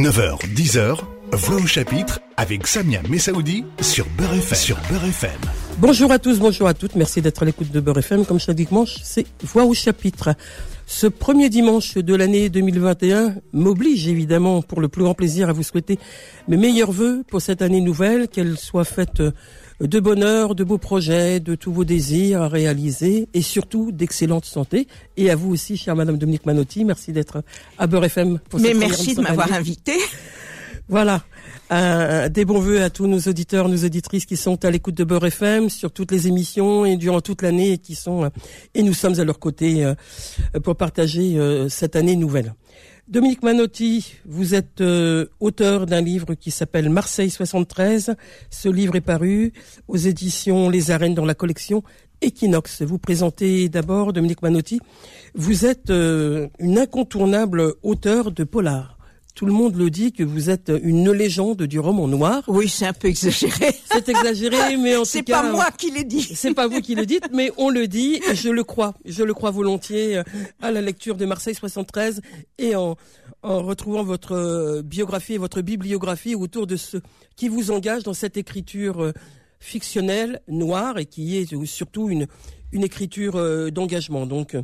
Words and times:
9h, 0.00 0.38
10h, 0.54 0.96
Voix 1.32 1.56
au 1.56 1.66
chapitre 1.66 2.20
avec 2.38 2.66
Samia 2.66 3.02
Messaoudi 3.10 3.66
sur 3.82 4.06
Beurre 4.16 4.32
FM. 4.32 4.56
Sur 4.56 4.78
Beurre 4.88 5.04
FM. 5.04 5.38
Bonjour 5.76 6.10
à 6.10 6.18
tous, 6.18 6.38
bonjour 6.38 6.68
à 6.68 6.72
toutes. 6.72 6.94
Merci 6.94 7.20
d'être 7.20 7.42
à 7.42 7.44
l'écoute 7.44 7.70
de 7.70 7.80
Beurre 7.80 7.98
FM. 7.98 8.24
Comme 8.24 8.40
chaque 8.40 8.56
dimanche, 8.56 8.96
c'est 9.02 9.26
Voix 9.42 9.66
au 9.66 9.74
chapitre. 9.74 10.34
Ce 10.86 11.06
premier 11.06 11.50
dimanche 11.50 11.98
de 11.98 12.14
l'année 12.14 12.48
2021 12.48 13.34
m'oblige 13.52 14.08
évidemment 14.08 14.62
pour 14.62 14.80
le 14.80 14.88
plus 14.88 15.02
grand 15.02 15.12
plaisir 15.12 15.50
à 15.50 15.52
vous 15.52 15.62
souhaiter 15.62 15.98
mes 16.48 16.56
meilleurs 16.56 16.92
voeux 16.92 17.22
pour 17.28 17.42
cette 17.42 17.60
année 17.60 17.82
nouvelle, 17.82 18.28
qu'elle 18.28 18.56
soit 18.56 18.84
faite 18.84 19.22
de 19.80 20.00
bonheur, 20.00 20.54
de 20.54 20.64
beaux 20.64 20.78
projets, 20.78 21.40
de 21.40 21.54
tous 21.54 21.72
vos 21.72 21.84
désirs 21.84 22.42
à 22.42 22.48
réaliser 22.48 23.28
et 23.32 23.42
surtout 23.42 23.92
d'excellente 23.92 24.44
santé. 24.44 24.86
Et 25.16 25.30
à 25.30 25.36
vous 25.36 25.50
aussi, 25.50 25.76
chère 25.76 25.96
Madame 25.96 26.18
Dominique 26.18 26.46
Manotti, 26.46 26.84
merci 26.84 27.12
d'être 27.12 27.42
à 27.78 27.86
Beurre 27.86 28.04
FM 28.04 28.38
pour 28.48 28.60
Mais 28.60 28.74
merci 28.74 29.14
de 29.14 29.22
m'avoir 29.22 29.52
invité. 29.52 29.94
Voilà. 30.88 31.22
Euh, 31.72 32.28
des 32.28 32.44
bons 32.44 32.58
voeux 32.58 32.82
à 32.82 32.90
tous 32.90 33.06
nos 33.06 33.20
auditeurs, 33.20 33.68
nos 33.68 33.84
auditrices 33.84 34.26
qui 34.26 34.36
sont 34.36 34.64
à 34.64 34.72
l'écoute 34.72 34.96
de 34.96 35.04
Beurre 35.04 35.26
FM 35.26 35.70
sur 35.70 35.92
toutes 35.92 36.10
les 36.10 36.26
émissions 36.26 36.84
et 36.84 36.96
durant 36.96 37.20
toute 37.20 37.42
l'année 37.42 37.72
et 37.72 37.78
qui 37.78 37.94
sont 37.94 38.24
euh, 38.24 38.28
et 38.74 38.82
nous 38.82 38.92
sommes 38.92 39.18
à 39.20 39.24
leur 39.24 39.38
côté 39.38 39.84
euh, 39.84 39.94
pour 40.64 40.74
partager 40.74 41.38
cette 41.68 41.94
année 41.94 42.16
nouvelle. 42.16 42.54
Dominique 43.10 43.42
Manotti, 43.42 44.14
vous 44.24 44.54
êtes 44.54 44.80
auteur 45.40 45.86
d'un 45.86 46.00
livre 46.00 46.34
qui 46.34 46.52
s'appelle 46.52 46.88
Marseille 46.90 47.28
73. 47.28 48.14
Ce 48.50 48.68
livre 48.68 48.94
est 48.94 49.00
paru 49.00 49.52
aux 49.88 49.96
éditions 49.96 50.70
Les 50.70 50.92
Arènes 50.92 51.16
dans 51.16 51.24
la 51.24 51.34
collection 51.34 51.82
Equinox. 52.22 52.82
Vous 52.82 52.98
présentez 52.98 53.68
d'abord, 53.68 54.12
Dominique 54.12 54.42
Manotti, 54.42 54.78
vous 55.34 55.66
êtes 55.66 55.90
une 55.90 56.78
incontournable 56.78 57.74
auteur 57.82 58.30
de 58.30 58.44
polar 58.44 58.99
tout 59.40 59.46
le 59.46 59.52
monde 59.54 59.74
le 59.74 59.88
dit 59.88 60.12
que 60.12 60.22
vous 60.22 60.50
êtes 60.50 60.70
une 60.82 61.12
légende 61.12 61.62
du 61.62 61.78
roman 61.80 62.06
noir. 62.06 62.42
Oui, 62.46 62.68
c'est 62.68 62.84
un 62.84 62.92
peu 62.92 63.08
exagéré. 63.08 63.74
C'est 63.90 64.06
exagéré, 64.10 64.76
mais 64.76 64.96
en 64.96 64.98
tout 65.04 65.04
cas. 65.04 65.10
C'est 65.12 65.22
pas 65.22 65.50
moi 65.50 65.70
qui 65.70 65.90
l'ai 65.90 66.04
dit. 66.04 66.20
C'est 66.34 66.52
pas 66.52 66.68
vous 66.68 66.82
qui 66.82 66.94
le 66.94 67.06
dites, 67.06 67.24
mais 67.32 67.50
on 67.56 67.70
le 67.70 67.88
dit 67.88 68.20
et 68.30 68.34
je 68.34 68.50
le 68.50 68.64
crois. 68.64 68.92
Je 69.06 69.22
le 69.22 69.32
crois 69.32 69.50
volontiers 69.50 70.18
euh, 70.18 70.24
à 70.60 70.70
la 70.70 70.82
lecture 70.82 71.16
de 71.16 71.24
Marseille 71.24 71.54
73 71.54 72.20
et 72.58 72.76
en, 72.76 72.96
en 73.42 73.62
retrouvant 73.62 74.04
votre 74.04 74.32
euh, 74.32 74.82
biographie 74.82 75.32
et 75.32 75.38
votre 75.38 75.62
bibliographie 75.62 76.34
autour 76.34 76.66
de 76.66 76.76
ce 76.76 76.98
qui 77.34 77.48
vous 77.48 77.70
engage 77.70 78.02
dans 78.02 78.12
cette 78.12 78.36
écriture 78.36 79.02
euh, 79.02 79.12
fictionnelle, 79.58 80.42
noire 80.48 80.98
et 80.98 81.06
qui 81.06 81.38
est 81.38 81.64
surtout 81.64 82.10
une, 82.10 82.26
une 82.72 82.84
écriture 82.84 83.70
d'engagement. 83.72 84.26
Donc, 84.26 84.54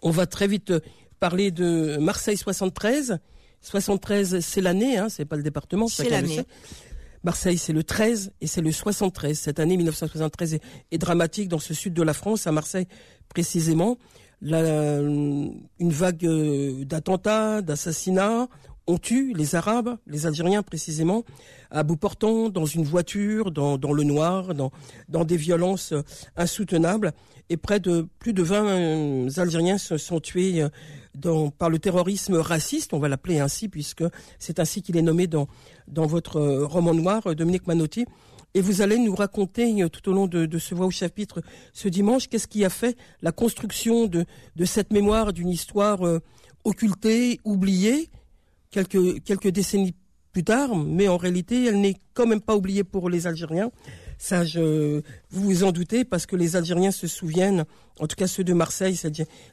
on 0.00 0.10
va 0.10 0.24
très 0.24 0.46
vite 0.46 0.72
parler 1.20 1.50
de 1.50 1.98
Marseille 1.98 2.38
73 2.38 3.18
73, 3.62 4.40
c'est 4.40 4.60
l'année, 4.60 4.98
hein, 4.98 5.08
c'est 5.08 5.24
pas 5.24 5.36
le 5.36 5.42
département. 5.42 5.86
C'est 5.88 6.10
l'année. 6.10 6.44
Marseille, 7.24 7.58
c'est 7.58 7.72
le 7.72 7.84
13 7.84 8.32
et 8.40 8.46
c'est 8.48 8.60
le 8.60 8.72
73. 8.72 9.38
Cette 9.38 9.60
année 9.60 9.76
1973 9.76 10.58
est, 10.90 10.98
dramatique 10.98 11.48
dans 11.48 11.60
ce 11.60 11.72
sud 11.72 11.94
de 11.94 12.02
la 12.02 12.14
France, 12.14 12.46
à 12.46 12.52
Marseille 12.52 12.88
précisément. 13.28 13.96
une 14.42 15.60
vague 15.80 16.26
euh, 16.26 16.84
d'attentats, 16.84 17.62
d'assassinats 17.62 18.48
ont 18.88 18.98
tué 18.98 19.32
les 19.34 19.54
Arabes, 19.54 19.96
les 20.08 20.26
Algériens 20.26 20.64
précisément, 20.64 21.22
à 21.70 21.84
bout 21.84 21.96
portant, 21.96 22.48
dans 22.48 22.66
une 22.66 22.82
voiture, 22.82 23.52
dans, 23.52 23.76
le 23.92 24.02
noir, 24.02 24.54
dans, 24.54 24.72
dans 25.08 25.24
des 25.24 25.36
violences 25.36 25.92
euh, 25.92 26.02
insoutenables. 26.36 27.12
Et 27.48 27.56
près 27.56 27.78
de 27.78 28.08
plus 28.18 28.32
de 28.32 28.42
20 28.42 28.66
euh, 28.66 29.28
Algériens 29.36 29.78
se 29.78 29.96
sont 29.96 30.18
tués 30.18 30.64
par 31.58 31.70
le 31.70 31.78
terrorisme 31.78 32.36
raciste, 32.36 32.94
on 32.94 32.98
va 32.98 33.08
l'appeler 33.08 33.38
ainsi, 33.38 33.68
puisque 33.68 34.04
c'est 34.38 34.58
ainsi 34.58 34.82
qu'il 34.82 34.96
est 34.96 35.02
nommé 35.02 35.26
dans, 35.26 35.48
dans 35.88 36.06
votre 36.06 36.36
euh, 36.36 36.66
roman 36.66 36.94
noir, 36.94 37.26
euh, 37.26 37.34
Dominique 37.34 37.66
Manotti. 37.66 38.06
Et 38.54 38.60
vous 38.60 38.82
allez 38.82 38.98
nous 38.98 39.14
raconter 39.14 39.82
euh, 39.82 39.88
tout 39.88 40.10
au 40.10 40.12
long 40.12 40.26
de, 40.26 40.58
ce 40.58 40.74
voix 40.74 40.86
au 40.86 40.90
chapitre 40.90 41.42
ce 41.72 41.88
dimanche, 41.88 42.28
qu'est-ce 42.28 42.48
qui 42.48 42.64
a 42.64 42.70
fait 42.70 42.96
la 43.20 43.32
construction 43.32 44.06
de, 44.06 44.24
de 44.56 44.64
cette 44.64 44.92
mémoire 44.92 45.32
d'une 45.32 45.50
histoire 45.50 46.00
occultée, 46.64 47.40
oubliée, 47.44 48.10
quelques, 48.70 49.22
quelques 49.24 49.48
décennies 49.48 49.94
plus 50.32 50.44
tard, 50.44 50.74
mais 50.76 51.08
en 51.08 51.18
réalité, 51.18 51.66
elle 51.66 51.80
n'est 51.80 51.96
quand 52.14 52.26
même 52.26 52.40
pas 52.40 52.56
oubliée 52.56 52.84
pour 52.84 53.10
les 53.10 53.26
Algériens. 53.26 53.70
Ça, 54.22 54.44
je, 54.44 55.02
vous 55.30 55.42
vous 55.42 55.64
en 55.64 55.72
doutez, 55.72 56.04
parce 56.04 56.26
que 56.26 56.36
les 56.36 56.54
Algériens 56.54 56.92
se 56.92 57.08
souviennent, 57.08 57.64
en 57.98 58.06
tout 58.06 58.14
cas 58.14 58.28
ceux 58.28 58.44
de 58.44 58.52
Marseille, 58.52 58.96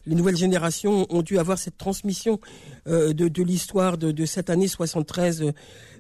les 0.06 0.14
nouvelles 0.14 0.38
générations 0.38 1.08
ont 1.10 1.24
dû 1.24 1.40
avoir 1.40 1.58
cette 1.58 1.80
transmission 1.80 2.40
euh, 2.88 3.12
de, 3.12 3.42
l'histoire 3.42 3.98
de, 3.98 4.26
cette 4.28 4.52
année 4.52 4.68
73 4.68 5.42
euh, 5.42 5.54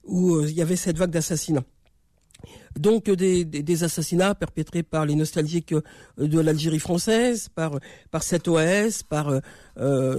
où 0.04 0.36
euh, 0.36 0.46
il 0.48 0.56
y 0.56 0.62
avait 0.62 0.76
cette 0.76 1.00
vague 1.00 1.10
d'assassinats. 1.10 1.64
Donc 2.78 3.10
des, 3.10 3.84
assassinats 3.84 4.36
perpétrés 4.36 4.84
par 4.84 5.04
les 5.04 5.16
nostalgiques 5.16 5.74
de 6.20 6.40
l'Algérie 6.40 6.78
française, 6.78 7.50
par 7.50 7.80
par 8.12 8.22
cette 8.22 8.48
OAS, 8.48 9.02
par 9.10 9.42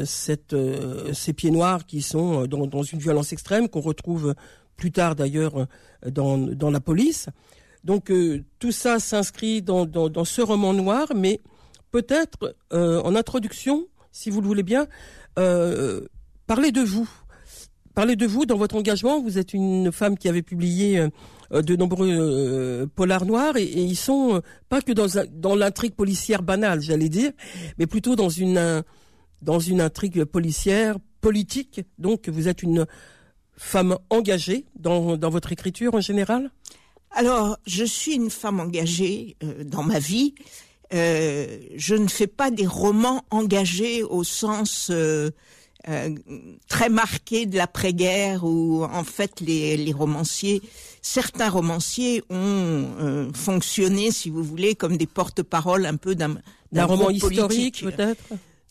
ces 0.04 1.32
pieds 1.34 1.52
noirs 1.52 1.86
qui 1.86 2.02
sont 2.02 2.48
dans, 2.48 2.82
une 2.82 2.98
violence 2.98 3.32
extrême 3.32 3.68
qu'on 3.68 3.80
retrouve 3.80 4.34
plus 4.76 4.90
tard 4.90 5.14
d'ailleurs 5.14 5.68
dans 6.04 6.70
la 6.70 6.80
police. 6.80 7.28
Donc 7.84 8.10
euh, 8.10 8.44
tout 8.58 8.72
ça 8.72 8.98
s'inscrit 8.98 9.62
dans, 9.62 10.24
ce 10.24 10.42
roman 10.42 10.72
noir, 10.72 11.08
mais 11.14 11.40
peut-être 11.90 12.54
euh, 12.72 13.00
en 13.02 13.14
introduction, 13.14 13.86
si 14.12 14.30
vous 14.30 14.40
le 14.40 14.46
voulez 14.46 14.62
bien, 14.62 14.86
euh, 15.38 16.02
parlez 16.46 16.72
de 16.72 16.82
vous. 16.82 17.08
Parlez 17.94 18.16
de 18.16 18.26
vous 18.26 18.46
dans 18.46 18.56
votre 18.56 18.76
engagement. 18.76 19.20
Vous 19.20 19.38
êtes 19.38 19.52
une 19.52 19.90
femme 19.90 20.16
qui 20.16 20.28
avait 20.28 20.42
publié 20.42 21.04
de 21.50 21.76
nombreux 21.76 22.88
polars 22.94 23.26
noirs 23.26 23.56
et, 23.56 23.64
ils 23.64 23.96
sont 23.96 24.40
pas 24.68 24.80
que 24.80 24.92
dans, 24.92 25.06
dans 25.32 25.56
l'intrigue 25.56 25.94
policière 25.94 26.42
banale, 26.42 26.80
j'allais 26.80 27.08
dire, 27.08 27.32
mais 27.78 27.86
plutôt 27.86 28.14
dans 28.14 28.28
une 28.28 28.84
dans 29.42 29.58
une 29.58 29.80
intrigue 29.80 30.24
policière 30.24 30.98
politique. 31.20 31.80
Donc 31.98 32.28
vous 32.28 32.46
êtes 32.46 32.62
une 32.62 32.86
femme 33.56 33.98
engagée 34.08 34.66
dans, 34.76 35.16
dans 35.16 35.30
votre 35.30 35.50
écriture 35.52 35.94
en 35.94 36.00
général? 36.00 36.50
Alors, 37.12 37.58
je 37.66 37.84
suis 37.84 38.14
une 38.14 38.30
femme 38.30 38.60
engagée 38.60 39.36
euh, 39.42 39.64
dans 39.64 39.82
ma 39.82 39.98
vie. 39.98 40.34
Euh, 40.92 41.58
je 41.76 41.94
ne 41.94 42.08
fais 42.08 42.26
pas 42.26 42.50
des 42.50 42.66
romans 42.66 43.24
engagés 43.30 44.02
au 44.02 44.24
sens 44.24 44.90
euh, 44.90 45.30
très 46.68 46.88
marqué 46.88 47.46
de 47.46 47.56
l'après-guerre 47.56 48.44
où 48.44 48.84
en 48.84 49.04
fait 49.04 49.40
les, 49.40 49.92
romanciers, 49.92 50.62
certains 51.00 51.48
romanciers 51.48 52.22
ont 52.28 53.30
fonctionné, 53.34 54.10
si 54.10 54.30
vous 54.30 54.42
voulez, 54.42 54.74
comme 54.74 54.96
des 54.96 55.06
porte-paroles 55.06 55.86
un 55.86 55.96
peu 55.96 56.14
d'un 56.14 56.36
roman 56.84 57.10
historique 57.10 57.82
peut-être? 57.82 58.24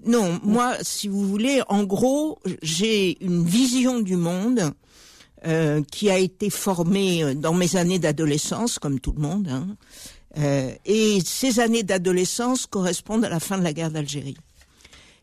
Non, 0.06 0.40
moi, 0.44 0.76
si 0.82 1.08
vous 1.08 1.28
voulez, 1.28 1.62
en 1.68 1.84
gros, 1.84 2.40
j'ai 2.62 3.22
une 3.24 3.44
vision 3.44 4.00
du 4.00 4.16
monde 4.16 4.74
euh, 5.46 5.82
qui 5.90 6.10
a 6.10 6.18
été 6.18 6.50
formé 6.50 7.24
euh, 7.24 7.34
dans 7.34 7.54
mes 7.54 7.78
années 7.78 8.00
d'adolescence, 8.00 8.78
comme 8.78 9.00
tout 9.00 9.14
le 9.14 9.22
monde. 9.22 9.48
Hein. 9.50 9.68
Euh, 10.38 10.72
et 10.86 11.20
ces 11.24 11.60
années 11.60 11.84
d'adolescence 11.84 12.66
correspondent 12.66 13.24
à 13.24 13.30
la 13.30 13.40
fin 13.40 13.58
de 13.58 13.64
la 13.64 13.72
guerre 13.72 13.90
d'Algérie. 13.90 14.38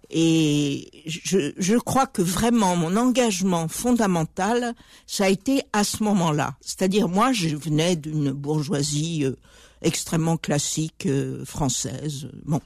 Et 0.09 0.91
je, 1.05 1.53
je, 1.59 1.75
crois 1.77 2.07
que 2.07 2.23
vraiment 2.23 2.77
mon 2.77 2.97
engagement 2.97 3.69
fondamental, 3.69 4.75
ça 5.07 5.25
a 5.25 5.29
été 5.29 5.63
à 5.73 5.85
ce 5.85 6.03
moment-là. 6.05 6.55
C'est-à-dire 6.61 7.09
moi, 7.09 7.33
je 7.33 7.55
venais 7.55 7.97
d'une 7.97 8.31
bourgeoisie 8.33 9.25
euh, 9.25 9.37
extrêmement 9.83 10.39
classique 10.39 11.09
française. 11.45 12.29
Bon. 12.45 12.61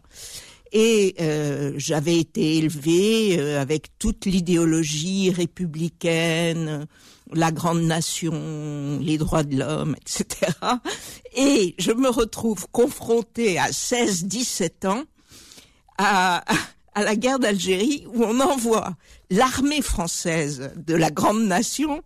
Et 0.73 1.17
euh, 1.21 1.73
j'avais 1.77 2.19
été 2.19 2.59
élevée 2.59 3.41
avec 3.57 3.99
toute 3.99 4.27
l'idéologie 4.27 5.31
républicaine, 5.31 6.87
la 7.33 7.51
grande 7.51 7.83
nation, 7.83 8.99
les 9.01 9.19
droits 9.19 9.43
de 9.43 9.57
l'homme, 9.57 9.97
etc. 10.01 10.53
Et 11.37 11.75
je 11.79 11.93
me 11.93 12.09
retrouve 12.09 12.67
confrontée 12.71 13.59
à 13.59 13.73
16, 13.73 14.25
17 14.25 14.85
ans 14.85 15.05
à, 15.99 16.45
à 16.95 17.03
la 17.03 17.17
guerre 17.17 17.39
d'Algérie 17.39 18.05
où 18.13 18.25
on 18.25 18.41
envoie 18.41 18.97
l'armée 19.31 19.83
française 19.83 20.73
de 20.77 20.95
la 20.95 21.11
grande 21.11 21.45
nation 21.45 22.03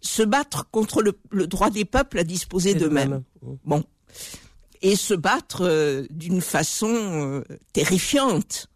se 0.00 0.22
battre 0.22 0.68
contre 0.70 1.02
le, 1.02 1.46
droit 1.46 1.70
des 1.70 1.84
peuples 1.84 2.18
à 2.18 2.24
disposer 2.24 2.74
d'eux-mêmes. 2.74 3.22
Bon. 3.64 3.84
Et 4.82 4.96
se 4.96 5.14
battre 5.14 5.62
euh, 5.62 6.04
d'une 6.10 6.40
façon 6.40 6.92
euh, 6.92 7.44
terrifiante. 7.72 8.68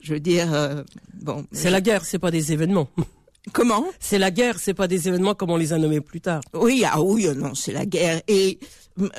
Je 0.00 0.12
veux 0.12 0.20
dire, 0.20 0.52
euh, 0.52 0.82
bon. 1.14 1.46
C'est 1.50 1.70
la 1.70 1.80
guerre, 1.80 2.04
c'est 2.04 2.18
pas 2.18 2.30
des 2.30 2.52
événements. 2.52 2.90
Comment? 3.52 3.84
C'est 4.00 4.18
la 4.18 4.30
guerre, 4.30 4.58
c'est 4.58 4.74
pas 4.74 4.88
des 4.88 5.08
événements 5.08 5.34
comme 5.34 5.50
on 5.50 5.56
les 5.56 5.72
a 5.72 5.78
nommés 5.78 6.00
plus 6.00 6.20
tard. 6.20 6.40
Oui, 6.54 6.84
ah 6.86 7.00
oui, 7.00 7.26
euh, 7.26 7.34
non, 7.34 7.54
c'est 7.54 7.72
la 7.72 7.84
guerre. 7.84 8.22
Et 8.26 8.58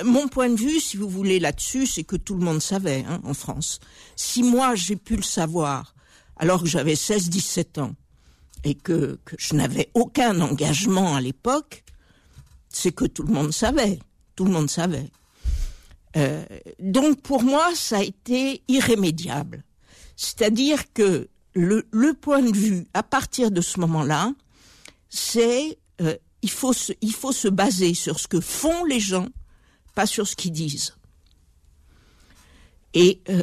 mon 0.04 0.26
point 0.26 0.48
de 0.48 0.56
vue, 0.56 0.80
si 0.80 0.96
vous 0.96 1.08
voulez, 1.08 1.38
là-dessus, 1.38 1.86
c'est 1.86 2.02
que 2.02 2.16
tout 2.16 2.34
le 2.34 2.44
monde 2.44 2.60
savait 2.60 3.04
hein, 3.08 3.20
en 3.24 3.34
France. 3.34 3.78
Si 4.16 4.42
moi 4.42 4.74
j'ai 4.74 4.96
pu 4.96 5.16
le 5.16 5.22
savoir, 5.22 5.94
alors 6.36 6.62
que 6.62 6.68
j'avais 6.68 6.94
16-17 6.94 7.80
ans, 7.80 7.94
et 8.64 8.74
que, 8.74 9.18
que 9.24 9.36
je 9.38 9.54
n'avais 9.54 9.90
aucun 9.94 10.40
engagement 10.40 11.14
à 11.14 11.20
l'époque, 11.20 11.84
c'est 12.68 12.92
que 12.92 13.04
tout 13.04 13.22
le 13.22 13.32
monde 13.32 13.52
savait. 13.52 14.00
Tout 14.34 14.44
le 14.44 14.50
monde 14.50 14.68
savait. 14.68 15.08
Euh, 16.16 16.44
donc 16.78 17.20
pour 17.20 17.42
moi, 17.42 17.74
ça 17.74 17.98
a 17.98 18.02
été 18.02 18.62
irrémédiable. 18.68 19.64
C'est-à-dire 20.16 20.92
que 20.92 21.28
le, 21.54 21.86
le, 21.90 22.14
point 22.14 22.42
de 22.42 22.56
vue 22.56 22.86
à 22.94 23.02
partir 23.02 23.50
de 23.50 23.60
ce 23.60 23.80
moment-là, 23.80 24.32
c'est 25.10 25.78
euh, 26.00 26.16
il 26.42 26.50
faut 26.50 26.72
se, 26.72 26.92
il 27.00 27.12
faut 27.12 27.32
se 27.32 27.48
baser 27.48 27.94
sur 27.94 28.18
ce 28.18 28.28
que 28.28 28.40
font 28.40 28.84
les 28.84 29.00
gens, 29.00 29.28
pas 29.94 30.06
sur 30.06 30.26
ce 30.26 30.36
qu'ils 30.36 30.52
disent. 30.52 30.96
Et 32.94 33.20
euh, 33.28 33.42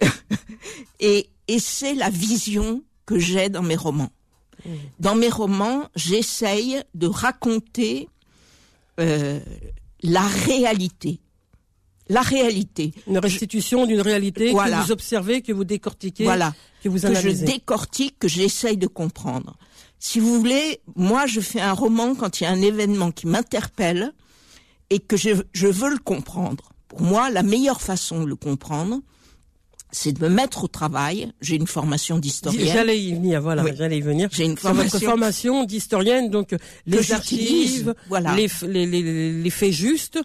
et, 1.00 1.28
et 1.48 1.58
c'est 1.58 1.94
la 1.94 2.10
vision 2.10 2.82
que 3.04 3.18
j'ai 3.18 3.48
dans 3.48 3.62
mes 3.62 3.76
romans. 3.76 4.10
Dans 4.98 5.14
mes 5.14 5.28
romans, 5.28 5.90
j'essaye 5.94 6.82
de 6.94 7.06
raconter 7.06 8.08
euh, 8.98 9.40
la 10.04 10.22
réalité. 10.26 11.18
La 12.08 12.20
réalité. 12.20 12.92
Une 13.06 13.18
restitution 13.18 13.86
d'une 13.86 14.00
réalité 14.02 14.50
Voilà. 14.52 14.78
que 14.80 14.84
vous 14.86 14.92
observez, 14.92 15.40
que 15.40 15.52
vous 15.52 15.64
décortiquez, 15.64 16.24
Voilà. 16.24 16.54
que 16.82 16.88
vous 16.90 16.96
que 16.96 17.00
je 17.02 17.06
analysez. 17.06 17.46
décortique, 17.46 18.18
que 18.18 18.28
j'essaye 18.28 18.76
de 18.76 18.86
comprendre. 18.86 19.56
Si 19.98 20.20
vous 20.20 20.38
voulez, 20.38 20.80
moi, 20.96 21.24
je 21.26 21.40
fais 21.40 21.60
un 21.62 21.72
roman 21.72 22.14
quand 22.14 22.40
il 22.40 22.44
y 22.44 22.46
a 22.46 22.50
un 22.50 22.60
événement 22.60 23.10
qui 23.10 23.26
m'interpelle 23.26 24.12
et 24.90 24.98
que 24.98 25.16
je, 25.16 25.30
je 25.54 25.66
veux 25.66 25.88
le 25.88 25.98
comprendre. 25.98 26.72
Pour 26.88 27.00
moi, 27.00 27.30
la 27.30 27.42
meilleure 27.42 27.80
façon 27.80 28.22
de 28.22 28.28
le 28.28 28.36
comprendre, 28.36 29.00
c'est 29.96 30.12
de 30.12 30.20
me 30.22 30.28
mettre 30.28 30.64
au 30.64 30.68
travail. 30.68 31.32
J'ai 31.40 31.56
une 31.56 31.66
formation 31.66 32.18
d'historienne. 32.18 32.66
J'allais 32.72 33.00
y 33.00 33.14
venir, 33.14 33.40
voilà, 33.40 33.62
Oui. 33.64 33.70
j'allais 33.76 33.98
y 33.98 34.00
venir. 34.00 34.28
J'ai 34.32 34.44
une 34.44 34.56
formation- 34.56 34.98
formation 35.00 35.64
d'historienne, 35.64 36.30
donc 36.30 36.52
euh, 36.52 36.58
les 36.86 37.12
archives, 37.12 37.94
voilà. 38.08 38.34
les, 38.34 38.48
f- 38.48 38.66
les, 38.66 38.86
les, 38.86 39.32
les 39.42 39.50
faits 39.50 39.72
justes, 39.72 40.18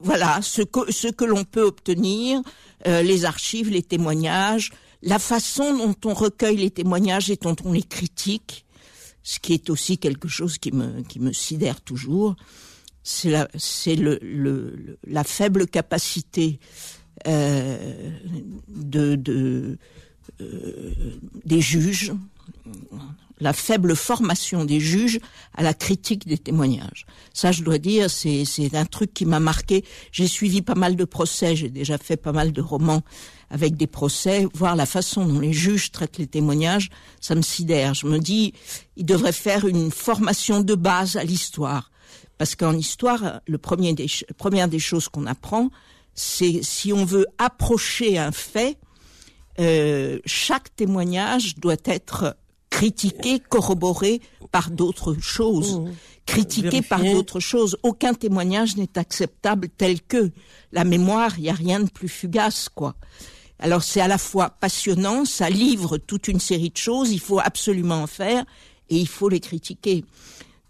Voilà, 0.00 0.40
ce 0.42 0.62
que, 0.62 0.90
ce 0.92 1.08
que 1.08 1.24
l'on 1.24 1.44
peut 1.44 1.62
obtenir, 1.62 2.42
euh, 2.86 3.02
les 3.02 3.24
archives, 3.24 3.70
les 3.70 3.82
témoignages, 3.82 4.70
la 5.02 5.18
façon 5.18 5.76
dont 5.78 5.94
on 6.10 6.14
recueille 6.14 6.56
les 6.56 6.70
témoignages 6.70 7.30
et 7.30 7.36
dont 7.40 7.56
on 7.64 7.72
les 7.72 7.82
critique, 7.84 8.64
ce 9.22 9.38
qui 9.38 9.54
est 9.54 9.70
aussi 9.70 9.96
quelque 9.96 10.28
chose 10.28 10.58
qui 10.58 10.72
me, 10.72 11.02
qui 11.04 11.20
me 11.20 11.32
sidère 11.32 11.80
toujours, 11.80 12.34
c'est 13.02 13.30
la, 13.30 13.48
c'est 13.56 13.96
le, 13.96 14.18
le, 14.22 14.74
le- 14.76 14.98
la 15.06 15.24
faible 15.24 15.66
capacité 15.68 16.58
de, 17.26 19.14
de, 19.16 19.78
euh, 20.40 20.92
des 21.44 21.60
juges, 21.60 22.12
la 23.40 23.52
faible 23.52 23.94
formation 23.96 24.64
des 24.64 24.80
juges 24.80 25.18
à 25.54 25.62
la 25.62 25.74
critique 25.74 26.26
des 26.26 26.38
témoignages. 26.38 27.06
Ça, 27.32 27.52
je 27.52 27.62
dois 27.62 27.78
dire, 27.78 28.10
c'est 28.10 28.44
c'est 28.44 28.74
un 28.74 28.84
truc 28.84 29.12
qui 29.12 29.26
m'a 29.26 29.40
marqué. 29.40 29.84
J'ai 30.12 30.26
suivi 30.26 30.62
pas 30.62 30.74
mal 30.74 30.96
de 30.96 31.04
procès, 31.04 31.56
j'ai 31.56 31.68
déjà 31.68 31.98
fait 31.98 32.16
pas 32.16 32.32
mal 32.32 32.52
de 32.52 32.60
romans 32.60 33.02
avec 33.50 33.76
des 33.76 33.86
procès. 33.86 34.46
Voir 34.54 34.76
la 34.76 34.86
façon 34.86 35.26
dont 35.26 35.40
les 35.40 35.52
juges 35.52 35.90
traitent 35.90 36.18
les 36.18 36.26
témoignages, 36.26 36.90
ça 37.20 37.34
me 37.34 37.42
sidère. 37.42 37.94
Je 37.94 38.06
me 38.06 38.18
dis, 38.18 38.54
ils 38.96 39.06
devraient 39.06 39.32
faire 39.32 39.66
une 39.66 39.90
formation 39.90 40.60
de 40.60 40.74
base 40.74 41.16
à 41.16 41.24
l'histoire. 41.24 41.90
Parce 42.38 42.56
qu'en 42.56 42.76
histoire, 42.76 43.40
le 43.46 43.58
premier 43.58 43.92
des, 43.94 44.06
première 44.38 44.68
des 44.68 44.80
choses 44.80 45.08
qu'on 45.08 45.26
apprend, 45.26 45.70
c'est 46.14 46.62
si 46.62 46.92
on 46.92 47.04
veut 47.04 47.26
approcher 47.38 48.18
un 48.18 48.32
fait, 48.32 48.78
euh, 49.60 50.18
chaque 50.24 50.74
témoignage 50.74 51.56
doit 51.56 51.76
être 51.84 52.36
critiqué, 52.70 53.38
corroboré 53.38 54.20
par 54.50 54.70
d'autres 54.70 55.14
choses, 55.20 55.82
critiqué 56.26 56.82
par 56.82 57.02
d'autres 57.02 57.40
choses. 57.40 57.76
Aucun 57.82 58.14
témoignage 58.14 58.76
n'est 58.76 58.98
acceptable 58.98 59.68
tel 59.68 60.02
que. 60.02 60.32
La 60.72 60.84
mémoire, 60.84 61.38
il 61.38 61.42
n'y 61.42 61.50
a 61.50 61.54
rien 61.54 61.80
de 61.80 61.88
plus 61.88 62.08
fugace, 62.08 62.68
quoi. 62.68 62.96
Alors 63.60 63.84
c'est 63.84 64.00
à 64.00 64.08
la 64.08 64.18
fois 64.18 64.50
passionnant, 64.50 65.24
ça 65.24 65.48
livre 65.48 65.98
toute 65.98 66.28
une 66.28 66.40
série 66.40 66.70
de 66.70 66.76
choses, 66.76 67.12
il 67.12 67.20
faut 67.20 67.38
absolument 67.38 68.02
en 68.02 68.06
faire 68.06 68.44
et 68.90 68.96
il 68.96 69.08
faut 69.08 69.28
les 69.28 69.40
critiquer. 69.40 70.04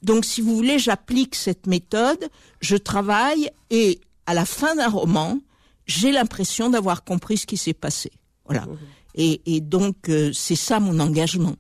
Donc 0.02 0.26
si 0.26 0.42
vous 0.42 0.54
voulez, 0.54 0.78
j'applique 0.78 1.34
cette 1.34 1.66
méthode, 1.66 2.28
je 2.60 2.76
travaille 2.76 3.50
et 3.70 4.00
à 4.26 4.34
la 4.34 4.44
fin 4.44 4.74
d'un 4.76 4.88
roman, 4.88 5.38
j'ai 5.86 6.12
l'impression 6.12 6.70
d'avoir 6.70 7.04
compris 7.04 7.38
ce 7.38 7.46
qui 7.46 7.56
s'est 7.56 7.74
passé. 7.74 8.10
Voilà. 8.46 8.66
Et, 9.14 9.40
et 9.46 9.60
donc 9.60 10.08
euh, 10.08 10.32
c'est 10.32 10.56
ça 10.56 10.80
mon 10.80 10.98
engagement. 11.00 11.56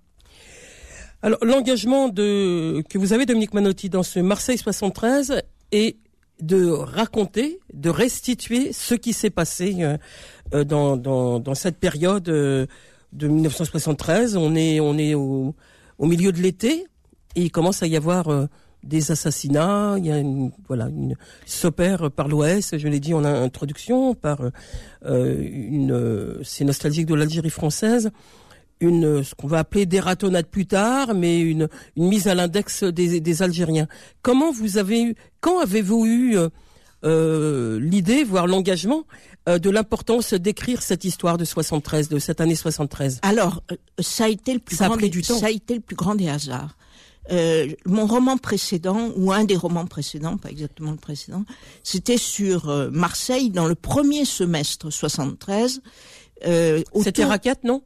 Alors, 1.24 1.38
l'engagement 1.42 2.10
de, 2.10 2.82
que 2.90 2.98
vous 2.98 3.14
avez, 3.14 3.24
Dominique 3.24 3.54
Manotti, 3.54 3.88
dans 3.88 4.02
ce 4.02 4.20
Marseille 4.20 4.58
73 4.58 5.40
est 5.72 5.96
de 6.42 6.68
raconter, 6.68 7.60
de 7.72 7.88
restituer 7.88 8.74
ce 8.74 8.94
qui 8.94 9.14
s'est 9.14 9.30
passé 9.30 9.76
euh, 9.78 9.96
euh, 10.52 10.64
dans, 10.64 10.98
dans, 10.98 11.40
dans 11.40 11.54
cette 11.54 11.78
période 11.78 12.28
euh, 12.28 12.66
de 13.12 13.28
1973. 13.28 14.36
On 14.36 14.54
est, 14.54 14.80
on 14.80 14.98
est 14.98 15.14
au, 15.14 15.54
au 15.96 16.06
milieu 16.06 16.30
de 16.30 16.42
l'été 16.42 16.84
et 17.36 17.42
il 17.42 17.50
commence 17.50 17.82
à 17.82 17.86
y 17.86 17.96
avoir 17.96 18.28
euh, 18.28 18.46
des 18.84 19.10
assassinats. 19.10 19.94
Il 19.98 20.06
y 20.06 20.12
a 20.12 20.18
une, 20.18 20.50
voilà, 20.68 20.86
une 20.86 21.16
s'opère 21.46 22.10
par 22.10 22.28
l'Ouest, 22.28 22.78
je 22.78 22.88
l'ai 22.88 23.00
dit 23.00 23.14
en 23.14 23.24
introduction, 23.24 24.14
par 24.14 24.40
euh, 25.06 25.42
une, 25.42 26.38
c'est 26.44 26.64
nostalgique 26.64 27.06
de 27.06 27.14
l'Algérie 27.14 27.50
française 27.50 28.10
une 28.80 29.22
ce 29.22 29.34
qu'on 29.36 29.46
va 29.46 29.60
appeler 29.60 29.86
des 29.86 30.00
ratonnades 30.00 30.46
plus 30.48 30.66
tard, 30.66 31.14
mais 31.14 31.40
une, 31.40 31.68
une 31.96 32.08
mise 32.08 32.26
à 32.26 32.34
l'index 32.34 32.82
des, 32.82 33.20
des 33.20 33.42
Algériens. 33.42 33.86
Comment 34.20 34.50
vous 34.52 34.76
avez 34.78 35.00
eu, 35.02 35.14
quand 35.40 35.60
avez-vous 35.60 36.04
eu 36.04 36.36
euh, 36.36 36.48
euh, 37.04 37.78
l'idée, 37.80 38.24
voire 38.24 38.46
l'engagement, 38.46 39.04
euh, 39.48 39.58
de 39.58 39.70
l'importance 39.70 40.34
d'écrire 40.34 40.82
cette 40.82 41.04
histoire 41.04 41.38
de 41.38 41.44
73, 41.44 42.08
de 42.08 42.18
cette 42.18 42.40
année 42.40 42.56
73 42.56 43.20
Alors, 43.22 43.62
ça 44.00 44.24
a 44.24 44.28
été 44.28 44.52
le 44.54 44.58
plus 44.58 44.76
Ça 44.76 44.86
a 44.86 44.88
grand 44.88 44.96
pris 44.96 45.06
des- 45.06 45.10
du 45.10 45.22
temps. 45.22 45.38
Ça 45.38 45.46
a 45.46 45.50
été 45.50 45.74
le 45.74 45.80
plus 45.80 45.96
grand 45.96 46.14
des 46.16 46.28
hasards. 46.28 46.76
Euh, 47.32 47.72
mon 47.86 48.06
roman 48.06 48.36
précédent, 48.36 49.10
ou 49.16 49.32
un 49.32 49.44
des 49.44 49.56
romans 49.56 49.86
précédents, 49.86 50.36
pas 50.36 50.50
exactement 50.50 50.90
le 50.90 50.98
précédent, 50.98 51.44
c'était 51.82 52.18
sur 52.18 52.68
euh, 52.68 52.90
Marseille 52.92 53.50
dans 53.50 53.66
le 53.66 53.74
premier 53.74 54.24
semestre 54.26 54.90
73. 54.90 55.80
Euh, 56.46 56.82
C'était 56.98 57.20
autour- 57.22 57.30
Raquette, 57.30 57.64
non? 57.64 57.82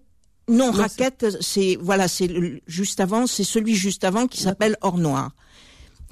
Non, 0.48 0.66
Non, 0.66 0.70
Raquette, 0.72 1.36
c'est 1.40 1.76
voilà, 1.80 2.08
c'est 2.08 2.26
le- 2.26 2.60
juste 2.66 3.00
avant, 3.00 3.26
c'est 3.26 3.44
celui 3.44 3.74
juste 3.76 4.02
avant 4.02 4.26
qui 4.26 4.40
s'appelle 4.40 4.76
Or 4.80 4.96
Noir, 4.98 5.30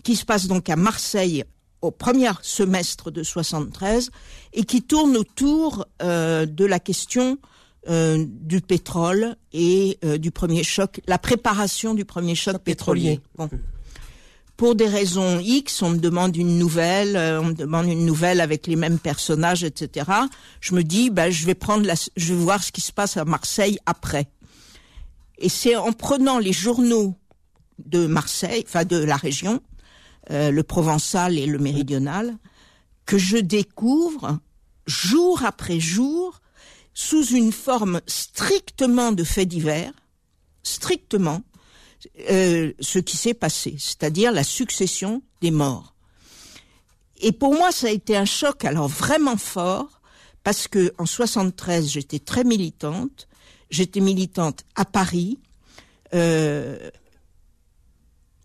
qui 0.05 0.15
se 0.15 0.25
passe 0.25 0.47
donc 0.47 0.69
à 0.69 0.77
Marseille 0.77 1.43
au 1.83 1.91
premier 1.91 2.31
semestre 2.43 3.11
de 3.11 3.23
73 3.23 4.11
et 4.53 4.65
qui 4.65 4.83
tourne 4.83 5.17
autour 5.17 5.87
euh, 6.03 6.47
de 6.47 6.65
la 6.65 6.79
question 6.79 7.39
euh, 7.89 8.25
du 8.29 8.61
pétrole 8.61 9.37
et 9.53 9.99
euh, 10.05 10.19
du 10.19 10.31
premier 10.31 10.65
choc, 10.65 11.01
la 11.07 11.19
préparation 11.19 11.95
du 11.95 12.05
premier 12.05 12.35
choc 12.35 12.59
pétrolier. 12.59 13.21
Bon. 13.37 13.49
Pour 14.57 14.75
des 14.75 14.89
raisons 14.89 15.39
X, 15.39 15.83
on 15.83 15.91
me 15.91 15.99
demande 15.99 16.35
une 16.35 16.59
nouvelle, 16.59 17.15
euh, 17.17 17.41
on 17.43 17.47
me 17.47 17.53
demande 17.53 17.87
une 17.89 18.07
nouvelle 18.07 18.41
avec 18.41 18.67
les 18.67 18.77
mêmes 18.77 18.99
personnages, 18.99 19.65
etc. 19.65 20.11
Je 20.61 20.75
me 20.75 20.83
dis, 20.83 21.11
ben, 21.11 21.31
je 21.31 21.45
vais 21.45 21.55
prendre, 21.55 21.87
la, 21.87 21.95
je 22.17 22.33
vais 22.33 22.41
voir 22.41 22.63
ce 22.63 22.73
qui 22.73 22.81
se 22.81 22.93
passe 22.93 23.19
à 23.19 23.27
Marseille 23.27 23.79
après. 23.85 24.29
Et 25.39 25.51
c'est 25.51 25.77
en 25.77 25.93
prenant 25.93 26.39
les 26.39 26.55
journaux 26.55 27.15
de 27.85 28.07
Marseille, 28.07 28.65
enfin 28.67 28.87
de 28.87 28.97
la 28.97 29.17
région, 29.17 29.61
euh, 30.31 30.51
le 30.51 30.63
provençal 30.63 31.39
et 31.39 31.45
le 31.45 31.59
méridional, 31.59 32.39
que 33.05 33.19
je 33.19 33.37
découvre 33.37 34.39
jour 34.87 35.45
après 35.45 35.81
jour, 35.81 36.41
sous 36.99 37.27
une 37.27 37.53
forme 37.53 38.01
strictement 38.07 39.13
de 39.13 39.23
faits 39.23 39.49
divers, 39.49 39.93
strictement, 40.63 41.43
euh, 42.31 42.73
ce 42.81 42.99
qui 42.99 43.19
s'est 43.19 43.35
passé, 43.35 43.77
c'est-à-dire 43.79 44.33
la 44.33 44.43
succession 44.43 45.23
des 45.43 45.51
morts. 45.51 45.95
Et 47.21 47.33
pour 47.33 47.53
moi, 47.53 47.71
ça 47.71 47.89
a 47.89 47.91
été 47.91 48.17
un 48.17 48.25
choc 48.25 48.65
alors 48.65 48.89
vraiment 48.89 49.37
fort 49.37 50.01
parce 50.43 50.69
que 50.69 50.95
en 50.97 51.05
73, 51.05 51.87
j'étais 51.91 52.19
très 52.19 52.45
militante. 52.45 53.29
J'étais 53.69 54.01
militante 54.01 54.65
à 54.75 54.87
Paris. 54.87 55.39
Euh, 56.15 56.91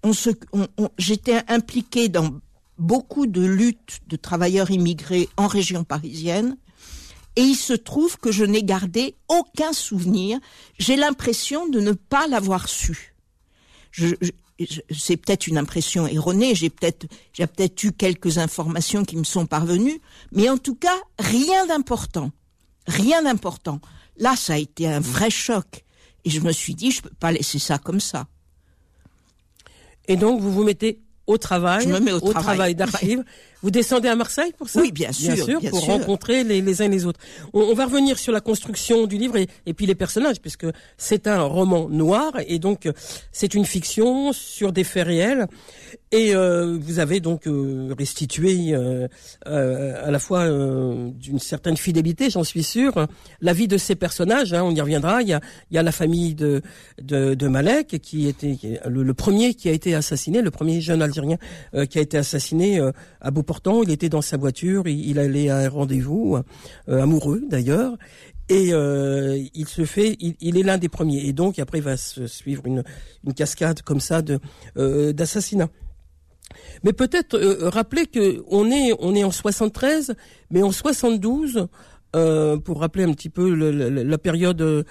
on 0.04 0.12
on- 0.78 0.90
j'étais 0.98 1.42
impliquée 1.48 2.10
dans 2.10 2.42
beaucoup 2.78 3.28
de 3.28 3.46
luttes 3.46 4.02
de 4.08 4.18
travailleurs 4.18 4.72
immigrés 4.72 5.30
en 5.38 5.48
région 5.48 5.86
parisienne. 5.86 6.58
Et 7.36 7.42
il 7.42 7.56
se 7.56 7.74
trouve 7.74 8.18
que 8.18 8.32
je 8.32 8.44
n'ai 8.44 8.64
gardé 8.64 9.16
aucun 9.30 9.72
souvenir. 9.74 10.40
J'ai 10.80 10.96
l'impression 10.96 11.68
de 11.70 11.80
ne 11.80 11.94
pas 11.94 12.28
l'avoir 12.28 12.68
su. 12.68 13.14
Je, 13.92 14.08
je- 14.22 14.32
je- 14.60 14.82
c'est 14.94 15.18
peut-être 15.18 15.48
une 15.48 15.58
impression 15.58 16.06
erronée. 16.08 16.56
J'ai 16.56 16.70
peut-être, 16.70 17.08
j'ai 17.34 17.48
peut-être 17.48 17.82
eu 17.84 17.92
quelques 17.94 18.38
informations 18.38 19.06
qui 19.06 19.16
me 19.18 19.24
sont 19.24 19.46
parvenues, 19.46 20.02
mais 20.34 20.50
en 20.50 20.58
tout 20.58 20.76
cas, 20.76 20.96
rien 21.20 21.66
d'important. 21.68 22.32
Rien 22.88 23.24
d'important. 23.24 23.80
Là, 24.18 24.36
ça 24.36 24.54
a 24.54 24.58
été 24.58 24.88
un 24.88 25.00
vrai 25.00 25.30
choc. 25.30 25.84
Et 26.26 26.30
je 26.30 26.42
me 26.42 26.52
suis 26.52 26.76
dit, 26.76 26.92
je 26.92 27.02
peux 27.02 27.10
pas 27.20 27.32
laisser 27.32 27.60
ça 27.60 27.78
comme 27.78 28.00
ça. 28.02 28.28
Et 30.08 30.16
donc, 30.18 30.42
vous 30.42 30.52
vous 30.52 30.64
mettez 30.64 31.00
au 31.28 31.38
travail, 31.38 31.84
Je 31.86 31.90
me 31.94 32.00
mets 32.00 32.12
au 32.12 32.20
travail, 32.20 32.44
travail. 32.44 32.76
d'archives. 32.76 33.24
Vous 33.64 33.72
descendez 33.72 34.08
à 34.08 34.16
Marseille 34.16 34.54
pour 34.58 34.70
ça 34.70 34.82
Oui, 34.82 34.92
bien 34.92 35.12
sûr, 35.12 35.60
bien 35.60 35.70
pour 35.70 35.82
sûr. 35.82 35.94
rencontrer 35.94 36.44
les, 36.44 36.62
les 36.62 36.82
uns 36.82 36.86
et 36.86 36.90
les 36.90 37.06
autres. 37.06 37.20
On, 37.54 37.62
on 37.62 37.74
va 37.74 37.86
revenir 37.86 38.18
sur 38.18 38.34
la 38.34 38.42
construction 38.42 39.06
du 39.08 39.18
livre 39.18 39.38
et, 39.38 39.48
et 39.66 39.74
puis 39.74 39.86
les 39.86 39.96
personnages, 39.96 40.42
puisque 40.42 40.66
c'est 40.98 41.28
un 41.28 41.42
roman 41.44 41.88
noir 41.90 42.34
et 42.48 42.60
donc 42.60 42.86
euh, 42.86 42.94
c'est 43.32 43.54
une 43.54 43.66
fiction 43.66 44.34
sur 44.34 44.72
des 44.72 44.84
faits 44.84 45.06
réels. 45.08 45.48
Et 46.14 46.36
euh, 46.36 46.78
vous 46.82 47.00
avez 47.00 47.22
donc 47.22 47.48
euh, 47.48 47.94
restitué 47.98 48.74
euh, 48.74 49.08
euh, 49.48 50.08
à 50.08 50.12
la 50.12 50.20
fois 50.20 50.40
euh, 50.42 51.10
d'une 51.12 51.40
certaine 51.40 51.78
fidélité, 51.78 52.30
j'en 52.30 52.44
suis 52.44 52.64
sûr, 52.64 53.08
la 53.40 53.54
vie 53.54 53.70
de 53.70 53.78
ces 53.78 53.96
personnages. 53.96 54.54
hein, 54.54 54.62
on 54.64 54.72
y 54.76 54.82
reviendra. 54.82 55.22
Il 55.22 55.30
y 55.30 55.34
a, 55.34 55.40
il 55.70 55.76
y 55.76 55.78
a 55.78 55.84
la 55.84 55.94
famille 55.94 56.36
de, 56.36 56.62
de, 57.02 57.34
de 57.34 57.48
Malek 57.48 58.00
qui 58.02 58.28
était 58.28 58.58
le, 58.86 59.04
le 59.04 59.14
premier 59.14 59.54
qui 59.54 59.70
a 59.70 59.72
été 59.72 59.96
assassiné, 59.96 60.42
le 60.42 60.52
premier 60.52 60.82
jeune 60.82 61.02
Algérien 61.02 61.38
euh, 61.76 61.86
qui 61.86 61.98
a 61.98 62.02
été 62.02 62.18
assassiné 62.18 62.80
euh, 62.80 62.92
à 63.22 63.32
Il 63.84 63.92
était 63.92 64.10
dans 64.10 64.22
sa 64.22 64.38
voiture, 64.38 64.88
il, 64.88 65.20
allait 65.20 65.50
à 65.50 65.58
un 65.58 65.70
rendez-vous 65.70 66.38
euh, 66.88 67.02
amoureux 67.02 67.42
d'ailleurs. 67.50 67.98
Et 68.50 68.74
euh, 68.74 69.42
il 69.54 69.68
se 69.68 69.86
fait, 69.86 70.18
il, 70.20 70.58
est 70.58 70.64
l'un 70.64 70.78
des 70.78 70.90
premiers. 70.90 71.26
Et 71.26 71.34
donc 71.34 71.58
après 71.60 71.78
il 71.78 71.84
va 71.84 71.98
se 71.98 72.28
suivre 72.28 72.64
une, 72.66 72.84
cascade 73.34 73.82
comme 73.82 74.02
ça 74.02 74.22
de 74.22 74.40
euh, 74.78 75.14
d'assassinats. 75.14 75.70
Mais 76.84 76.92
peut-être 76.92 77.38
rappeler 77.70 78.08
que 78.08 78.44
on 78.50 78.70
est 78.70 79.24
en 79.24 79.32
73, 79.32 80.16
mais 80.50 80.64
en 80.64 80.72
72. 80.72 81.68
euh, 82.14 82.58
pour 82.58 82.82
rappeler 82.82 83.06
un 83.06 83.14
petit 83.14 83.30
peu 83.30 83.54
la 83.54 84.18
période 84.18 84.86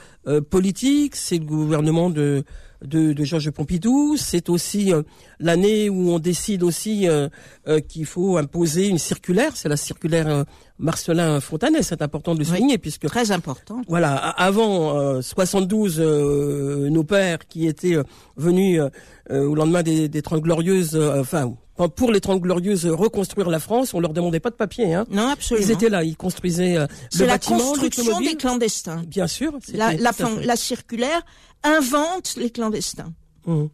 politique, 0.49 1.17
c'est 1.17 1.37
le 1.37 1.45
gouvernement 1.45 2.09
de, 2.09 2.45
de, 2.85 3.13
de 3.13 3.25
Georges 3.25 3.51
Pompidou. 3.51 4.17
C'est 4.17 4.49
aussi 4.49 4.93
euh, 4.93 5.03
l'année 5.39 5.89
où 5.91 6.11
on 6.11 6.19
décide 6.19 6.63
aussi 6.63 7.09
euh, 7.09 7.29
euh, 7.69 7.81
qu'il 7.81 8.07
faut 8.07 8.37
imposer 8.37 8.89
une 8.89 8.99
circulaire. 8.99 9.53
C'est 9.57 9.69
la 9.69 9.77
circulaire 9.77 10.27
euh, 10.29 10.45
Marcelin 10.79 11.41
Fontanet. 11.41 11.83
C'est 11.83 12.03
important 12.03 12.35
de 12.35 12.41
le 12.41 12.45
Oui. 12.45 12.51
souligner 12.51 12.79
puisque 12.79 13.07
Très 13.07 13.33
important. 13.33 13.83
voilà, 13.89 14.15
avant 14.17 14.99
euh, 14.99 15.21
72, 15.23 15.97
euh, 16.01 16.89
nos 16.89 17.05
pères 17.05 17.47
qui 17.49 17.67
étaient 17.67 17.97
euh, 17.97 18.03
venus 18.37 18.81
euh, 18.81 18.89
euh, 19.31 19.47
au 19.47 19.55
lendemain 19.55 19.83
des, 19.83 20.09
des 20.09 20.23
30 20.23 20.41
glorieuses, 20.43 20.95
euh, 20.97 21.21
enfin 21.21 21.53
pour 21.97 22.13
les 22.13 22.21
30 22.21 22.43
glorieuses 22.43 22.85
euh, 22.85 22.95
reconstruire 22.95 23.49
la 23.49 23.59
France, 23.59 23.95
on 23.95 24.01
leur 24.01 24.13
demandait 24.13 24.41
pas 24.41 24.51
de 24.51 24.55
papier. 24.55 24.93
Hein. 24.93 25.07
Non, 25.11 25.29
absolument. 25.29 25.67
Ils 25.67 25.73
étaient 25.73 25.89
là, 25.89 26.05
ils 26.05 26.17
construisaient 26.17 26.77
euh, 26.77 26.83
le 26.83 26.87
C'est 27.11 27.25
la 27.27 27.35
bâtiment, 27.35 27.59
construction 27.59 28.21
des 28.21 28.35
clandestins. 28.35 29.03
Bien 29.07 29.27
sûr. 29.27 29.53
La, 29.73 29.95
la, 29.95 30.11
la 30.45 30.57
circulaire 30.57 31.23
invente 31.63 32.35
les 32.37 32.51
clandestins. 32.51 33.13
Mmh. 33.47 33.65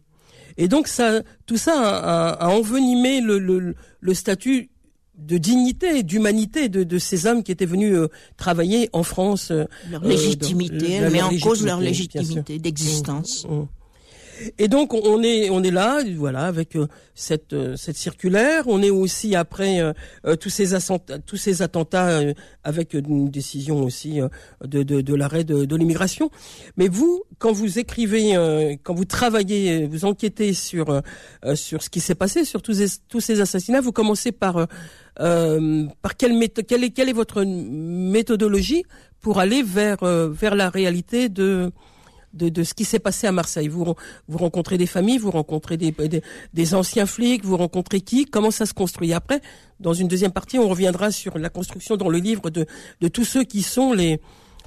Et 0.57 0.67
donc 0.67 0.87
ça, 0.87 1.21
tout 1.45 1.57
ça 1.57 1.73
a, 1.79 2.29
a- 2.29 2.45
a 2.45 2.49
envenimé 2.49 3.21
le, 3.21 3.37
le, 3.39 3.75
le 3.99 4.13
statut 4.13 4.69
de 5.17 5.37
dignité, 5.37 6.03
d'humanité 6.03 6.69
de, 6.69 6.83
de 6.83 6.97
ces 6.99 7.25
hommes 7.25 7.43
qui 7.43 7.51
étaient 7.51 7.65
venus 7.65 7.93
euh, 7.95 8.07
travailler 8.37 8.89
en 8.93 9.03
France. 9.03 9.49
euh, 9.51 9.65
Leur 9.89 10.03
euh, 10.03 10.07
légitimité, 10.09 10.99
met 10.99 11.09
leur 11.09 11.33
en 11.33 11.37
cause 11.39 11.65
leur 11.65 11.79
légitimité, 11.79 12.59
d'existence. 12.59 13.45
Mm. 13.49 13.63
Et 14.57 14.67
donc 14.67 14.93
on 14.93 15.23
est 15.23 15.49
on 15.49 15.63
est 15.63 15.71
là 15.71 16.01
voilà 16.15 16.41
avec 16.45 16.75
euh, 16.75 16.87
cette 17.15 17.53
euh, 17.53 17.75
cette 17.75 17.97
circulaire. 17.97 18.63
On 18.67 18.81
est 18.81 18.89
aussi 18.89 19.35
après 19.35 19.79
euh, 19.79 19.93
euh, 20.25 20.35
tous 20.35 20.49
ces 20.49 20.73
assentats- 20.73 21.19
tous 21.25 21.37
ces 21.37 21.61
attentats 21.61 22.09
euh, 22.09 22.33
avec 22.63 22.93
une 22.93 23.29
décision 23.29 23.83
aussi 23.83 24.21
euh, 24.21 24.27
de 24.63 24.83
de, 24.83 25.01
de 25.01 25.15
l'arrêt 25.15 25.43
de, 25.43 25.65
de 25.65 25.75
l'immigration. 25.75 26.29
Mais 26.77 26.87
vous 26.87 27.23
quand 27.39 27.51
vous 27.51 27.79
écrivez 27.79 28.33
quand 28.83 28.93
vous 28.93 29.05
travaillez 29.05 29.85
vous 29.87 30.05
enquêtez 30.05 30.53
sur 30.53 31.01
sur 31.55 31.83
ce 31.83 31.89
qui 31.89 31.99
s'est 31.99 32.15
passé 32.15 32.45
sur 32.45 32.61
tous 32.61 32.73
ces, 32.73 32.99
tous 33.09 33.19
ces 33.19 33.41
assassinats 33.41 33.81
vous 33.81 33.91
commencez 33.91 34.31
par 34.31 34.67
par 35.15 36.17
quelle 36.17 36.33
méthode 36.33 36.65
quelle 36.65 36.83
est 36.83 36.89
quelle 36.91 37.09
est 37.09 37.13
votre 37.13 37.43
méthodologie 37.43 38.83
pour 39.21 39.39
aller 39.39 39.63
vers 39.63 40.03
vers 40.03 40.55
la 40.55 40.69
réalité 40.69 41.29
de 41.29 41.71
de, 42.37 42.49
de 42.49 42.63
ce 42.63 42.73
qui 42.73 42.85
s'est 42.85 42.99
passé 42.99 43.27
à 43.27 43.31
Marseille. 43.31 43.67
Vous, 43.67 43.95
vous 44.27 44.37
rencontrez 44.37 44.77
des 44.77 44.85
familles, 44.85 45.17
vous 45.17 45.31
rencontrez 45.31 45.77
des, 45.77 45.91
des, 45.91 46.21
des 46.53 46.73
anciens 46.75 47.05
flics, 47.05 47.43
vous 47.43 47.57
rencontrez 47.57 48.01
qui 48.01 48.25
Comment 48.25 48.51
ça 48.51 48.65
se 48.65 48.73
construit 48.73 49.13
Après, 49.13 49.41
dans 49.79 49.93
une 49.93 50.07
deuxième 50.07 50.31
partie, 50.31 50.57
on 50.59 50.69
reviendra 50.69 51.11
sur 51.11 51.37
la 51.37 51.49
construction 51.49 51.97
dans 51.97 52.09
le 52.09 52.19
livre 52.19 52.49
de, 52.49 52.65
de 53.01 53.07
tous 53.07 53.25
ceux 53.25 53.43
qui 53.43 53.61
sont 53.63 53.93
les, 53.93 54.19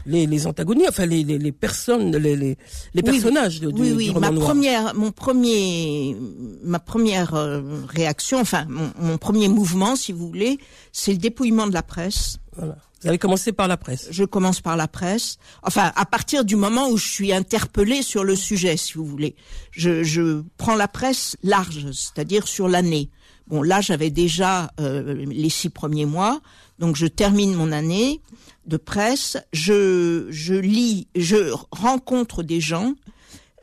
les, 0.06 0.26
les 0.26 0.46
antagonistes, 0.46 0.88
enfin 0.90 1.06
les, 1.06 1.22
les, 1.24 1.38
les 1.38 1.52
personnes, 1.52 2.16
les, 2.16 2.36
les, 2.36 2.56
les 2.94 3.02
personnages 3.02 3.60
de, 3.60 3.68
oui, 3.68 3.88
du 3.90 3.92
oui. 3.94 4.08
roman 4.08 4.20
Ma 4.20 4.30
noir. 4.30 4.46
première, 4.46 4.94
mon 4.94 5.10
premier, 5.12 6.16
ma 6.64 6.78
première 6.78 7.34
euh, 7.34 7.60
réaction, 7.88 8.40
enfin 8.40 8.64
mon, 8.68 8.90
mon 8.98 9.18
premier 9.18 9.48
mouvement, 9.48 9.96
si 9.96 10.12
vous 10.12 10.26
voulez, 10.26 10.58
c'est 10.92 11.12
le 11.12 11.18
dépouillement 11.18 11.66
de 11.66 11.74
la 11.74 11.82
presse. 11.82 12.38
Voilà. 12.56 12.76
Vous 13.02 13.08
avez 13.08 13.18
commencé 13.18 13.52
par 13.52 13.66
la 13.66 13.78
presse. 13.78 14.08
Je 14.10 14.24
commence 14.24 14.60
par 14.60 14.76
la 14.76 14.86
presse. 14.86 15.38
Enfin, 15.62 15.90
à 15.96 16.04
partir 16.04 16.44
du 16.44 16.56
moment 16.56 16.88
où 16.88 16.98
je 16.98 17.06
suis 17.06 17.32
interpellée 17.32 18.02
sur 18.02 18.24
le 18.24 18.36
sujet, 18.36 18.76
si 18.76 18.94
vous 18.94 19.06
voulez, 19.06 19.36
je, 19.70 20.02
je 20.02 20.42
prends 20.58 20.74
la 20.74 20.88
presse 20.88 21.36
large, 21.42 21.90
c'est-à-dire 21.92 22.46
sur 22.46 22.68
l'année. 22.68 23.10
Bon, 23.46 23.62
là, 23.62 23.80
j'avais 23.80 24.10
déjà 24.10 24.70
euh, 24.80 25.24
les 25.26 25.48
six 25.48 25.70
premiers 25.70 26.04
mois, 26.04 26.40
donc 26.78 26.94
je 26.94 27.06
termine 27.06 27.54
mon 27.54 27.72
année 27.72 28.20
de 28.66 28.76
presse. 28.76 29.38
Je, 29.52 30.26
je 30.30 30.54
lis, 30.54 31.08
je 31.16 31.52
rencontre 31.72 32.42
des 32.42 32.60
gens. 32.60 32.94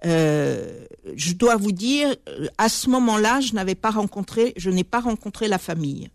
Euh, 0.06 0.86
je 1.16 1.34
dois 1.34 1.56
vous 1.56 1.72
dire, 1.72 2.14
euh, 2.28 2.48
à 2.58 2.70
ce 2.70 2.90
moment-là, 2.90 3.40
je 3.40 3.54
n'avais 3.54 3.76
pas 3.76 3.92
rencontré, 3.92 4.54
je 4.58 4.70
n'ai 4.70 4.84
pas 4.84 5.00
rencontré 5.00 5.48
la 5.48 5.58
famille. 5.58 6.10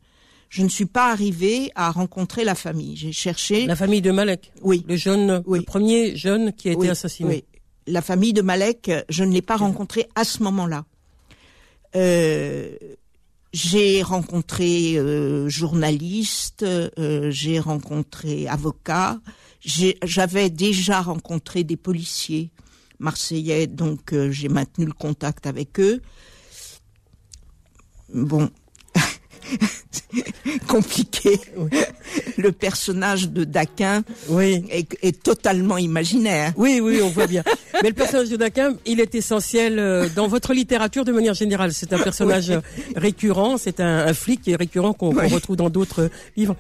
Je 0.53 0.61
ne 0.63 0.69
suis 0.69 0.85
pas 0.85 1.11
arrivée 1.11 1.73
à 1.75 1.91
rencontrer 1.91 2.45
la 2.45 2.55
famille. 2.55 2.95
J'ai 2.95 3.11
cherché. 3.11 3.65
La 3.65 3.75
famille 3.75 4.03
de 4.03 4.11
Malek. 4.11 4.53
Oui. 4.61 4.85
Le 4.87 4.97
jeune, 4.97 5.43
Oui. 5.47 5.61
le 5.61 5.65
premier 5.65 6.15
jeune 6.15 6.53
qui 6.53 6.69
a 6.69 6.73
été 6.73 6.81
Oui, 6.83 6.89
assassiné. 6.91 7.29
oui. 7.31 7.45
La 7.87 8.03
famille 8.03 8.35
de 8.35 8.43
Malek, 8.43 8.91
je 9.09 9.25
ne 9.25 9.33
l'ai 9.33 9.41
pas 9.41 9.57
rencontrée 9.57 10.07
à 10.15 10.25
ce 10.25 10.43
moment-là. 10.43 10.85
Euh, 11.97 12.77
j'ai 13.55 14.03
rencontré 14.03 14.99
euh, 14.99 15.49
journalistes, 15.49 16.65
euh, 16.65 17.31
j'ai 17.31 17.59
rencontré 17.59 18.47
avocats, 18.47 19.21
j'avais 19.65 20.51
déjà 20.51 21.01
rencontré 21.01 21.65
des 21.65 21.79
policiers 21.79 22.51
marseillais, 22.99 23.67
donc 23.69 24.13
euh, 24.13 24.31
j'ai 24.31 24.51
maintenu 24.51 24.85
le 24.85 24.93
contact 24.93 25.47
avec 25.47 25.81
eux. 25.81 26.03
Bon, 28.13 28.51
compliqué. 30.69 31.41
Le 32.37 32.53
personnage 32.53 33.31
de 33.31 33.45
Daquin 33.45 34.03
Oui. 34.29 34.65
est, 34.71 34.87
est 35.03 35.23
totalement 35.23 35.79
imaginaire. 35.79 36.53
Oui, 36.57 36.81
oui, 36.83 37.01
on 37.03 37.09
voit 37.09 37.27
bien. 37.27 37.43
Mais 37.83 37.89
le 37.89 37.95
personnage 37.95 38.29
de 38.29 38.37
Daquin, 38.37 38.75
il 38.87 39.01
est 39.01 39.15
essentiel 39.15 39.79
euh, 39.79 40.09
dans 40.15 40.29
votre 40.29 40.53
littérature 40.53 41.05
de 41.05 41.13
manière 41.13 41.35
générale. 41.35 41.73
C'est 41.73 41.93
un 41.93 41.99
personnage 42.03 42.53
récurrent, 42.97 43.57
c'est 43.59 43.81
un, 43.81 44.07
un 44.07 44.15
flic 44.15 44.43
qui 44.43 44.53
est 44.53 44.57
récurrent 44.57 44.93
qu'on 44.93 45.11
retrouve 45.11 45.57
dans 45.57 45.71
d'autres 45.71 46.03
euh, 46.03 46.09
livres. 46.37 46.57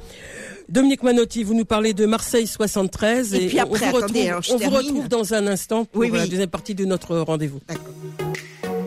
Dominique 0.68 1.02
Manotti, 1.02 1.42
vous 1.44 1.54
nous 1.54 1.64
parlez 1.64 1.92
de 1.92 2.06
Marseille 2.06 2.46
73 2.46 3.34
Et 3.34 3.46
puis 3.48 3.58
on 3.58 3.64
après, 3.64 3.90
vous 3.90 3.96
attendez, 3.98 4.02
retrouve, 4.04 4.26
alors 4.28 4.42
je 4.42 4.52
on 4.52 4.56
vous 4.58 4.70
retrouve 4.70 5.08
dans 5.08 5.34
un 5.34 5.46
instant 5.46 5.84
pour 5.84 6.00
Oui, 6.00 6.08
oui. 6.10 6.18
la 6.18 6.26
deuxième 6.26 6.48
partie 6.48 6.74
de 6.74 6.84
notre 6.84 7.18
rendez-vous. 7.18 7.60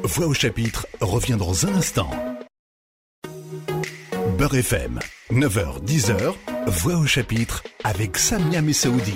Voix 0.04 0.26
au 0.28 0.34
chapitre 0.34 0.88
revient 1.02 1.36
dans 1.38 1.66
un 1.68 1.76
instant. 1.76 2.10
Beurre 4.38 4.56
FM, 4.56 5.00
9h, 5.32 5.86
10h, 5.86 6.34
Voix 6.68 6.98
au 6.98 7.06
chapitre 7.06 7.64
avec 7.86 8.18
Samia 8.18 8.62
Messaoudi. 8.62 9.14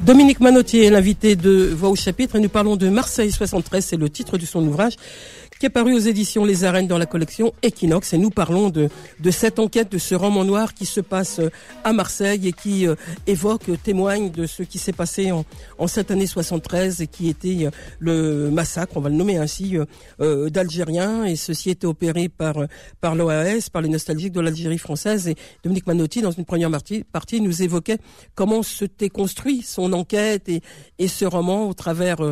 Dominique 0.00 0.40
Manotti 0.40 0.80
est 0.80 0.88
l'invité 0.88 1.36
de 1.36 1.70
Voix 1.74 1.90
au 1.90 1.96
chapitre 1.96 2.36
et 2.36 2.40
nous 2.40 2.48
parlons 2.48 2.76
de 2.76 2.88
Marseille 2.88 3.30
73, 3.30 3.84
c'est 3.84 3.96
le 3.98 4.08
titre 4.08 4.38
de 4.38 4.46
son 4.46 4.66
ouvrage 4.66 4.94
qui 5.60 5.66
est 5.66 5.70
paru 5.70 5.94
aux 5.94 5.98
éditions 5.98 6.46
Les 6.46 6.64
Arènes 6.64 6.86
dans 6.86 6.96
la 6.96 7.04
collection 7.04 7.52
Equinox. 7.62 8.14
Et 8.14 8.18
nous 8.18 8.30
parlons 8.30 8.70
de, 8.70 8.88
de 9.20 9.30
cette 9.30 9.58
enquête, 9.58 9.92
de 9.92 9.98
ce 9.98 10.14
roman 10.14 10.42
noir 10.42 10.72
qui 10.72 10.86
se 10.86 11.02
passe 11.02 11.38
euh, 11.38 11.50
à 11.84 11.92
Marseille 11.92 12.48
et 12.48 12.52
qui 12.52 12.88
euh, 12.88 12.94
évoque, 13.26 13.68
euh, 13.68 13.76
témoigne 13.76 14.30
de 14.30 14.46
ce 14.46 14.62
qui 14.62 14.78
s'est 14.78 14.94
passé 14.94 15.32
en, 15.32 15.44
en 15.76 15.86
cette 15.86 16.10
année 16.10 16.26
73 16.26 17.02
et 17.02 17.06
qui 17.06 17.28
était 17.28 17.68
le 17.98 18.48
massacre, 18.50 18.96
on 18.96 19.00
va 19.00 19.10
le 19.10 19.16
nommer 19.16 19.36
ainsi, 19.36 19.76
euh, 20.20 20.48
d'Algériens. 20.48 21.26
Et 21.26 21.36
ceci 21.36 21.68
était 21.68 21.86
opéré 21.86 22.30
par, 22.30 22.54
par 23.02 23.14
l'OAS, 23.14 23.68
par 23.70 23.82
les 23.82 23.90
nostalgiques 23.90 24.32
de 24.32 24.40
l'Algérie 24.40 24.78
française. 24.78 25.28
Et 25.28 25.36
Dominique 25.62 25.86
Manotti 25.86 26.22
dans 26.22 26.30
une 26.30 26.46
première 26.46 26.70
partie, 26.70 27.04
partie 27.04 27.42
nous 27.42 27.62
évoquait 27.62 27.98
comment 28.34 28.62
s'était 28.62 29.10
construit 29.10 29.60
son 29.60 29.92
enquête 29.92 30.48
et, 30.48 30.62
et 30.98 31.08
ce 31.08 31.26
roman 31.26 31.68
au 31.68 31.74
travers 31.74 32.22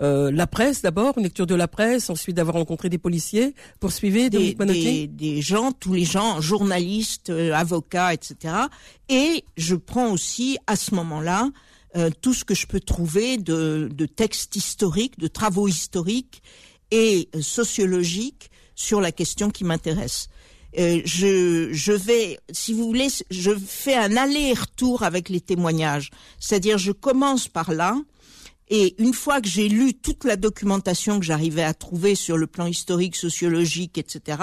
euh, 0.00 0.30
la 0.30 0.46
presse 0.46 0.82
d'abord, 0.82 1.18
une 1.18 1.24
lecture 1.24 1.46
de 1.46 1.54
la 1.54 1.68
presse, 1.68 2.10
ensuite 2.10 2.36
d'avoir 2.36 2.56
rencontré 2.56 2.88
des 2.88 2.98
policiers. 2.98 3.54
Poursuivez, 3.80 4.30
Des, 4.30 4.54
des, 4.54 5.06
des 5.06 5.42
gens, 5.42 5.72
tous 5.72 5.92
les 5.92 6.04
gens, 6.04 6.40
journalistes, 6.40 7.30
euh, 7.30 7.52
avocats, 7.52 8.14
etc. 8.14 8.54
Et 9.08 9.44
je 9.56 9.74
prends 9.74 10.10
aussi 10.12 10.58
à 10.66 10.76
ce 10.76 10.94
moment-là 10.94 11.50
euh, 11.96 12.10
tout 12.22 12.34
ce 12.34 12.44
que 12.44 12.54
je 12.54 12.66
peux 12.66 12.80
trouver 12.80 13.36
de, 13.36 13.90
de 13.92 14.06
textes 14.06 14.54
historiques, 14.56 15.18
de 15.18 15.26
travaux 15.26 15.66
historiques 15.66 16.42
et 16.90 17.28
euh, 17.34 17.42
sociologiques 17.42 18.50
sur 18.74 19.00
la 19.00 19.12
question 19.12 19.50
qui 19.50 19.64
m'intéresse. 19.64 20.28
Euh, 20.78 21.00
je, 21.04 21.70
je 21.72 21.92
vais, 21.92 22.38
si 22.52 22.72
vous 22.72 22.84
voulez, 22.84 23.08
je 23.30 23.50
fais 23.54 23.96
un 23.96 24.16
aller-retour 24.16 25.02
avec 25.02 25.28
les 25.28 25.40
témoignages. 25.40 26.10
C'est-à-dire, 26.38 26.78
je 26.78 26.92
commence 26.92 27.48
par 27.48 27.72
là, 27.72 27.96
et 28.70 28.94
une 29.02 29.12
fois 29.14 29.40
que 29.40 29.48
j'ai 29.48 29.68
lu 29.68 29.94
toute 29.94 30.24
la 30.24 30.36
documentation 30.36 31.18
que 31.18 31.24
j'arrivais 31.26 31.64
à 31.64 31.74
trouver 31.74 32.14
sur 32.14 32.36
le 32.38 32.46
plan 32.46 32.66
historique, 32.66 33.16
sociologique, 33.16 33.98
etc., 33.98 34.38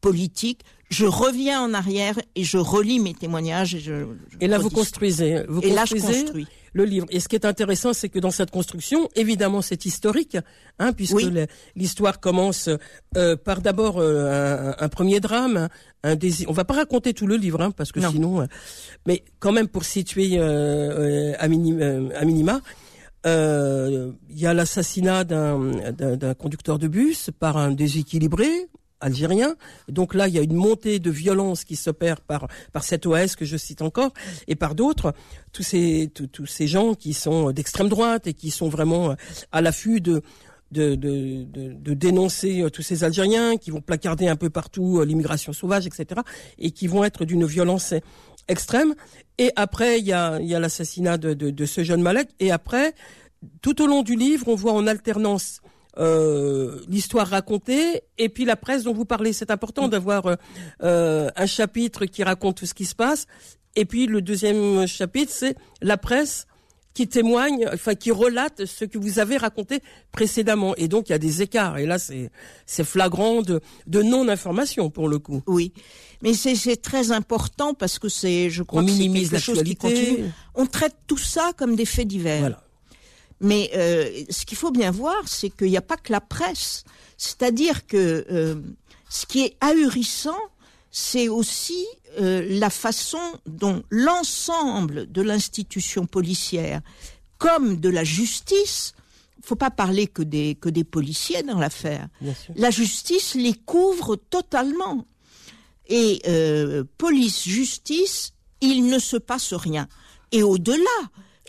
politique, 0.00 0.60
je 0.90 1.06
reviens 1.06 1.60
en 1.62 1.74
arrière 1.74 2.16
et 2.36 2.44
je 2.44 2.58
relis 2.58 3.00
mes 3.00 3.14
témoignages. 3.14 3.74
Et, 3.74 3.80
je, 3.80 4.06
et 4.40 4.46
là, 4.46 4.58
vous 4.58 4.70
construisez, 4.70 5.42
vous 5.48 5.60
et 5.62 5.70
construisez 5.70 6.06
là, 6.06 6.12
je 6.12 6.20
construis. 6.22 6.46
le 6.74 6.84
livre. 6.84 7.06
Et 7.10 7.18
ce 7.20 7.26
qui 7.28 7.34
est 7.36 7.46
intéressant, 7.46 7.92
c'est 7.94 8.08
que 8.10 8.18
dans 8.20 8.30
cette 8.30 8.50
construction, 8.50 9.08
évidemment, 9.16 9.62
c'est 9.62 9.86
historique, 9.86 10.36
hein, 10.78 10.92
puisque 10.92 11.14
Oui. 11.14 11.32
l'histoire 11.74 12.20
commence 12.20 12.68
euh, 13.16 13.34
par 13.34 13.60
d'abord 13.62 13.98
euh, 13.98 14.74
un, 14.78 14.84
un 14.84 14.88
premier 14.88 15.18
drame, 15.20 15.68
un 16.04 16.14
désir. 16.16 16.48
On 16.50 16.52
va 16.52 16.64
pas 16.64 16.74
raconter 16.74 17.12
tout 17.14 17.26
le 17.26 17.36
livre, 17.36 17.60
hein, 17.62 17.70
parce 17.72 17.90
que 17.90 17.98
Non. 18.00 18.10
sinon, 18.12 18.42
euh, 18.42 18.46
mais 19.06 19.24
quand 19.40 19.52
même 19.52 19.68
pour 19.68 19.84
situer 19.84 20.38
euh, 20.38 20.42
euh, 20.42 21.32
à, 21.38 21.48
minim- 21.48 21.80
euh, 21.80 22.10
à 22.14 22.24
minima. 22.24 22.60
Euh, 23.26 24.12
Il 24.30 24.38
y 24.38 24.46
a 24.46 24.54
l'assassinat 24.54 25.24
d'un 25.24 26.34
conducteur 26.34 26.78
de 26.78 26.88
bus 26.88 27.30
par 27.38 27.56
un 27.56 27.70
déséquilibré 27.72 28.68
algérien. 29.00 29.54
Donc 29.88 30.14
là, 30.14 30.28
il 30.28 30.34
y 30.34 30.38
a 30.38 30.42
une 30.42 30.54
montée 30.54 30.98
de 30.98 31.10
violence 31.10 31.64
qui 31.64 31.76
s'opère 31.76 32.20
par 32.20 32.48
par 32.72 32.84
cette 32.84 33.04
OAS 33.06 33.36
que 33.36 33.44
je 33.44 33.56
cite 33.56 33.82
encore 33.82 34.12
et 34.48 34.54
par 34.54 34.74
d'autres. 34.74 35.12
Tous 35.52 35.62
ces 35.62 36.10
tous, 36.32 36.46
ces 36.46 36.66
gens 36.66 36.94
qui 36.94 37.12
sont 37.12 37.50
d'extrême 37.52 37.88
droite 37.88 38.26
et 38.26 38.34
qui 38.34 38.50
sont 38.50 38.68
vraiment 38.68 39.14
à 39.52 39.60
l'affût 39.60 40.00
de 40.00 40.22
de, 40.74 40.94
de, 40.96 41.44
de, 41.44 41.72
de 41.72 41.94
dénoncer 41.94 42.62
euh, 42.62 42.68
tous 42.68 42.82
ces 42.82 43.04
Algériens 43.04 43.56
qui 43.56 43.70
vont 43.70 43.80
placarder 43.80 44.26
un 44.28 44.36
peu 44.36 44.50
partout 44.50 44.98
euh, 44.98 45.04
l'immigration 45.04 45.52
sauvage, 45.52 45.86
etc. 45.86 46.20
et 46.58 46.72
qui 46.72 46.88
vont 46.88 47.04
être 47.04 47.24
d'une 47.24 47.46
violence 47.46 47.94
extrême. 48.48 48.94
Et 49.38 49.50
après, 49.56 49.98
il 49.98 50.06
y 50.06 50.12
a, 50.12 50.40
y 50.40 50.54
a 50.54 50.60
l'assassinat 50.60 51.18
de, 51.18 51.34
de, 51.34 51.50
de 51.50 51.66
ce 51.66 51.82
jeune 51.82 52.02
Malek. 52.02 52.28
Et 52.40 52.50
après, 52.50 52.94
tout 53.62 53.82
au 53.82 53.86
long 53.86 54.02
du 54.02 54.16
livre, 54.16 54.48
on 54.48 54.54
voit 54.54 54.72
en 54.72 54.86
alternance 54.86 55.60
euh, 55.96 56.80
l'histoire 56.88 57.28
racontée 57.28 58.02
et 58.18 58.28
puis 58.28 58.44
la 58.44 58.56
presse 58.56 58.82
dont 58.82 58.92
vous 58.92 59.04
parlez. 59.04 59.32
C'est 59.32 59.50
important 59.50 59.88
d'avoir 59.88 60.26
euh, 60.26 60.34
euh, 60.82 61.30
un 61.36 61.46
chapitre 61.46 62.06
qui 62.06 62.24
raconte 62.24 62.56
tout 62.56 62.66
ce 62.66 62.74
qui 62.74 62.84
se 62.84 62.94
passe. 62.94 63.26
Et 63.76 63.84
puis 63.84 64.06
le 64.06 64.20
deuxième 64.20 64.86
chapitre, 64.86 65.32
c'est 65.32 65.56
la 65.82 65.96
presse 65.96 66.46
qui 66.94 67.08
témoigne, 67.08 67.68
enfin 67.72 67.94
qui 67.94 68.12
relate 68.12 68.64
ce 68.64 68.84
que 68.84 68.98
vous 68.98 69.18
avez 69.18 69.36
raconté 69.36 69.80
précédemment. 70.12 70.74
Et 70.76 70.88
donc 70.88 71.08
il 71.08 71.12
y 71.12 71.14
a 71.14 71.18
des 71.18 71.42
écarts. 71.42 71.78
Et 71.78 71.86
là, 71.86 71.98
c'est 71.98 72.30
c'est 72.66 72.84
flagrant 72.84 73.42
de, 73.42 73.60
de 73.86 74.02
non-information 74.02 74.90
pour 74.90 75.08
le 75.08 75.18
coup. 75.18 75.42
Oui, 75.46 75.72
mais 76.22 76.34
c'est 76.34 76.54
c'est 76.54 76.76
très 76.80 77.10
important 77.10 77.74
parce 77.74 77.98
que 77.98 78.08
c'est, 78.08 78.48
je 78.48 78.62
crois 78.62 78.82
On 78.82 78.84
que 78.84 78.92
c'est 78.92 78.98
minimise 78.98 79.30
quelque 79.30 79.42
chose 79.42 79.62
qui 79.62 79.76
continue. 79.76 80.30
On 80.54 80.66
traite 80.66 80.94
tout 81.06 81.18
ça 81.18 81.52
comme 81.56 81.74
des 81.76 81.84
faits 81.86 82.08
divers. 82.08 82.40
Voilà. 82.40 82.60
Mais 83.40 83.70
euh, 83.74 84.08
ce 84.30 84.46
qu'il 84.46 84.56
faut 84.56 84.70
bien 84.70 84.92
voir, 84.92 85.16
c'est 85.26 85.50
qu'il 85.50 85.68
n'y 85.68 85.76
a 85.76 85.82
pas 85.82 85.96
que 85.96 86.12
la 86.12 86.20
presse. 86.20 86.84
C'est-à-dire 87.16 87.86
que 87.86 88.24
euh, 88.30 88.54
ce 89.10 89.26
qui 89.26 89.44
est 89.44 89.56
ahurissant, 89.60 90.38
c'est 90.96 91.26
aussi 91.28 91.84
euh, 92.20 92.46
la 92.48 92.70
façon 92.70 93.18
dont 93.46 93.82
l'ensemble 93.90 95.10
de 95.10 95.22
l'institution 95.22 96.06
policière, 96.06 96.82
comme 97.38 97.80
de 97.80 97.88
la 97.88 98.04
justice, 98.04 98.94
faut 99.42 99.56
pas 99.56 99.72
parler 99.72 100.06
que 100.06 100.22
des 100.22 100.54
que 100.54 100.68
des 100.68 100.84
policiers 100.84 101.42
dans 101.42 101.58
l'affaire. 101.58 102.06
La 102.54 102.70
justice 102.70 103.34
les 103.34 103.54
couvre 103.54 104.14
totalement. 104.14 105.04
Et 105.88 106.22
euh, 106.28 106.84
police, 106.96 107.42
justice, 107.42 108.32
il 108.60 108.86
ne 108.86 109.00
se 109.00 109.16
passe 109.16 109.52
rien. 109.52 109.88
Et 110.30 110.44
au-delà, 110.44 110.78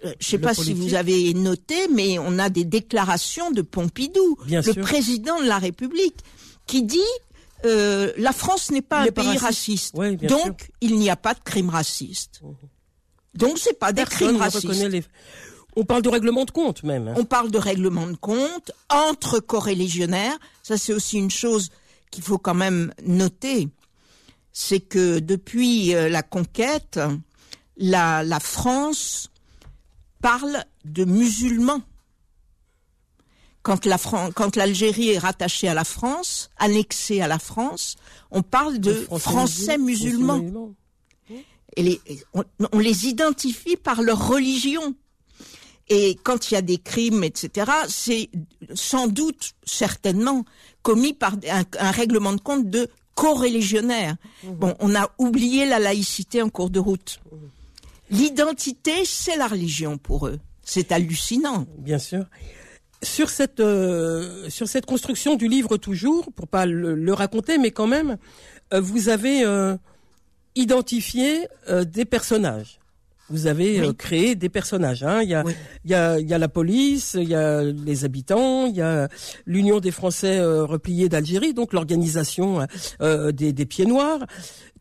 euh, 0.05 0.13
je 0.19 0.27
sais 0.27 0.37
Le 0.37 0.41
pas 0.41 0.55
si 0.55 0.73
vous 0.73 0.95
avez 0.95 1.35
noté, 1.35 1.87
mais 1.93 2.17
on 2.17 2.39
a 2.39 2.49
des 2.49 2.65
déclarations 2.65 3.51
de 3.51 3.61
Pompidou, 3.61 4.37
Bien 4.47 4.61
le 4.61 4.73
sûr. 4.73 4.81
président 4.81 5.39
de 5.39 5.45
la 5.47 5.59
République, 5.59 6.17
qui 6.65 6.81
dit 6.81 7.13
euh, 7.63 8.11
la 8.17 8.33
France 8.33 8.71
n'est 8.71 8.81
pas 8.81 9.05
Il 9.05 9.09
un 9.09 9.11
pays 9.11 9.25
raciste. 9.37 9.41
raciste, 9.43 9.91
Oui, 9.95 10.17
bien 10.17 10.29
donc 10.29 10.69
il 10.81 10.97
n'y 10.97 11.09
a 11.09 11.15
pas 11.15 11.33
de 11.33 11.39
crime 11.39 11.69
raciste. 11.69 12.41
Donc 13.33 13.57
c'est 13.57 13.77
pas 13.79 13.93
des 13.93 14.03
crimes 14.05 14.37
racistes. 14.37 14.67
les. 14.89 15.03
On 15.77 15.83
parle 15.83 16.01
de 16.03 16.09
règlement 16.09 16.45
de 16.45 16.51
compte 16.51 16.83
même. 16.83 17.07
hein. 17.09 17.13
On 17.17 17.25
parle 17.25 17.51
de 17.51 17.57
règlement 17.57 18.07
de 18.07 18.15
compte 18.15 18.71
entre 18.89 19.39
coreligionnaires. 19.39 20.37
Ça, 20.63 20.77
c'est 20.77 20.93
aussi 20.93 21.17
une 21.17 21.31
chose 21.31 21.69
qu'il 22.11 22.23
faut 22.23 22.37
quand 22.37 22.53
même 22.53 22.93
noter. 23.03 23.67
C'est 24.53 24.79
que 24.79 25.19
depuis 25.19 25.93
euh, 25.93 26.07
la 26.07 26.23
conquête, 26.23 26.97
la, 27.75 28.23
la 28.23 28.39
France 28.39 29.29
parle 30.21 30.63
de 30.85 31.03
musulmans. 31.03 31.81
Quand 33.65 33.85
la 33.87 33.97
Fran- 33.97 34.29
quand 34.31 34.55
l'Algérie 34.55 35.09
est 35.15 35.17
rattachée 35.17 35.67
à 35.67 35.73
la 35.73 35.83
France, 35.83 36.51
annexée 36.57 37.19
à 37.21 37.27
la 37.27 37.39
France, 37.39 37.95
on 38.29 38.43
parle 38.43 38.77
de 38.79 38.93
Français 39.19 39.77
musulmans 39.79 40.37
et 41.77 41.83
les, 41.83 41.99
on, 42.33 42.43
on 42.71 42.79
les 42.79 43.07
identifie 43.07 43.75
par 43.75 44.01
leur 44.03 44.27
religion. 44.27 44.93
Et 45.89 46.15
quand 46.23 46.39
il 46.49 46.53
y 46.53 46.57
a 46.57 46.61
des 46.61 46.77
crimes, 46.77 47.23
etc., 47.23 47.71
c'est 47.89 48.29
sans 48.75 49.07
doute, 49.07 49.53
certainement, 49.65 50.45
commis 50.83 51.13
par 51.13 51.33
un, 51.49 51.63
un 51.79 51.91
règlement 51.91 52.33
de 52.33 52.41
compte 52.41 52.69
de 52.69 52.87
co-religionnaires. 53.15 54.15
Bon, 54.43 54.75
on 54.79 54.93
a 54.95 55.09
oublié 55.17 55.65
la 55.65 55.79
laïcité 55.79 56.41
en 56.41 56.49
cours 56.49 56.69
de 56.69 56.79
route. 56.79 57.19
L'identité, 58.11 58.93
c'est 59.05 59.37
la 59.37 59.47
religion 59.47 59.97
pour 59.97 60.27
eux. 60.27 60.39
C'est 60.63 60.91
hallucinant. 60.91 61.65
Bien 61.79 61.99
sûr. 61.99 62.25
Sur 63.03 63.29
cette 63.29 63.59
euh, 63.59 64.49
sur 64.49 64.67
cette 64.67 64.85
construction 64.85 65.35
du 65.35 65.47
livre 65.47 65.77
toujours, 65.77 66.31
pour 66.33 66.47
pas 66.47 66.65
le, 66.65 66.95
le 66.95 67.13
raconter, 67.13 67.57
mais 67.57 67.71
quand 67.71 67.87
même, 67.87 68.17
euh, 68.73 68.79
vous 68.81 69.09
avez 69.09 69.43
euh, 69.45 69.75
identifié 70.55 71.47
euh, 71.69 71.83
des 71.83 72.05
personnages. 72.05 72.79
Vous 73.29 73.47
avez 73.47 73.81
Oui. 73.81 73.87
euh, 73.87 73.93
créé 73.93 74.35
des 74.35 74.49
personnages. 74.49 75.03
Hein. 75.03 75.21
Il 75.23 75.29
y 75.29 75.33
a 75.33 75.43
Oui. 75.43 75.53
il 75.83 75.91
y 75.91 75.93
a 75.95 76.19
il 76.19 76.29
y 76.29 76.33
a 76.33 76.37
la 76.37 76.47
police, 76.47 77.15
il 77.19 77.27
y 77.27 77.35
a 77.35 77.63
les 77.63 78.05
habitants, 78.05 78.67
il 78.67 78.75
y 78.75 78.81
a 78.81 79.07
l'Union 79.45 79.79
des 79.79 79.91
Français 79.91 80.37
euh, 80.37 80.63
repliés 80.63 81.09
d'Algérie, 81.09 81.53
donc 81.53 81.73
l'organisation 81.73 82.65
euh, 83.01 83.31
des, 83.31 83.51
des 83.51 83.65
pieds 83.65 83.85
noirs. 83.85 84.19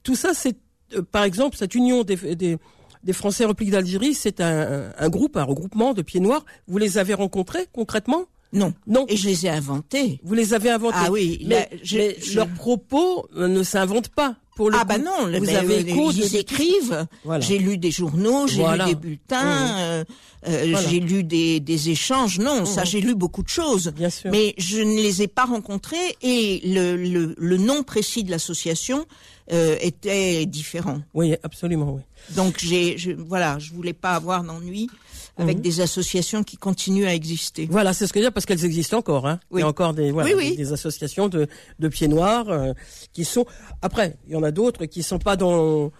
Tout 0.03 0.15
ça, 0.15 0.35
c'est 0.35 0.57
euh, 0.95 1.03
par 1.03 1.25
exemple 1.25 1.57
cette 1.57 1.75
union 1.75 2.05
des, 2.05 2.17
des 2.37 2.59
des 3.05 3.13
Français 3.13 3.45
repliés 3.45 3.71
d'Algérie, 3.71 4.15
c'est 4.15 4.41
un, 4.41 4.91
un 4.99 5.09
groupe, 5.09 5.37
un 5.37 5.45
regroupement 5.45 5.93
de 5.95 6.03
pieds 6.03 6.21
noirs. 6.21 6.45
Vous 6.69 6.79
les 6.79 6.99
avez 6.99 7.15
rencontrés 7.15 7.67
concrètement? 7.73 8.25
Non. 8.53 8.73
Non. 8.87 9.05
Et 9.09 9.17
je 9.17 9.27
les 9.29 9.47
ai 9.47 9.51
inventés. 9.51 10.21
Vous 10.23 10.35
les 10.35 10.55
avez 10.55 10.71
inventés. 10.71 10.97
Ah 10.99 11.11
oui, 11.11 11.45
mais, 11.47 11.55
là, 11.57 11.67
je- 11.83 11.97
mais 11.99 12.17
je- 12.23 12.37
leurs 12.37 12.49
propos 12.49 13.27
euh, 13.37 13.49
ne 13.49 13.63
s'inventent 13.63 14.09
pas. 14.11 14.37
Pour 14.57 14.71
le 14.71 14.77
Ah 14.77 14.83
coup. 14.83 14.87
bah 14.87 14.99
non, 14.99 15.27
vous 15.41 15.49
avez 15.49 15.79
euh, 15.79 16.13
ils 16.15 16.31
de- 16.31 16.37
écrivent. 16.37 17.09
Voilà. 17.25 17.41
J'ai 17.45 17.59
lu 17.59 17.77
des 17.77 17.91
journaux, 17.91 18.47
j'ai 18.47 18.61
Voilà. 18.61 18.85
lu 18.87 18.91
des 18.91 19.01
bulletins, 19.01 19.79
euh, 19.81 20.05
euh, 20.47 20.67
Voilà. 20.71 20.89
j'ai 20.89 21.01
lu 21.01 21.25
des, 21.25 21.59
des 21.59 21.91
échanges. 21.91 22.39
Non, 22.39 22.65
ça 22.65 22.83
Mhm. 22.83 22.87
j'ai 22.87 23.01
lu 23.01 23.17
beaucoup 23.17 23.43
de 23.43 23.49
choses. 23.49 23.93
Bien 23.97 24.11
sûr. 24.11 24.31
Mais 24.31 24.55
je 24.57 24.79
ne 24.79 24.95
les 24.95 25.23
ai 25.23 25.27
pas 25.27 25.45
rencontrés 25.47 26.17
et 26.23 26.61
le, 26.65 26.95
le, 26.95 27.35
le 27.37 27.57
nom 27.57 27.83
précis 27.83 28.23
de 28.23 28.31
l'association 28.31 29.07
euh, 29.53 29.77
était 29.81 30.47
différent. 30.47 31.01
Oui, 31.13 31.35
absolument, 31.43 31.93
oui. 31.95 32.03
Donc 32.35 32.59
j'ai, 32.59 32.97
je, 32.97 33.13
voilà, 33.13 33.59
je 33.59 33.73
voulais 33.73 33.93
pas 33.93 34.13
avoir 34.15 34.43
d'ennui 34.43 34.89
avec 35.37 35.57
Mhm. 35.57 35.63
des 35.63 35.81
associations 35.81 36.43
qui 36.45 36.57
continuent 36.57 37.07
à 37.07 37.15
exister. 37.15 37.67
Voilà, 37.71 37.93
c'est 37.93 38.07
ce 38.07 38.13
que 38.13 38.21
je 38.21 38.23
veux 38.25 38.29
dire 38.31 38.33
parce 38.33 38.47
qu'elles 38.47 38.65
existent 38.65 38.99
encore. 38.99 39.27
Hein. 39.27 39.41
Oui. 39.51 39.61
Il 39.61 39.65
y 39.65 39.65
a 39.65 39.69
encore 39.69 39.93
des, 39.93 40.13
voilà, 40.13 40.29
Oui, 40.31 40.35
oui. 40.37 40.51
des, 40.53 40.65
des 40.65 40.73
associations 40.73 41.29
de, 41.29 41.49
de 41.79 41.89
pieds 41.89 42.09
noirs 42.09 42.49
euh, 42.49 42.73
qui 43.13 43.25
sont. 43.25 43.45
Après, 43.83 44.17
il 44.29 44.33
y 44.33 44.37
en 44.37 44.43
a 44.45 44.51
d'autres 44.53 44.87
qui 44.87 45.03
sont 45.03 45.19
pas 45.19 45.37
dans 45.37 45.91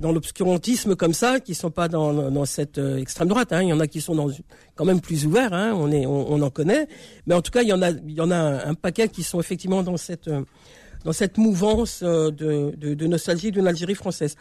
dans 0.00 0.10
l'obscurantisme 0.10 0.96
comme 0.96 1.14
ça, 1.14 1.38
qui 1.38 1.54
sont 1.54 1.70
pas 1.70 1.86
dans, 1.86 2.12
dans 2.30 2.44
cette 2.46 2.78
euh, 2.78 2.96
extrême 2.98 3.28
droite. 3.28 3.52
Hein. 3.52 3.62
Il 3.62 3.68
y 3.68 3.72
en 3.72 3.78
a 3.78 3.86
qui 3.86 4.00
sont 4.00 4.16
dans, 4.16 4.28
quand 4.74 4.84
même 4.84 5.00
plus 5.00 5.24
ouverts. 5.24 5.52
Hein. 5.52 5.72
On 5.76 5.90
est, 5.92 6.04
on, 6.04 6.32
on 6.32 6.42
en 6.42 6.50
connaît. 6.50 6.88
Mais 7.26 7.34
en 7.36 7.42
tout 7.42 7.52
cas, 7.52 7.62
il 7.62 7.68
y 7.68 7.72
en 7.72 7.80
a, 7.80 7.90
il 7.90 8.10
y 8.12 8.20
en 8.20 8.30
a 8.32 8.36
un, 8.36 8.70
un 8.70 8.74
paquet 8.74 9.08
qui 9.08 9.22
sont 9.22 9.38
effectivement 9.38 9.84
dans 9.84 9.96
cette 9.96 10.26
euh, 10.26 10.42
dans 11.04 11.12
cette 11.12 11.38
mouvance 11.38 12.00
euh, 12.02 12.30
de, 12.30 12.74
de, 12.76 13.06
nostalgie 13.06 13.52
d'une 13.52 13.66
Algérie 13.66 13.94
française. 13.94 14.36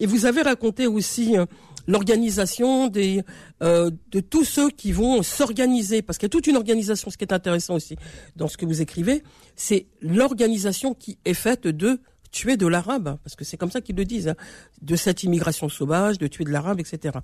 Et 0.00 0.06
vous 0.06 0.26
avez 0.26 0.42
raconté 0.42 0.86
aussi 0.86 1.36
euh, 1.36 1.44
l'organisation 1.86 2.90
euh, 2.94 3.90
de 4.10 4.20
tous 4.20 4.44
ceux 4.44 4.70
qui 4.70 4.92
vont 4.92 5.22
s'organiser, 5.22 6.00
parce 6.02 6.18
qu'il 6.18 6.26
y 6.26 6.30
a 6.30 6.30
toute 6.30 6.46
une 6.46 6.56
organisation. 6.56 7.10
Ce 7.10 7.18
qui 7.18 7.24
est 7.24 7.32
intéressant 7.32 7.74
aussi 7.74 7.96
dans 8.36 8.48
ce 8.48 8.56
que 8.56 8.64
vous 8.64 8.80
écrivez, 8.80 9.22
c'est 9.56 9.86
l'organisation 10.00 10.94
qui 10.94 11.18
est 11.24 11.34
faite 11.34 11.66
de 11.66 12.00
tuer 12.30 12.56
de 12.56 12.66
l'arabe, 12.66 13.16
parce 13.22 13.36
que 13.36 13.44
c'est 13.44 13.56
comme 13.56 13.70
ça 13.70 13.80
qu'ils 13.80 13.94
le 13.94 14.04
disent, 14.04 14.28
hein, 14.28 14.34
de 14.82 14.96
cette 14.96 15.22
immigration 15.22 15.68
sauvage, 15.68 16.18
de 16.18 16.26
tuer 16.26 16.44
de 16.44 16.50
l'arabe, 16.50 16.80
etc. 16.80 17.18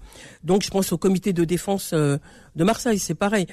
Donc 0.45 0.63
je 0.63 0.71
pense 0.71 0.93
au 0.93 0.99
comité 0.99 1.33
de 1.33 1.45
défense 1.45 1.93
de 1.93 2.21
Marseille, 2.65 3.01
c'est 3.01 3.17
pareil. 3.17 3.47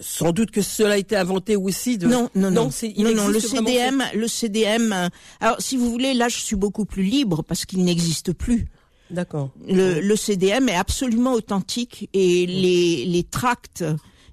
Sans 0.00 0.32
doute 0.32 0.50
que 0.50 0.62
cela 0.62 0.94
a 0.94 0.96
été 0.96 1.16
inventé 1.16 1.56
aussi 1.56 1.98
de. 1.98 2.06
Non, 2.06 2.30
non, 2.34 2.50
non. 2.50 2.64
non, 2.66 2.70
il 2.82 3.02
non, 3.14 3.28
le 3.28 3.40
CDM, 3.40 4.02
le 4.14 4.28
CDM. 4.28 4.92
euh, 4.92 5.08
Alors, 5.40 5.60
si 5.60 5.76
vous 5.76 5.90
voulez, 5.90 6.14
là, 6.14 6.28
je 6.28 6.38
suis 6.38 6.56
beaucoup 6.56 6.84
plus 6.84 7.02
libre 7.02 7.42
parce 7.42 7.66
qu'il 7.66 7.84
n'existe 7.84 8.32
plus. 8.32 8.66
D'accord. 9.10 9.50
Le, 9.66 10.00
le 10.00 10.16
CDM 10.16 10.68
est 10.68 10.76
absolument 10.76 11.32
authentique 11.32 12.08
et 12.14 12.46
les, 12.46 13.04
les 13.04 13.24
tracts 13.24 13.84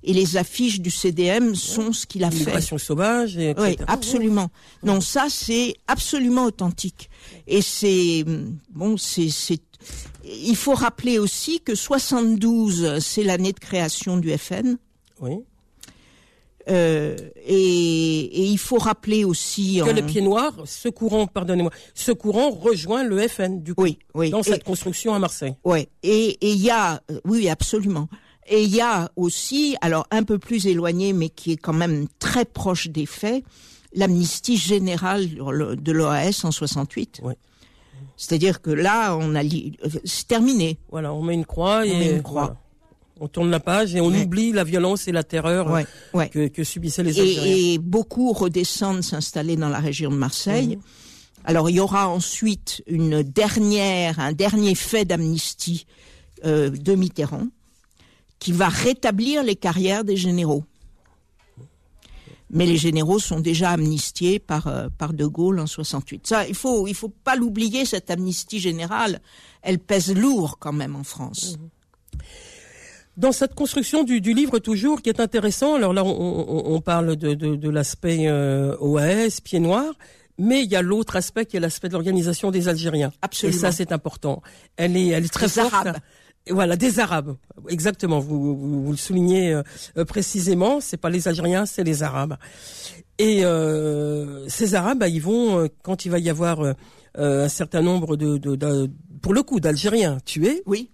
et 0.03 0.13
les 0.13 0.37
affiches 0.37 0.79
du 0.79 0.91
CDM 0.91 1.55
sont 1.55 1.91
ce 1.91 2.05
qu'il 2.05 2.23
a 2.23 2.29
fait. 2.29 2.37
Immigration 2.43 2.77
sauvage, 2.77 3.37
et 3.37 3.49
etc. 3.49 3.75
Oui, 3.79 3.85
absolument. 3.87 4.49
Non, 4.83 5.01
ça 5.01 5.25
c'est 5.29 5.75
absolument 5.87 6.45
authentique. 6.45 7.09
Et 7.47 7.61
c'est 7.63 8.23
bon, 8.73 8.95
c'est 8.97 9.29
c'est. 9.29 9.59
Il 10.23 10.55
faut 10.55 10.75
rappeler 10.75 11.17
aussi 11.19 11.59
que 11.61 11.73
72, 11.75 12.99
c'est 12.99 13.23
l'année 13.23 13.53
de 13.53 13.59
création 13.59 14.17
du 14.17 14.31
FN. 14.37 14.77
Oui. 15.21 15.39
Euh, 16.69 17.15
et, 17.45 18.19
et 18.25 18.43
il 18.43 18.57
faut 18.57 18.77
rappeler 18.77 19.23
aussi 19.23 19.79
Que 19.83 19.89
en- 19.89 19.93
le 19.93 20.01
pied 20.05 20.19
noir, 20.21 20.53
ce 20.65 20.89
courant, 20.89 21.25
pardonnez-moi, 21.25 21.71
ce 21.93 22.11
courant 22.11 22.49
rejoint 22.49 23.05
le 23.05 23.25
FN, 23.29 23.63
du 23.63 23.73
coup, 23.73 23.83
Oui, 23.83 23.99
oui. 24.13 24.31
dans 24.31 24.41
Et- 24.41 24.43
cette 24.51 24.65
construction 24.65 25.13
à 25.13 25.19
Marseille. 25.19 25.55
Ouais. 25.63 25.87
Et 26.03 26.37
et 26.45 26.51
il 26.51 26.61
y 26.61 26.69
a, 26.69 27.01
euh, 27.09 27.21
oui, 27.23 27.47
absolument. 27.47 28.09
Et 28.49 28.63
il 28.63 28.75
y 28.75 28.81
a 28.81 29.09
aussi, 29.15 29.77
alors 29.79 30.07
un 30.11 30.23
peu 30.23 30.39
plus 30.39 30.67
éloigné, 30.67 31.13
mais 31.13 31.29
qui 31.29 31.53
est 31.53 31.57
quand 31.57 31.73
même 31.73 32.07
très 32.19 32.43
proche 32.43 32.89
des 32.89 33.05
faits, 33.05 33.45
l'amnistie 33.93 34.57
générale 34.57 35.29
de 35.35 35.91
l'OAS 35.93 36.43
en 36.43 36.51
68. 36.51 37.21
Ouais. 37.23 37.37
C'est-à-dire 38.17 38.61
que 38.61 38.71
là, 38.71 39.15
on 39.15 39.35
a, 39.35 39.43
li- 39.43 39.77
euh, 39.85 39.89
c'est 40.03 40.27
terminé. 40.27 40.77
Voilà, 40.91 41.13
on 41.13 41.21
met 41.21 41.33
une 41.33 41.45
croix 41.45 41.85
et 41.85 41.97
met 41.97 42.09
une 42.11 42.23
croix. 42.23 42.41
voilà. 42.45 42.59
On 43.19 43.27
tourne 43.27 43.49
la 43.49 43.59
page 43.59 43.95
et 43.95 44.01
on 44.01 44.07
Ouais. 44.09 44.23
oublie 44.23 44.51
la 44.51 44.63
violence 44.63 45.07
et 45.07 45.11
la 45.11 45.23
terreur 45.23 45.69
Ouais, 45.71 45.85
ouais. 46.13 46.29
que, 46.29 46.47
que 46.47 46.63
subissaient 46.63 47.03
les 47.03 47.19
Algériens. 47.19 47.43
Et, 47.45 47.73
et 47.73 47.77
beaucoup 47.77 48.31
redescendent 48.33 49.03
s'installer 49.03 49.55
dans 49.55 49.69
la 49.69 49.79
région 49.79 50.09
de 50.11 50.15
Marseille. 50.15 50.75
Mhm. 50.77 50.81
Alors 51.45 51.69
il 51.69 51.75
y 51.77 51.79
aura 51.79 52.09
ensuite 52.09 52.83
une 52.87 53.23
dernière, 53.23 54.19
un 54.19 54.33
dernier 54.33 54.75
fait 54.75 55.05
d'amnistie 55.05 55.85
euh, 56.45 56.69
de 56.69 56.93
Mitterrand 56.95 57.47
qui 58.39 58.51
va 58.51 58.67
rétablir 58.69 59.43
les 59.43 59.55
carrières 59.55 60.03
des 60.03 60.17
généraux. 60.17 60.63
Mais 62.49 62.65
les 62.65 62.77
généraux 62.77 63.19
sont 63.19 63.41
déjà 63.41 63.71
amnistiés 63.71 64.39
par 64.39 64.67
euh, 64.67 64.87
par 64.97 65.13
De 65.13 65.25
Gaulle 65.25 65.59
en 65.59 65.67
68. 65.67 66.27
Ça, 66.27 66.47
il 66.47 66.55
faut 66.55 66.87
il 66.87 66.93
faut 66.95 67.09
pas 67.09 67.35
l'oublier 67.35 67.83
cette 67.85 68.09
amnistie 68.09 68.59
générale. 68.59 69.21
Elle 69.61 69.79
pèse 69.79 70.13
lourd 70.15 70.57
quand 70.59 70.71
même 70.71 70.95
en 70.95 71.03
France. 71.03 71.57
Dans 73.17 73.31
cette 73.31 73.55
construction 73.55 74.03
du, 74.03 74.21
du 74.21 74.33
livre 74.33 74.59
toujours, 74.59 75.01
qui 75.01 75.09
est 75.09 75.19
intéressant, 75.19 75.73
alors 75.75 75.91
là 75.93 76.03
on, 76.03 76.09
on- 76.09 76.75
on 76.75 76.81
parle 76.81 77.15
de, 77.15 77.33
de, 77.33 77.55
de 77.55 77.69
l'aspect 77.69 78.27
euh, 78.27 78.75
OAS, 78.79 79.41
pied 79.43 79.59
noir, 79.59 79.85
mais 80.37 80.61
il 80.63 80.69
y 80.71 80.75
a 80.75 80.83
l'autre 80.83 81.15
aspect 81.15 81.45
qui 81.47 81.57
est 81.57 81.59
l'aspect 81.59 81.87
de 81.87 81.93
l'organisation 81.93 82.51
des 82.51 82.67
Algériens. 82.67 83.11
Absolument. 83.23 83.57
Et 83.57 83.59
ça 83.59 83.71
c'est 83.71 83.91
important. 83.91 84.43
Elle 84.75 84.95
est, 84.95 85.07
elle 85.07 85.25
est 85.25 85.33
très 85.33 85.47
Des 85.47 85.51
forte. 85.53 85.73
Arabes. 85.73 85.97
Voilà, 86.49 86.77
des 86.77 86.99
Arabes. 86.99 87.35
Exactement. 87.67 88.19
Vous, 88.19 88.55
vous, 88.55 88.83
vous 88.85 88.91
le 88.91 88.97
soulignez 88.97 89.51
euh, 89.53 89.63
euh, 89.97 90.05
précisément. 90.05 90.79
C'est 90.79 90.95
pas 90.95 91.09
les 91.09 91.27
Algériens, 91.27 91.65
c'est 91.65 91.83
les 91.83 92.03
Arabes. 92.03 92.35
Et 93.17 93.43
euh, 93.43 94.47
ces 94.47 94.75
Arabes, 94.75 94.99
bah, 94.99 95.09
ils 95.09 95.21
vont 95.21 95.59
euh, 95.59 95.67
quand 95.81 96.05
il 96.05 96.09
va 96.11 96.19
y 96.19 96.29
avoir 96.29 96.61
euh, 96.61 96.73
un 97.45 97.49
certain 97.49 97.81
nombre 97.81 98.15
de, 98.15 98.37
de, 98.37 98.55
de- 98.55 98.89
pour 99.21 99.33
le 99.33 99.41
coup, 99.43 99.59
d'Algériens 99.59 100.19
tués, 100.23 100.61
Oui. 100.67 100.89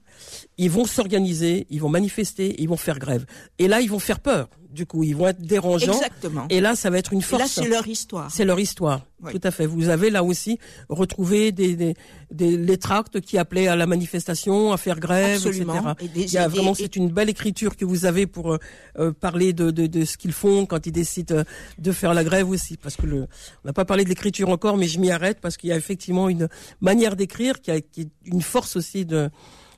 Ils 0.57 0.69
vont 0.69 0.85
s'organiser, 0.85 1.67
ils 1.69 1.79
vont 1.81 1.89
manifester, 1.89 2.55
ils 2.61 2.69
vont 2.69 2.77
faire 2.77 2.99
grève. 2.99 3.25
Et 3.59 3.67
là, 3.67 3.81
ils 3.81 3.89
vont 3.89 3.99
faire 3.99 4.19
peur. 4.19 4.49
Du 4.69 4.87
coup, 4.87 5.03
ils 5.03 5.15
vont 5.15 5.27
être 5.27 5.39
dérangeants. 5.41 5.93
Exactement. 5.93 6.47
Et 6.49 6.59
là, 6.59 6.75
ça 6.75 6.89
va 6.89 6.97
être 6.97 7.13
une 7.13 7.19
Et 7.19 7.21
force. 7.21 7.41
là, 7.43 7.47
c'est 7.47 7.69
leur 7.69 7.85
histoire. 7.87 8.31
C'est 8.31 8.43
leur 8.43 8.59
histoire. 8.59 9.01
Oui. 9.23 9.31
Tout 9.31 9.41
à 9.43 9.51
fait. 9.51 9.67
Vous 9.67 9.89
avez 9.89 10.09
là 10.09 10.23
aussi 10.23 10.57
retrouvé 10.89 11.51
des, 11.51 11.75
des, 11.75 11.93
des- 12.31 12.57
les 12.57 12.77
tracts 12.77 13.21
qui 13.21 13.37
appelaient 13.37 13.67
à 13.67 13.75
la 13.75 13.85
manifestation, 13.85 14.73
à 14.73 14.77
faire 14.77 14.99
grève, 14.99 15.37
Absolument. 15.37 15.75
etc. 15.75 15.89
Et 16.01 16.07
des- 16.07 16.21
Il 16.23 16.33
y 16.33 16.37
a 16.39 16.45
et- 16.45 16.47
vraiment, 16.47 16.71
et- 16.71 16.75
c'est 16.75 16.95
une 16.95 17.09
belle 17.09 17.29
écriture 17.29 17.75
que 17.77 17.85
vous 17.85 18.05
avez 18.05 18.25
pour 18.25 18.53
euh, 18.53 18.57
euh, 18.97 19.11
parler 19.11 19.53
de, 19.53 19.69
de, 19.69 19.85
de 19.85 20.05
ce 20.05 20.17
qu'ils 20.17 20.33
font 20.33 20.65
quand 20.65 20.87
ils 20.87 20.91
décident 20.91 21.35
euh, 21.35 21.43
de 21.77 21.91
faire 21.91 22.15
la 22.15 22.23
grève 22.23 22.49
aussi. 22.49 22.75
Parce 22.75 22.95
que 22.95 23.05
le, 23.05 23.21
on 23.63 23.67
n'a 23.67 23.73
pas 23.73 23.85
parlé 23.85 24.03
de 24.05 24.09
l'écriture 24.09 24.49
encore, 24.49 24.77
mais 24.77 24.87
je 24.87 24.99
m'y 24.99 25.11
arrête 25.11 25.39
parce 25.39 25.55
qu'il 25.55 25.69
y 25.69 25.73
a 25.73 25.77
effectivement 25.77 26.29
une 26.29 26.49
manière 26.81 27.15
d'écrire 27.15 27.61
qui, 27.61 27.69
a, 27.69 27.79
qui 27.79 28.01
est 28.01 28.09
une 28.25 28.41
force 28.41 28.75
aussi 28.75 29.05
de 29.05 29.29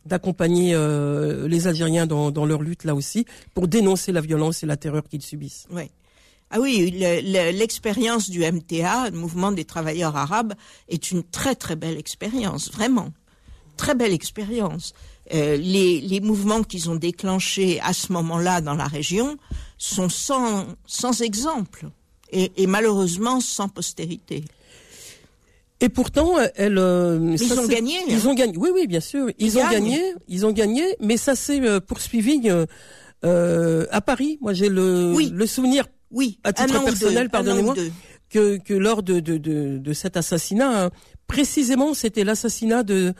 d'accompagner 0.05 0.73
euh, 0.73 1.47
les 1.47 1.67
Algériens 1.67 2.05
dans, 2.05 2.45
leur 2.45 2.61
lutte 2.61 2.83
là 2.83 2.95
aussi 2.95 3.25
pour 3.53 3.67
dénoncer 3.67 4.11
la 4.11 4.21
violence 4.21 4.63
et 4.63 4.65
la 4.65 4.77
terreur 4.77 5.03
qu'ils 5.03 5.21
subissent. 5.21 5.67
Ouais. 5.71 5.89
Ah 6.51 6.59
oui, 6.59 6.91
le- 6.91 7.21
le- 7.21 7.57
l'expérience 7.57 8.29
du 8.29 8.41
MTA, 8.41 9.09
le 9.09 9.17
mouvement 9.17 9.51
des 9.51 9.65
travailleurs 9.65 10.15
arabes, 10.15 10.53
est 10.89 11.11
une 11.11 11.23
très 11.23 11.55
très 11.55 11.75
belle 11.75 11.97
expérience, 11.97 12.71
vraiment. 12.71 13.11
Très 13.77 13.95
belle 13.95 14.13
expérience. 14.13 14.93
Euh, 15.33 15.57
les, 15.57 16.19
mouvements 16.21 16.61
qu'ils 16.61 16.89
ont 16.89 16.95
déclenchés 16.95 17.81
à 17.81 17.93
ce 17.93 18.13
moment-là 18.13 18.61
dans 18.61 18.75
la 18.75 18.85
région 18.85 19.37
sont 19.77 20.07
sans, 20.07 21.21
exemple 21.21 21.87
et 22.31 22.67
malheureusement 22.67 23.39
sans 23.39 23.67
postérité. 23.67 24.45
Et 25.81 25.89
pourtant, 25.89 26.33
elle. 26.55 26.77
euh, 26.77 27.35
ils 27.39 27.59
ont 27.59 27.67
gagné, 27.67 27.95
Ils 28.07 28.15
hein. 28.25 28.29
ont 28.29 28.33
gagné. 28.33 28.57
Oui, 28.57 28.69
oui, 28.73 28.87
bien 28.87 29.01
sûr. 29.01 29.29
Ils, 29.37 29.47
Ils 29.47 29.57
ont 29.59 29.69
gagné. 29.69 30.13
Ils 30.27 30.45
ont 30.45 30.51
gagné, 30.51 30.83
mais 31.01 31.17
ça 31.17 31.35
s'est 31.35 31.59
euh, 31.61 31.79
poursuivi 31.79 32.41
euh, 32.45 32.65
euh, 33.25 33.85
à 33.91 34.01
Paris. 34.01 34.37
Moi, 34.41 34.53
j'ai 34.53 34.69
le, 34.69 35.13
Oui. 35.13 35.31
le 35.33 35.45
souvenir 35.45 35.85
Oui, 36.11 36.39
À 36.43 36.53
titre 36.53 36.83
personnel, 36.83 37.29
pardonnez-moi. 37.29 37.75
que, 38.29 38.57
que 38.57 38.73
lors 38.73 39.03
de, 39.03 39.19
de, 39.19 39.37
de, 39.37 39.77
de 39.77 39.93
cet 39.93 40.15
assassinat, 40.17 40.85
hein, 40.85 40.89
précisément, 41.27 41.93
c'était 41.93 42.23
l'assassinat 42.23 42.83
de 42.83 43.13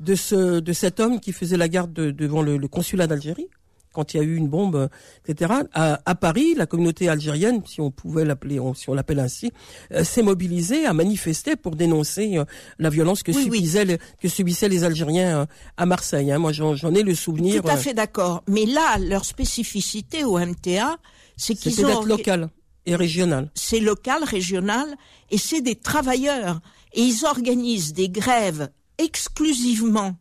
de 0.00 0.14
ce 0.16 0.58
de 0.58 0.72
cet 0.72 0.98
homme 0.98 1.20
qui 1.20 1.30
faisait 1.32 1.56
la 1.56 1.68
garde 1.68 1.92
de- 1.92 2.10
devant 2.10 2.42
le, 2.42 2.56
le 2.56 2.66
consulat 2.68 3.06
d'Algérie 3.06 3.46
quand 3.92 4.14
il 4.14 4.16
y 4.16 4.20
a 4.20 4.22
eu 4.22 4.36
une 4.36 4.48
bombe, 4.48 4.88
etc. 5.26 5.52
À, 5.72 6.00
à 6.04 6.14
Paris, 6.14 6.54
la 6.56 6.66
communauté 6.66 7.08
algérienne, 7.08 7.62
si 7.66 7.80
on 7.80 7.90
pouvait 7.90 8.24
l'appeler, 8.24 8.58
si 8.74 8.88
on 8.90 8.94
l'appelle 8.94 9.20
ainsi, 9.20 9.52
euh, 9.92 10.02
s'est 10.04 10.22
mobilisée, 10.22 10.86
a 10.86 10.92
manifesté 10.92 11.56
pour 11.56 11.76
dénoncer 11.76 12.38
euh, 12.38 12.44
la 12.78 12.90
violence 12.90 13.22
que 13.22 13.32
Oui, 13.32 13.44
subissaient 13.44 13.84
les, 13.84 13.98
que 14.20 14.28
subissaient 14.28 14.68
les 14.68 14.84
Algériens 14.84 15.40
euh, 15.40 15.46
à 15.76 15.86
Marseille. 15.86 16.32
hein. 16.32 16.38
Moi, 16.38 16.52
j'en 16.52 16.94
ai 16.94 17.02
le 17.02 17.14
souvenir. 17.14 17.62
Tout 17.62 17.68
à 17.68 17.76
fait 17.76 17.94
d'accord. 17.94 18.42
Mais 18.48 18.64
là, 18.66 18.98
leur 18.98 19.24
spécificité 19.24 20.24
au 20.24 20.38
MTA, 20.38 20.96
c'est 21.36 21.54
qu'ils 21.54 21.84
ont 21.84 21.88
d'être 21.88 22.06
local 22.06 22.48
et 22.86 22.96
régional. 22.96 23.50
c'est 23.54 23.78
local, 23.80 24.24
régional, 24.24 24.86
et 25.30 25.38
c'est 25.38 25.60
des 25.60 25.76
travailleurs. 25.76 26.60
Et 26.94 27.02
ils 27.02 27.24
organisent 27.24 27.92
des 27.92 28.08
grèves 28.08 28.68
exclusivement 28.98 30.16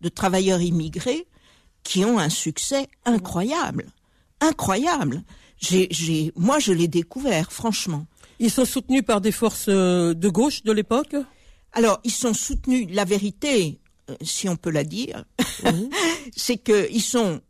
de 0.00 0.08
travailleurs 0.08 0.60
immigrés 0.60 1.26
qui 1.86 2.04
ont 2.04 2.18
un 2.18 2.28
succès 2.28 2.88
incroyable. 3.04 3.86
Incroyable. 4.40 5.22
J'ai, 5.58 5.86
j'ai, 5.90 6.32
moi, 6.36 6.58
je 6.58 6.72
l'ai 6.72 6.88
découvert, 6.88 7.52
franchement. 7.52 8.06
Ils 8.38 8.50
sont 8.50 8.64
soutenus 8.66 9.04
par 9.06 9.20
des 9.20 9.32
forces 9.32 9.66
euh, 9.68 10.12
de 10.12 10.28
gauche 10.28 10.62
de 10.64 10.72
l'époque? 10.72 11.14
Alors, 11.72 12.00
ils 12.04 12.10
sont 12.10 12.34
soutenus. 12.34 12.88
La 12.90 13.04
vérité, 13.04 13.78
euh, 14.10 14.14
si 14.20 14.48
on 14.48 14.56
peut 14.56 14.70
la 14.70 14.84
dire, 14.84 15.24
c'est 16.36 16.58
qu'ils 16.58 17.02
sont 17.02 17.40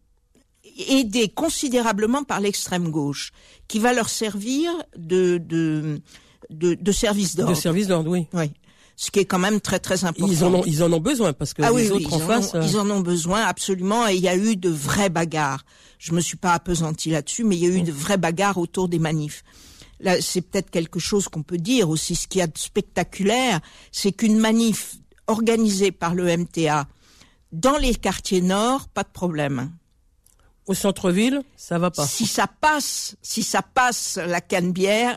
aidés 0.88 1.28
considérablement 1.28 2.22
par 2.22 2.40
l'extrême 2.40 2.90
gauche, 2.90 3.32
qui 3.68 3.78
va 3.78 3.92
leur 3.94 4.08
servir 4.10 4.70
de 4.96 5.38
de 5.38 6.00
de, 6.50 6.74
de 6.74 6.92
service 6.92 7.34
De 7.34 7.42
d'ordre. 7.42 7.56
service 7.56 7.88
d'ordre, 7.88 8.10
oui. 8.10 8.26
Oui. 8.32 8.52
Ce 8.96 9.10
qui 9.10 9.20
est 9.20 9.24
quand 9.26 9.38
même 9.38 9.60
très 9.60 9.78
très 9.78 10.04
important. 10.04 10.32
Ils 10.32 10.42
en 10.42 10.54
ont, 10.54 10.64
ils 10.64 10.82
en 10.82 10.92
ont 10.92 11.00
besoin 11.00 11.34
parce 11.34 11.52
que 11.52 11.62
ah 11.62 11.70
les 11.70 11.74
oui, 11.74 11.90
oui, 11.92 12.06
autres 12.06 12.14
en 12.14 12.18
face. 12.18 12.54
ont, 12.54 12.58
euh, 12.58 12.64
ils 12.64 12.78
en 12.78 12.90
ont 12.90 13.00
besoin 13.00 13.42
absolument 13.42 14.08
et 14.08 14.14
il 14.14 14.22
y 14.22 14.28
a 14.28 14.36
eu 14.36 14.56
de 14.56 14.70
vraies 14.70 15.10
bagarres. 15.10 15.64
Je 15.98 16.12
me 16.12 16.20
suis 16.20 16.38
pas 16.38 16.54
appesantie 16.54 17.10
là-dessus, 17.10 17.44
mais 17.44 17.56
il 17.56 17.62
y 17.62 17.66
a 17.66 17.74
eu 17.76 17.82
de 17.82 17.92
vraies 17.92 18.16
bagarres 18.16 18.56
autour 18.56 18.88
des 18.88 18.98
manifs. 18.98 19.44
Là, 20.00 20.20
c'est 20.20 20.40
peut-être 20.40 20.70
quelque 20.70 20.98
chose 20.98 21.28
qu'on 21.28 21.42
peut 21.42 21.58
dire 21.58 21.88
aussi. 21.88 22.16
Ce 22.16 22.26
qu'il 22.26 22.38
y 22.38 22.42
a 22.42 22.46
de 22.46 22.56
spectaculaire, 22.56 23.60
c'est 23.92 24.12
qu'une 24.12 24.38
manif 24.38 24.96
organisée 25.26 25.92
par 25.92 26.14
le 26.14 26.34
MTA 26.36 26.86
dans 27.52 27.76
les 27.76 27.94
quartiers 27.94 28.42
nord, 28.42 28.88
pas 28.88 29.02
de 29.02 29.08
problème. 29.08 29.70
Au 30.66 30.74
centre-ville, 30.74 31.42
ça 31.56 31.78
va 31.78 31.90
pas. 31.90 32.06
Si 32.06 32.26
ça 32.26 32.46
passe, 32.46 33.16
si 33.22 33.42
ça 33.42 33.62
passe 33.62 34.16
la 34.16 34.40
Canebière, 34.40 35.16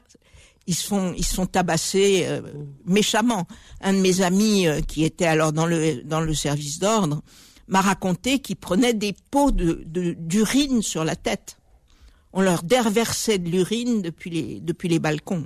ils 0.70 0.76
se 0.76 0.86
font, 0.90 1.14
ils 1.18 1.26
se 1.26 1.34
font 1.34 1.48
tabasser 1.48 2.24
euh, 2.28 2.42
méchamment. 2.86 3.44
Un 3.82 3.94
de 3.94 4.00
mes 4.08 4.22
amis 4.22 4.68
euh, 4.68 4.82
qui 4.82 5.04
était 5.04 5.26
alors 5.36 5.52
dans 5.52 5.66
le 5.74 6.04
dans 6.04 6.22
le 6.22 6.34
service 6.34 6.78
d'ordre 6.80 7.22
m'a 7.68 7.82
raconté 7.82 8.40
qu'il 8.40 8.56
prenait 8.56 8.94
des 8.94 9.14
pots 9.32 9.52
de 9.52 9.84
de- 9.86 10.16
d'urine 10.32 10.82
sur 10.82 11.04
la 11.04 11.16
tête. 11.16 11.58
On 12.34 12.42
leur 12.42 12.62
déversait 12.64 13.40
de 13.40 13.50
l'urine 13.50 14.02
depuis 14.04 14.30
les 14.30 14.60
depuis 14.70 14.88
les 14.90 15.00
balcons. 15.00 15.46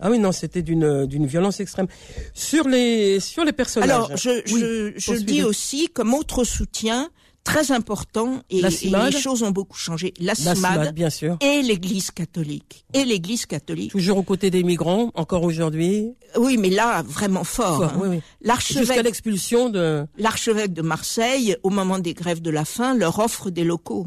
Ah 0.00 0.10
oui, 0.10 0.18
non, 0.18 0.30
c'était 0.32 0.62
d'une 0.62 1.06
d'une 1.06 1.26
violence 1.26 1.58
extrême. 1.60 1.88
Sur 2.34 2.68
les 2.68 3.18
sur 3.18 3.44
les 3.44 3.52
personnages. 3.52 3.90
Alors, 3.90 4.16
je, 4.16 4.42
je, 4.46 4.92
je 4.96 5.14
dis 5.14 5.42
aussi 5.42 5.88
comme 5.88 6.14
autre 6.14 6.44
soutien 6.44 7.10
très 7.48 7.72
important 7.72 8.42
et, 8.50 8.60
les 8.60 9.10
choses 9.12 9.42
ont 9.42 9.50
beaucoup 9.50 9.78
changé. 9.78 10.12
La, 10.20 10.34
CIMAD, 10.34 10.94
bien 10.94 11.08
sûr. 11.08 11.38
et 11.40 11.62
l'Église 11.62 12.10
catholique. 12.10 12.84
Et 12.92 13.04
l'Église 13.04 13.46
catholique. 13.46 13.90
Toujours 13.90 14.18
aux 14.18 14.22
côtés 14.22 14.50
des 14.50 14.62
migrants, 14.62 15.10
encore 15.14 15.44
aujourd'hui. 15.44 16.12
Oui, 16.36 16.58
mais 16.58 16.68
là, 16.68 17.02
vraiment 17.02 17.44
fort. 17.44 17.90
fort 17.90 18.04
hein. 18.04 18.18
L'archevêque. 18.42 18.84
Jusqu'à 18.84 19.02
l'expulsion 19.02 19.70
de. 19.70 20.06
L'archevêque 20.18 20.74
de 20.74 20.82
Marseille, 20.82 21.56
au 21.62 21.70
moment 21.70 21.98
des 21.98 22.12
grèves 22.12 22.42
de 22.42 22.50
la 22.50 22.66
faim, 22.66 22.94
leur 22.94 23.18
offre 23.18 23.48
des 23.50 23.64
locaux. 23.64 24.06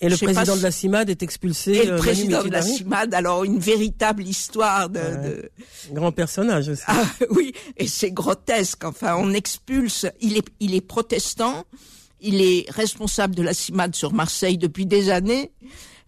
Et 0.00 0.08
le 0.08 0.16
président 0.16 0.56
de 0.56 0.62
la 0.62 0.70
CIMAD 0.70 1.10
est 1.10 1.22
expulsé. 1.22 1.72
Et 1.72 1.86
le 1.86 1.94
euh, 1.94 1.98
président 1.98 2.42
de 2.44 2.50
la 2.50 2.62
CIMAD, 2.62 3.14
alors 3.14 3.44
une 3.44 3.58
véritable 3.58 4.22
histoire 4.22 4.88
de, 4.88 5.50
grand 5.92 6.12
personnage 6.12 6.68
aussi. 6.68 6.82
Ah, 6.86 7.04
oui, 7.30 7.52
et 7.76 7.88
c'est 7.88 8.12
grotesque. 8.12 8.84
Enfin, 8.84 9.16
on 9.18 9.32
expulse. 9.32 10.06
Il 10.20 10.36
est, 10.36 10.46
il 10.60 10.74
est 10.74 10.80
protestant. 10.80 11.64
Il 12.20 12.40
est 12.40 12.70
responsable 12.70 13.34
de 13.34 13.42
la 13.42 13.54
CIMAD 13.54 13.94
sur 13.94 14.12
Marseille 14.12 14.58
depuis 14.58 14.86
des 14.86 15.10
années. 15.10 15.52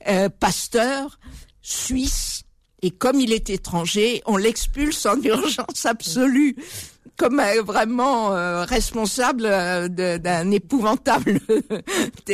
Euh, 0.09 0.29
pasteur 0.29 1.18
suisse. 1.62 2.42
Et 2.83 2.90
comme 2.90 3.20
il 3.20 3.33
est 3.33 3.50
étranger, 3.50 4.22
on 4.24 4.37
l'expulse 4.37 5.05
en 5.05 5.20
urgence 5.20 5.85
absolue 5.85 6.57
comme 7.20 7.38
euh, 7.38 7.62
vraiment 7.62 8.34
euh, 8.34 8.64
responsable 8.64 9.44
euh, 9.44 9.88
d'un 9.88 10.50
épouvantable 10.50 11.38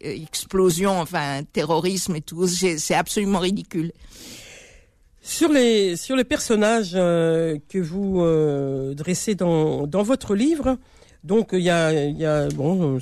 explosion, 0.00 1.00
enfin 1.00 1.42
terrorisme 1.52 2.16
et 2.16 2.20
tout. 2.20 2.46
C'est 2.46 2.94
absolument 2.94 3.38
ridicule. 3.38 3.92
Sur 5.22 5.50
les 5.50 5.96
sur 5.96 6.14
les 6.14 6.24
personnages 6.24 6.92
que 6.92 7.78
vous 7.78 8.22
dressez 8.94 9.34
dans 9.34 9.88
dans 9.88 10.04
votre 10.04 10.36
livre, 10.36 10.78
donc 11.24 11.48
il 11.52 11.60
y 11.60 11.70
a 11.70 11.92
il 11.92 12.16
y 12.16 12.24
a 12.24 12.46
bon 12.48 13.00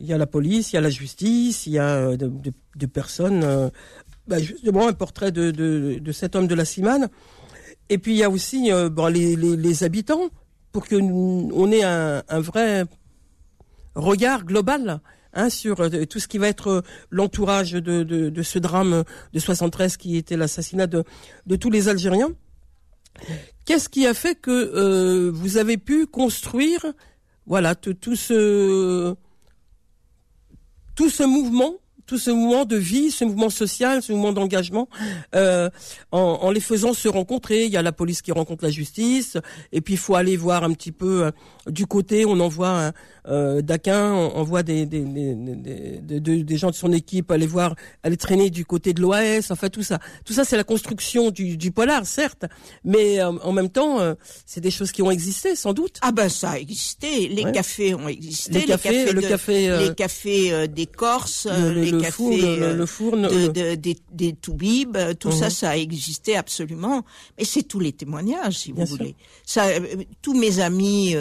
il 0.00 0.06
y 0.06 0.12
a 0.12 0.18
la 0.18 0.26
police, 0.26 0.72
il 0.72 0.76
y 0.76 0.78
a 0.78 0.80
la 0.80 0.90
justice, 0.90 1.66
il 1.66 1.74
y 1.74 1.78
a 1.78 2.16
de, 2.16 2.86
personnes. 2.86 3.70
Bah, 4.26 4.38
justement 4.38 4.88
un 4.88 4.92
portrait 4.92 5.32
de, 5.32 5.50
de, 5.50 5.98
de 6.00 6.12
cet 6.12 6.34
homme 6.34 6.46
de 6.46 6.54
la 6.54 6.64
Simane. 6.64 7.08
Et 7.90 7.98
puis 7.98 8.12
il 8.12 8.18
y 8.18 8.22
a 8.22 8.30
aussi 8.30 8.72
euh, 8.72 8.88
les, 9.10 9.84
habitants 9.84 10.30
pour 10.70 10.86
que 10.86 10.94
nous, 10.94 11.50
on 11.52 11.70
ait 11.72 11.82
un, 11.82 12.22
vrai 12.40 12.84
regard 13.96 14.44
global 14.44 15.00
hein, 15.34 15.50
sur 15.50 15.80
euh, 15.80 16.04
tout 16.06 16.20
ce 16.20 16.28
qui 16.28 16.38
va 16.38 16.46
être 16.46 16.68
euh, 16.68 16.82
l'entourage 17.10 17.72
de, 17.72 18.42
ce 18.42 18.58
drame 18.60 19.02
de 19.32 19.38
73 19.40 19.96
qui 19.96 20.16
était 20.16 20.36
l'assassinat 20.36 20.86
de, 20.86 21.04
tous 21.56 21.70
les 21.70 21.88
Algériens. 21.88 22.32
Qu'est-ce 23.66 23.88
qui 23.88 24.06
a 24.06 24.14
fait 24.14 24.36
que 24.36 25.28
vous 25.30 25.56
avez 25.56 25.76
pu 25.76 26.06
construire 26.06 26.86
voilà 27.46 27.74
tout 27.74 28.14
ce 28.14 29.16
tout 30.94 31.10
ce 31.10 31.24
mouvement 31.24 31.74
tout 32.10 32.18
ce 32.18 32.32
mouvement 32.32 32.64
de 32.64 32.74
vie, 32.74 33.12
ce 33.12 33.24
mouvement 33.24 33.50
social, 33.50 34.02
ce 34.02 34.10
mouvement 34.10 34.32
d'engagement, 34.32 34.88
euh, 35.36 35.70
en, 36.10 36.40
en, 36.42 36.50
les 36.50 36.58
faisant 36.58 36.92
se 36.92 37.06
rencontrer. 37.06 37.66
Il 37.66 37.70
y 37.70 37.76
a 37.76 37.82
la 37.82 37.92
police 37.92 38.20
qui 38.20 38.32
rencontre 38.32 38.64
la 38.64 38.70
justice, 38.70 39.38
et 39.70 39.80
puis 39.80 39.94
il 39.94 39.96
faut 39.96 40.16
aller 40.16 40.36
voir 40.36 40.64
un 40.64 40.72
petit 40.72 40.90
peu 40.90 41.26
euh, 41.26 41.30
du 41.66 41.86
côté. 41.86 42.24
On 42.24 42.40
envoie 42.40 42.92
euh, 43.28 43.60
Daquin, 43.62 44.12
on, 44.12 44.42
voit 44.42 44.62
des 44.62 44.86
des, 44.86 45.00
des, 45.00 46.20
des, 46.20 46.42
des, 46.42 46.56
gens 46.56 46.70
de 46.70 46.74
son 46.74 46.92
équipe 46.92 47.30
aller 47.30 47.46
voir, 47.46 47.74
aller 48.02 48.16
traîner 48.16 48.50
du 48.50 48.64
côté 48.64 48.94
de 48.94 49.00
l'OAS. 49.00 49.50
Enfin 49.50 49.68
tout 49.68 49.82
ça, 49.82 49.98
tout 50.24 50.32
ça 50.32 50.44
c'est 50.44 50.56
la 50.56 50.64
construction 50.64 51.30
du, 51.30 51.56
du 51.56 51.70
polar, 51.70 52.06
certes, 52.06 52.46
mais 52.84 53.20
euh, 53.20 53.30
en 53.42 53.52
même 53.52 53.68
temps 53.68 54.00
euh, 54.00 54.14
c'est 54.46 54.60
des 54.60 54.70
choses 54.70 54.90
qui 54.90 55.02
ont 55.02 55.10
existé 55.10 55.54
sans 55.54 55.74
doute. 55.74 55.98
Ah 56.00 56.12
ben 56.12 56.28
ça 56.28 56.50
a 56.50 56.58
existé. 56.58 57.28
Les 57.28 57.50
cafés 57.52 57.94
ont 57.94 58.08
existé. 58.08 58.60
Les, 58.60 58.66
cafés, 58.66 59.12
le 59.12 59.20
café, 59.20 59.78
les 59.78 59.94
cafés 59.94 60.68
des 60.68 60.86
Corses, 60.86 61.46
le, 61.46 61.90
le 61.90 62.02
four, 62.10 62.30
le, 62.30 62.74
le 62.74 62.86
fourne, 62.86 63.28
de, 63.28 63.48
de, 63.48 63.74
des, 63.74 63.96
des 64.12 64.32
toubibs, 64.32 64.96
tout 65.18 65.30
ça, 65.30 65.46
mhm. 65.46 65.50
ça 65.50 65.70
a 65.70 65.76
existé 65.76 66.36
absolument. 66.36 67.04
Mais 67.38 67.44
c'est 67.44 67.62
tous 67.62 67.80
les 67.80 67.92
témoignages, 67.92 68.58
si 68.58 68.72
vous 68.72 68.84
voulez. 68.86 69.14
Ça, 69.44 69.66
tous 70.22 70.34
mes 70.34 70.60
amis 70.60 71.14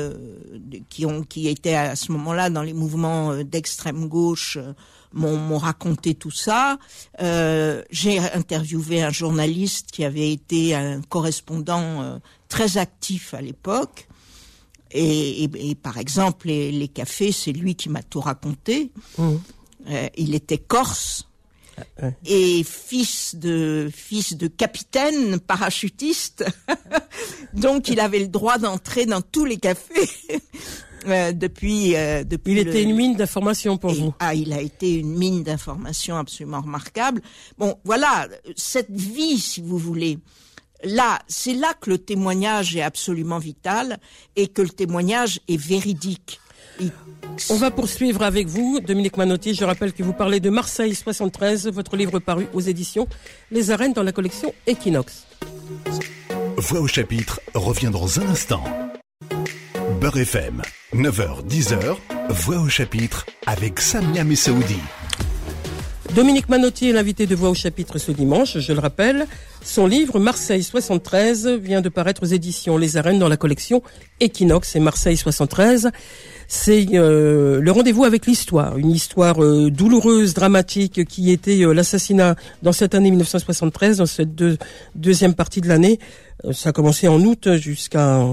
qui 0.89 1.05
ont 1.05 1.23
qui 1.23 1.47
étaient 1.47 1.75
à 1.75 1.95
ce 1.95 2.11
moment-là 2.11 2.49
dans 2.49 2.63
les 2.63 2.73
mouvements 2.73 3.31
euh, 3.31 3.43
d'extrême 3.43 4.07
gauche 4.07 4.57
euh, 4.57 4.73
m'ont 5.13 5.57
raconté 5.57 6.13
tout 6.15 6.31
ça. 6.31 6.77
Euh, 7.21 7.83
J'ai 7.89 8.19
interviewé 8.19 9.01
un 9.01 9.09
journaliste 9.09 9.91
qui 9.91 10.05
avait 10.05 10.31
été 10.31 10.75
un 10.75 11.01
correspondant 11.01 12.01
euh, 12.01 12.19
très 12.47 12.77
actif 12.77 13.33
à 13.33 13.41
l'époque. 13.41 14.07
Et, 14.91 15.43
et, 15.43 15.69
et, 15.69 15.75
par 15.75 15.99
exemple, 15.99 16.47
les, 16.47 16.71
les 16.71 16.87
cafés, 16.87 17.31
c'est 17.31 17.51
lui 17.51 17.75
qui 17.75 17.89
m'a 17.89 18.01
tout 18.01 18.21
raconté. 18.21 18.91
Mmh. 19.19 19.35
il 20.17 20.33
était 20.33 20.57
corse 20.57 21.28
et 22.25 22.63
fils 22.63 23.35
de 23.35 23.89
fils 23.93 24.35
de 24.35 24.47
capitaine 24.47 25.39
parachutiste. 25.39 26.45
Donc 27.53 27.89
il 27.89 27.99
avait 27.99 28.19
le 28.19 28.27
droit 28.27 28.57
d'entrer 28.57 29.05
dans 29.05 29.21
tous 29.21 29.45
les 29.45 29.57
cafés. 29.57 30.09
Euh, 31.07 31.31
depuis 31.31 31.95
euh, 31.95 32.25
depuis 32.25 32.51
il 32.51 32.57
était 32.57 32.83
une 32.83 32.93
mine 32.93 33.15
d'informations 33.15 33.77
pour 33.77 33.93
vous 33.93 34.13
ah 34.19 34.33
il 34.33 34.51
a 34.51 34.59
été 34.59 34.95
une 34.95 35.17
mine 35.17 35.43
d'informations 35.43 36.17
absolument 36.17 36.59
remarquable 36.59 37.21
bon 37.57 37.79
voilà 37.85 38.27
cette 38.57 38.91
vie 38.91 39.39
si 39.39 39.61
vous 39.61 39.77
voulez 39.77 40.19
là 40.83 41.19
c'est 41.29 41.53
là 41.53 41.73
que 41.79 41.89
le 41.89 41.99
témoignage 41.99 42.75
est 42.75 42.81
absolument 42.81 43.37
vital 43.37 43.97
et 44.35 44.49
que 44.49 44.61
le 44.61 44.67
témoignage 44.67 45.39
est 45.47 45.55
véridique 45.55 46.41
on 47.49 47.55
va 47.55 47.71
poursuivre 47.71 48.23
avec 48.23 48.47
vous, 48.47 48.79
Dominique 48.79 49.17
Manotti. 49.17 49.53
Je 49.53 49.63
rappelle 49.63 49.93
que 49.93 50.03
vous 50.03 50.13
parlez 50.13 50.39
de 50.39 50.49
Marseille 50.49 50.95
73, 50.95 51.67
votre 51.67 51.95
livre 51.95 52.19
paru 52.19 52.47
aux 52.53 52.61
éditions 52.61 53.07
Les 53.51 53.71
Arènes 53.71 53.93
dans 53.93 54.03
la 54.03 54.11
collection 54.11 54.53
Equinox. 54.67 55.25
Voix 56.57 56.81
au 56.81 56.87
chapitre 56.87 57.39
revient 57.53 57.89
dans 57.91 58.19
un 58.19 58.27
instant. 58.27 58.63
Beurre 60.01 60.17
FM, 60.17 60.61
9h-10h, 60.93 61.95
Voix 62.29 62.59
au 62.59 62.69
chapitre 62.69 63.25
avec 63.45 63.79
Samia 63.79 64.23
Messaoudi. 64.23 64.77
Dominique 66.15 66.49
Manotti 66.49 66.89
est 66.89 66.93
l'invité 66.93 67.27
de 67.27 67.35
Voix 67.35 67.49
au 67.49 67.53
chapitre 67.53 67.99
ce 67.99 68.11
dimanche, 68.11 68.57
je 68.57 68.73
le 68.73 68.79
rappelle. 68.79 69.27
Son 69.63 69.85
livre 69.85 70.19
Marseille 70.19 70.63
73 70.63 71.47
vient 71.47 71.81
de 71.81 71.89
paraître 71.89 72.23
aux 72.23 72.27
éditions 72.27 72.77
Les 72.77 72.97
Arènes 72.97 73.19
dans 73.19 73.27
la 73.27 73.37
collection 73.37 73.83
Equinox 74.19 74.75
et 74.75 74.79
Marseille 74.79 75.17
73 75.17 75.91
c'est 76.51 76.87
euh, 76.93 77.61
le 77.61 77.71
rendez-vous 77.71 78.05
avec 78.05 78.25
l'histoire, 78.25 78.75
une 78.79 78.89
histoire 78.89 79.41
euh, 79.41 79.69
douloureuse, 79.69 80.33
dramatique, 80.33 81.05
qui 81.05 81.31
était 81.31 81.63
euh, 81.63 81.73
l'assassinat 81.73 82.35
dans 82.63 82.71
cette 82.71 82.95
année 82.95 83.11
1973, 83.11 83.97
dans 83.97 84.07
cette 84.07 84.29
deuxième 84.95 85.35
partie 85.35 85.61
de 85.61 85.67
l'année. 85.67 85.99
ça 86.51 86.69
a 86.69 86.71
commencé 86.71 87.07
en 87.07 87.21
août 87.21 87.55
jusqu'à 87.57 88.25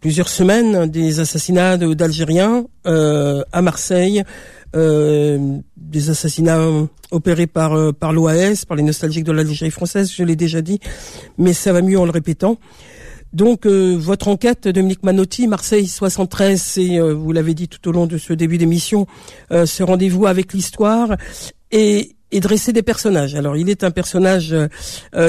plusieurs 0.00 0.28
semaines 0.28 0.90
des 0.90 1.20
assassinats 1.20 1.76
d'Algériens 1.76 2.64
à 2.84 3.62
Marseille. 3.62 4.24
des 4.74 6.10
assassinats 6.10 6.66
opérés 7.12 7.46
par 7.46 7.94
par 7.94 8.12
l'OAS, 8.12 8.64
par 8.66 8.76
les 8.76 8.82
nostalgiques 8.82 9.24
de 9.24 9.32
l'Algérie 9.32 9.70
française, 9.70 10.12
je 10.12 10.24
l'ai 10.24 10.36
déjà 10.36 10.62
dit, 10.62 10.80
mais 11.36 11.52
ça 11.52 11.72
va 11.72 11.80
mieux 11.80 11.98
en 11.98 12.04
le 12.04 12.10
répétant. 12.10 12.58
Donc 13.32 13.66
euh, 13.66 13.94
votre 13.98 14.28
enquête, 14.28 14.68
Dominique 14.68 15.02
Manotti, 15.02 15.48
Marseille 15.48 15.86
73, 15.86 16.60
c'est, 16.60 16.98
euh, 16.98 17.12
vous 17.12 17.32
l'avez 17.32 17.54
dit 17.54 17.68
tout 17.68 17.86
au 17.88 17.92
long 17.92 18.06
de 18.06 18.16
ce 18.16 18.32
début 18.32 18.58
d'émission, 18.58 19.06
euh, 19.52 19.66
ce 19.66 19.82
rendez-vous 19.82 20.26
avec 20.26 20.54
l'histoire 20.54 21.14
et, 21.70 22.16
et, 22.32 22.40
dresser 22.40 22.72
des 22.72 22.82
personnages. 22.82 23.34
Alors 23.34 23.56
il 23.56 23.68
est 23.68 23.84
un 23.84 23.90
personnage 23.90 24.56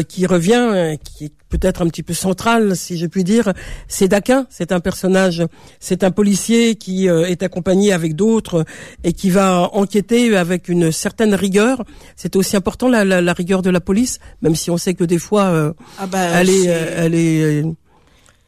qui 0.07 0.25
revient, 0.25 0.97
qui 1.03 1.25
est 1.25 1.31
peut-être 1.49 1.81
un 1.81 1.88
petit 1.88 2.03
peu 2.03 2.13
central, 2.13 2.77
si 2.77 2.97
je 2.97 3.05
puis 3.05 3.25
dire. 3.25 3.53
C'est 3.89 4.07
Daquin, 4.07 4.47
c'est 4.49 4.71
un 4.71 4.79
personnage, 4.79 5.43
c'est 5.81 6.03
un 6.05 6.12
policier 6.12 6.75
qui 6.75 7.07
est 7.07 7.43
accompagné 7.43 7.91
avec 7.91 8.15
d'autres 8.15 8.63
et 9.03 9.12
qui 9.12 9.29
va 9.29 9.69
enquêter 9.73 10.35
avec 10.38 10.69
une 10.69 10.93
certaine 10.93 11.35
rigueur. 11.35 11.83
C'est 12.15 12.38
aussi 12.38 12.55
important 12.55 12.88
la, 12.88 13.03
la, 13.03 13.21
la, 13.21 13.33
rigueur 13.33 13.62
de 13.62 13.69
la 13.69 13.81
police, 13.81 14.19
même 14.41 14.55
si 14.55 14.71
on 14.71 14.77
sait 14.77 14.93
que 14.93 15.03
des 15.03 15.19
fois 15.19 15.73
ah 15.99 16.07
bah, 16.07 16.19
elle 16.19 16.49
est, 16.49 16.65
elle 16.65 17.15
est 17.15 17.63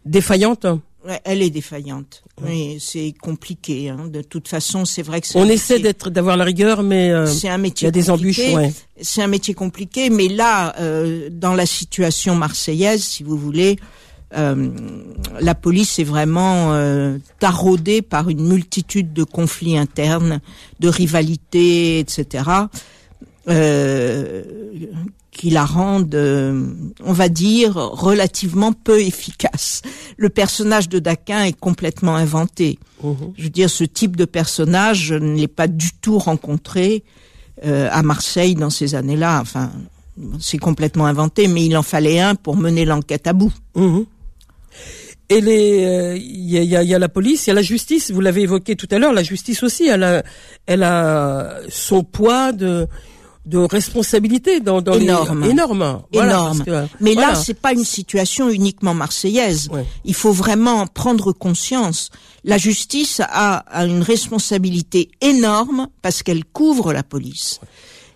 défaillante 0.06 0.66
elle 1.24 1.42
est 1.42 1.50
défaillante. 1.50 2.24
Oui, 2.44 2.78
c'est 2.80 3.14
compliqué. 3.20 3.90
Hein. 3.90 4.08
De 4.08 4.22
toute 4.22 4.48
façon, 4.48 4.86
c'est 4.86 5.02
vrai 5.02 5.22
que 5.22 5.28
on 5.36 5.48
essaie 5.48 5.80
d'être 5.80 6.10
d'avoir 6.10 6.38
la 6.38 6.44
rigueur, 6.44 6.84
mais 6.84 7.12
euh, 7.12 7.26
c'est 7.26 7.50
un 7.50 7.58
métier. 7.58 7.86
Il 7.86 7.88
y 7.88 7.90
a 7.90 7.92
des 7.92 8.10
embûches. 8.10 8.54
Ouais. 8.54 8.72
C'est 9.02 9.22
un 9.22 9.28
métier 9.28 9.54
compliqué, 9.54 10.10
mais 10.10 10.28
là, 10.28 10.76
euh, 10.80 11.30
dans 11.32 11.54
la 11.54 11.66
situation 11.66 12.36
marseillaise, 12.36 13.04
si 13.04 13.24
vous 13.24 13.38
voulez, 13.38 13.78
euh, 14.38 14.70
la 15.40 15.56
police 15.56 15.98
est 16.00 16.04
vraiment 16.04 16.78
taraudée 17.40 18.02
par 18.02 18.30
une 18.30 18.48
multitude 18.48 19.12
de 19.14 19.24
conflits 19.24 19.78
internes, 19.78 20.40
de 20.80 20.88
rivalités, 20.88 22.00
etc. 22.00 22.44
Euh, 23.50 24.44
qui 25.42 25.50
la 25.50 25.66
rendent, 25.66 26.14
euh, 26.14 26.68
on 27.04 27.14
va 27.14 27.28
dire, 27.28 27.74
relativement 27.76 28.74
peu 28.74 29.02
efficace. 29.02 29.82
Le 30.18 30.30
personnage 30.30 30.88
de 30.88 31.00
Daquin 31.00 31.46
est 31.46 31.60
complètement 31.60 32.16
inventé. 32.16 32.78
Je 33.40 33.44
veux 33.46 33.50
dire, 33.50 33.68
ce 33.68 33.84
type 33.84 34.16
de 34.16 34.26
personnage, 34.26 35.00
je 35.06 35.16
ne 35.16 35.36
l'ai 35.36 35.48
pas 35.48 35.68
du 35.68 35.90
tout 36.00 36.20
rencontré 36.20 37.04
euh, 37.66 37.90
à 37.92 38.04
Marseille 38.04 38.54
dans 38.54 38.70
ces 38.70 38.94
années-là. 38.94 39.40
Enfin, 39.42 39.72
c'est 40.40 40.60
complètement 40.60 41.08
inventé, 41.08 41.48
mais 41.48 41.66
il 41.66 41.76
en 41.76 41.82
fallait 41.82 42.20
un 42.20 42.36
pour 42.36 42.56
mener 42.56 42.86
l'enquête 42.86 43.26
à 43.26 43.34
bout. 43.34 43.52
Et 45.30 45.42
les, 45.42 45.86
euh, 45.86 46.18
il 46.18 46.50
y, 46.52 46.58
a, 46.60 46.62
y 46.64 46.76
a- 46.76 46.84
y 46.84 46.94
a 46.94 47.00
la 47.00 47.10
police, 47.10 47.48
il 47.48 47.50
y 47.50 47.52
a 47.52 47.56
la 47.56 47.62
justice. 47.64 48.12
Vous 48.12 48.22
l'avez 48.22 48.42
évoqué 48.42 48.76
tout 48.76 48.88
à 48.92 49.00
l'heure. 49.00 49.14
La 49.14 49.24
justice 49.24 49.64
aussi, 49.64 49.88
elle 49.88 50.04
a, 50.04 50.24
elle 50.68 50.84
a 50.84 51.56
son 51.70 52.04
poids 52.04 52.52
de, 52.52 52.86
de 53.46 53.58
responsabilité 53.58 54.60
dans, 54.60 54.82
dans 54.82 54.94
Énorme. 54.94 55.44
les 55.44 55.50
énorme. 55.50 56.02
Voilà, 56.14 56.32
Énorme. 56.34 56.64
que, 56.64 56.86
Mais 57.00 57.16
là, 57.16 57.22
voilà. 57.22 57.36
c'est 57.36 57.56
pas 57.56 57.74
une 57.74 57.84
situation 57.84 58.50
uniquement 58.50 58.94
marseillaise. 58.94 59.68
Ouais. 59.72 59.86
Il 60.06 60.14
faut 60.14 60.32
vraiment 60.32 60.86
prendre 60.88 61.32
conscience. 61.32 62.10
La 62.44 62.58
justice 62.58 63.20
a, 63.20 63.58
a 63.58 63.86
une 63.86 64.04
responsabilité 64.04 65.10
énorme 65.22 65.88
parce 66.02 66.22
qu'elle 66.24 66.46
couvre 66.46 66.94
la 66.94 67.04
police. 67.04 67.60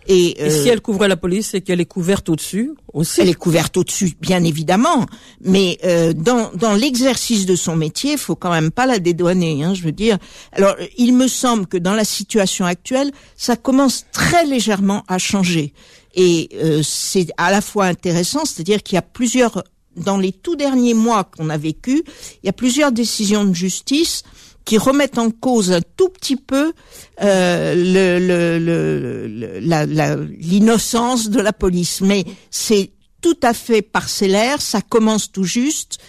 Et 0.08 0.38
euh, 0.40 0.50
si 0.50 0.70
elle 0.70 0.82
couvrait 0.82 1.08
la 1.08 1.18
police, 1.18 1.50
c'est 1.52 1.62
qu'elle 1.62 1.82
est 1.82 1.86
couverte 1.86 2.30
au-dessus 2.30 2.72
aussi. 2.94 3.22
elle 3.22 3.30
est 3.30 3.34
couverte 3.34 3.76
au-dessus, 3.78 4.14
bien 4.22 4.44
évidemment. 4.44 5.06
Mais 5.42 5.78
euh, 5.84 6.14
dans, 6.14 6.52
dans 6.54 6.74
l'exercice 6.74 7.46
de 7.46 7.56
son 7.56 7.76
métier, 7.76 8.18
faut 8.18 8.36
quand 8.36 8.52
même 8.52 8.72
pas 8.72 8.86
la 8.86 9.00
dédouaner. 9.00 9.64
Hein, 9.64 9.74
je 9.74 9.84
veux 9.84 9.92
dire. 9.92 10.18
Alors, 10.52 10.76
il 10.98 11.14
me 11.14 11.28
semble 11.28 11.68
que 11.68 11.78
dans 11.78 11.94
la 11.94 12.06
situation 12.06 12.66
actuelle, 12.66 13.12
ça 13.36 13.56
commence 13.56 14.06
très 14.12 14.46
légèrement 14.46 15.04
à 15.08 15.18
changer. 15.18 15.74
Et 16.16 16.50
euh, 16.56 16.82
c'est 16.84 17.28
à 17.38 17.52
la 17.52 17.62
fois 17.62 17.86
intéressant, 17.86 18.46
c'est-à-dire 18.46 18.82
qu'il 18.82 18.96
y 18.96 19.00
a 19.00 19.02
plusieurs, 19.02 19.64
dans 19.98 20.18
les 20.18 20.32
tout 20.32 20.56
derniers 20.56 20.94
mois 20.94 21.26
qu'on 21.26 21.50
a 21.50 21.58
vécu, 21.58 22.04
il 22.44 22.46
y 22.46 22.50
a 22.50 22.54
plusieurs 22.54 22.92
décisions 22.92 23.44
de 23.44 23.54
justice 23.54 24.24
qui 24.66 24.78
remettent 24.78 25.18
en 25.20 25.30
cause 25.30 25.72
un 25.72 25.82
tout 25.96 26.10
petit 26.10 26.36
peu 26.36 26.74
euh, 27.22 27.76
le, 27.76 28.20
le, 28.20 28.60
le- 28.60 29.28
le- 29.28 29.60
la- 29.60 29.86
la- 29.86 30.16
l'innocence 30.40 31.30
de 31.30 31.40
la 31.40 31.54
police. 31.54 32.02
Mais 32.02 32.26
c'est 32.52 32.92
tout 33.22 33.38
à 33.44 33.54
fait 33.54 33.82
parcellaire, 33.82 34.62
ça 34.62 34.82
commence 34.82 35.32
tout 35.32 35.44
juste. 35.44 36.00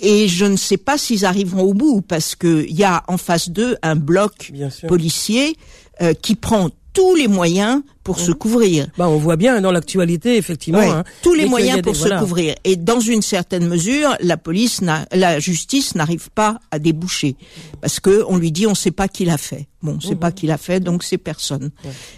Et 0.00 0.28
je 0.28 0.44
ne 0.44 0.56
sais 0.56 0.76
pas 0.76 0.96
s'ils 0.98 1.24
arriveront 1.24 1.62
au 1.62 1.74
bout 1.74 2.02
parce 2.02 2.36
que 2.36 2.64
il 2.68 2.76
y 2.76 2.84
a 2.84 3.02
en 3.08 3.16
face 3.16 3.48
d'eux 3.48 3.76
un 3.82 3.96
bloc 3.96 4.50
policier 4.88 5.56
euh, 6.02 6.14
qui 6.14 6.36
prend 6.36 6.70
tous 6.98 7.14
les 7.14 7.28
moyens 7.28 7.82
pour 8.04 8.18
se 8.18 8.32
couvrir. 8.32 8.88
Bah, 8.96 9.08
on 9.08 9.18
voit 9.18 9.36
bien 9.36 9.60
dans 9.60 9.70
l'actualité, 9.70 10.36
effectivement. 10.36 10.78
Ouais, 10.80 10.88
hein, 10.88 11.04
tous 11.22 11.34
les 11.34 11.46
moyens 11.46 11.76
des- 11.76 11.82
pour 11.82 11.92
voilà. 11.94 12.16
se 12.18 12.22
couvrir. 12.24 12.54
Et 12.64 12.76
dans 12.76 13.00
une 13.00 13.22
certaine 13.22 13.66
mesure, 13.68 14.16
la 14.20 14.36
police, 14.36 14.80
la 15.12 15.38
justice 15.38 15.94
n'arrive 15.94 16.30
pas 16.30 16.58
à 16.70 16.78
déboucher 16.78 17.36
parce 17.80 18.00
que 18.00 18.24
on 18.28 18.36
lui 18.36 18.50
dit 18.50 18.66
on 18.66 18.74
sait 18.74 18.90
pas 18.90 19.08
qui 19.08 19.24
l'a 19.24 19.38
fait. 19.38 19.68
Bon, 19.82 19.96
on 19.98 20.00
sait 20.00 20.10
Mhm. 20.14 20.18
pas 20.18 20.32
qui 20.32 20.46
l'a 20.46 20.58
fait, 20.58 20.80
donc 20.80 21.04
c'est 21.04 21.18
personne. 21.18 21.70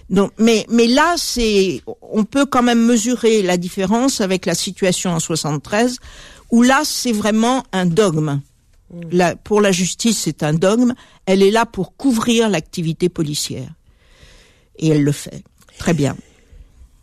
Donc, 0.08 0.30
mais 0.38 0.64
mais 0.70 0.86
là, 0.86 1.14
c'est 1.16 1.82
on 2.02 2.24
peut 2.24 2.46
quand 2.46 2.62
même 2.62 2.84
mesurer 2.86 3.42
la 3.42 3.56
différence 3.56 4.20
avec 4.20 4.46
la 4.46 4.54
situation 4.54 5.10
en 5.10 5.20
73 5.20 5.98
où 6.50 6.62
là, 6.62 6.80
c'est 6.84 7.12
vraiment 7.12 7.64
un 7.72 7.86
dogme. 7.86 8.40
Mhm. 8.92 9.00
La- 9.12 9.36
pour 9.36 9.60
la 9.60 9.72
justice, 9.72 10.20
c'est 10.24 10.42
un 10.42 10.54
dogme. 10.54 10.94
Elle 11.26 11.42
est 11.42 11.50
là 11.50 11.66
pour 11.66 11.96
couvrir 11.96 12.48
l'activité 12.48 13.08
policière. 13.08 13.68
Et 14.78 14.88
elle 14.88 15.02
le 15.04 15.12
fait. 15.12 15.42
Très 15.78 15.94
bien. 15.94 16.16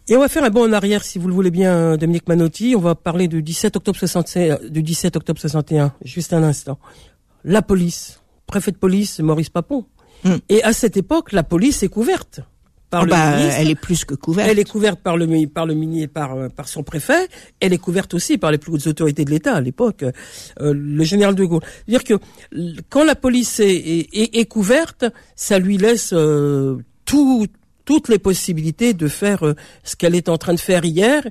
Et 0.09 0.15
on 0.15 0.19
va 0.21 0.29
faire 0.29 0.43
un 0.43 0.49
bond 0.49 0.67
en 0.69 0.73
arrière, 0.73 1.03
si 1.03 1.19
vous 1.19 1.27
le 1.27 1.33
voulez 1.33 1.51
bien, 1.51 1.97
Dominique 1.97 2.27
Manotti. 2.27 2.75
On 2.77 2.79
va 2.81 2.95
parler 2.95 3.27
du 3.27 3.41
17 3.43 3.75
octobre 3.75 3.97
61, 3.97 4.59
du 4.69 4.81
17 4.81 5.15
octobre 5.17 5.39
61, 5.39 5.93
juste 6.03 6.31
un 6.33 6.43
instant. 6.43 6.79
La 7.43 7.61
police, 7.61 8.21
préfet 8.45 8.71
de 8.71 8.77
police, 8.77 9.19
Maurice 9.19 9.49
Papon. 9.49 9.85
Mm. 10.23 10.35
Et 10.49 10.63
à 10.63 10.71
cette 10.73 10.95
époque, 10.97 11.33
la 11.33 11.43
police 11.43 11.83
est 11.83 11.89
couverte 11.89 12.39
par 12.89 13.01
Ah 13.01 13.05
le 13.05 13.09
bah, 13.11 13.35
ministre. 13.37 13.57
elle 13.59 13.69
est 13.69 13.75
plus 13.75 14.05
que 14.05 14.15
couverte. 14.15 14.49
Elle 14.49 14.59
est 14.59 14.69
couverte 14.69 15.01
par 15.01 15.17
le 15.17 15.45
par 15.47 15.65
le 15.65 15.73
mini 15.73 16.07
par 16.07 16.35
euh, 16.35 16.47
par 16.47 16.69
son 16.69 16.83
préfet. 16.83 17.27
Elle 17.59 17.73
est 17.73 17.77
couverte 17.77 18.13
aussi 18.13 18.37
par 18.37 18.49
les 18.49 18.57
plus 18.57 18.71
hautes 18.71 18.87
autorités 18.87 19.25
de 19.25 19.29
l'État 19.29 19.55
à 19.55 19.61
l'époque, 19.61 20.03
euh, 20.61 20.73
le 20.73 21.03
général 21.03 21.35
de 21.35 21.43
Gaulle. 21.43 21.61
C'est-à-dire 21.85 22.03
que 22.05 22.73
quand 22.89 23.03
la 23.03 23.15
police 23.15 23.59
est, 23.59 23.75
est, 23.75 24.07
est- 24.13 24.37
est 24.39 24.45
couverte, 24.45 25.03
ça 25.35 25.59
lui 25.59 25.77
laisse 25.77 26.11
euh, 26.13 26.77
tout 27.07 27.47
toutes 27.85 28.09
les 28.09 28.19
possibilités 28.19 28.93
de 28.93 29.07
faire 29.07 29.45
euh, 29.47 29.55
ce 29.83 29.95
qu'elle 29.95 30.13
est 30.13 30.27
en 30.27 30.37
train 30.37 30.53
de 30.53 30.59
faire 30.59 30.83
hier, 30.83 31.23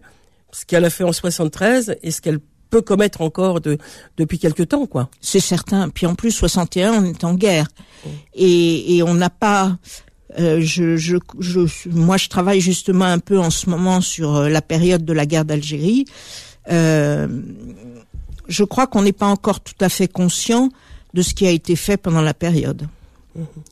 ce 0.52 0.64
qu'elle 0.64 0.86
a 0.86 0.90
fait 0.90 1.04
en 1.04 1.12
73 1.12 1.96
et 2.02 2.10
ce 2.10 2.22
qu'elle 2.22 2.38
peut 2.70 2.80
commettre 2.80 3.20
encore 3.20 3.60
de, 3.60 3.76
depuis 4.16 4.38
quelque 4.38 4.62
temps, 4.62 4.86
quoi. 4.86 5.10
C'est 5.20 5.38
certain. 5.38 5.90
Puis 5.90 6.06
en 6.06 6.14
plus, 6.14 6.30
61, 6.30 6.94
on 6.94 7.04
est 7.04 7.24
en 7.24 7.34
guerre. 7.34 7.68
Et, 8.34 8.96
et 8.96 9.02
on 9.02 9.12
n'a 9.12 9.28
pas... 9.28 9.76
euh, 10.38 10.60
je, 10.62 10.96
je, 10.96 11.18
je, 11.38 11.60
moi, 11.90 12.16
je 12.16 12.28
travaille 12.28 12.60
justement 12.62 13.04
un 13.04 13.18
peu 13.18 13.38
en 13.38 13.50
ce 13.50 13.68
moment 13.68 14.00
sur 14.00 14.34
euh, 14.36 14.48
la 14.48 14.62
période 14.62 15.04
de 15.04 15.12
la 15.12 15.26
guerre 15.26 15.44
d'Algérie. 15.44 16.06
Euh, 16.70 17.28
je 18.48 18.64
crois 18.64 18.86
qu'on 18.86 19.02
n'est 19.02 19.12
pas 19.12 19.26
encore 19.26 19.60
tout 19.60 19.78
à 19.80 19.90
fait 19.90 20.08
conscient 20.08 20.70
de 21.12 21.20
ce 21.20 21.34
qui 21.34 21.46
a 21.46 21.50
été 21.50 21.76
fait 21.76 21.98
pendant 21.98 22.22
la 22.22 22.34
période. 22.34 22.88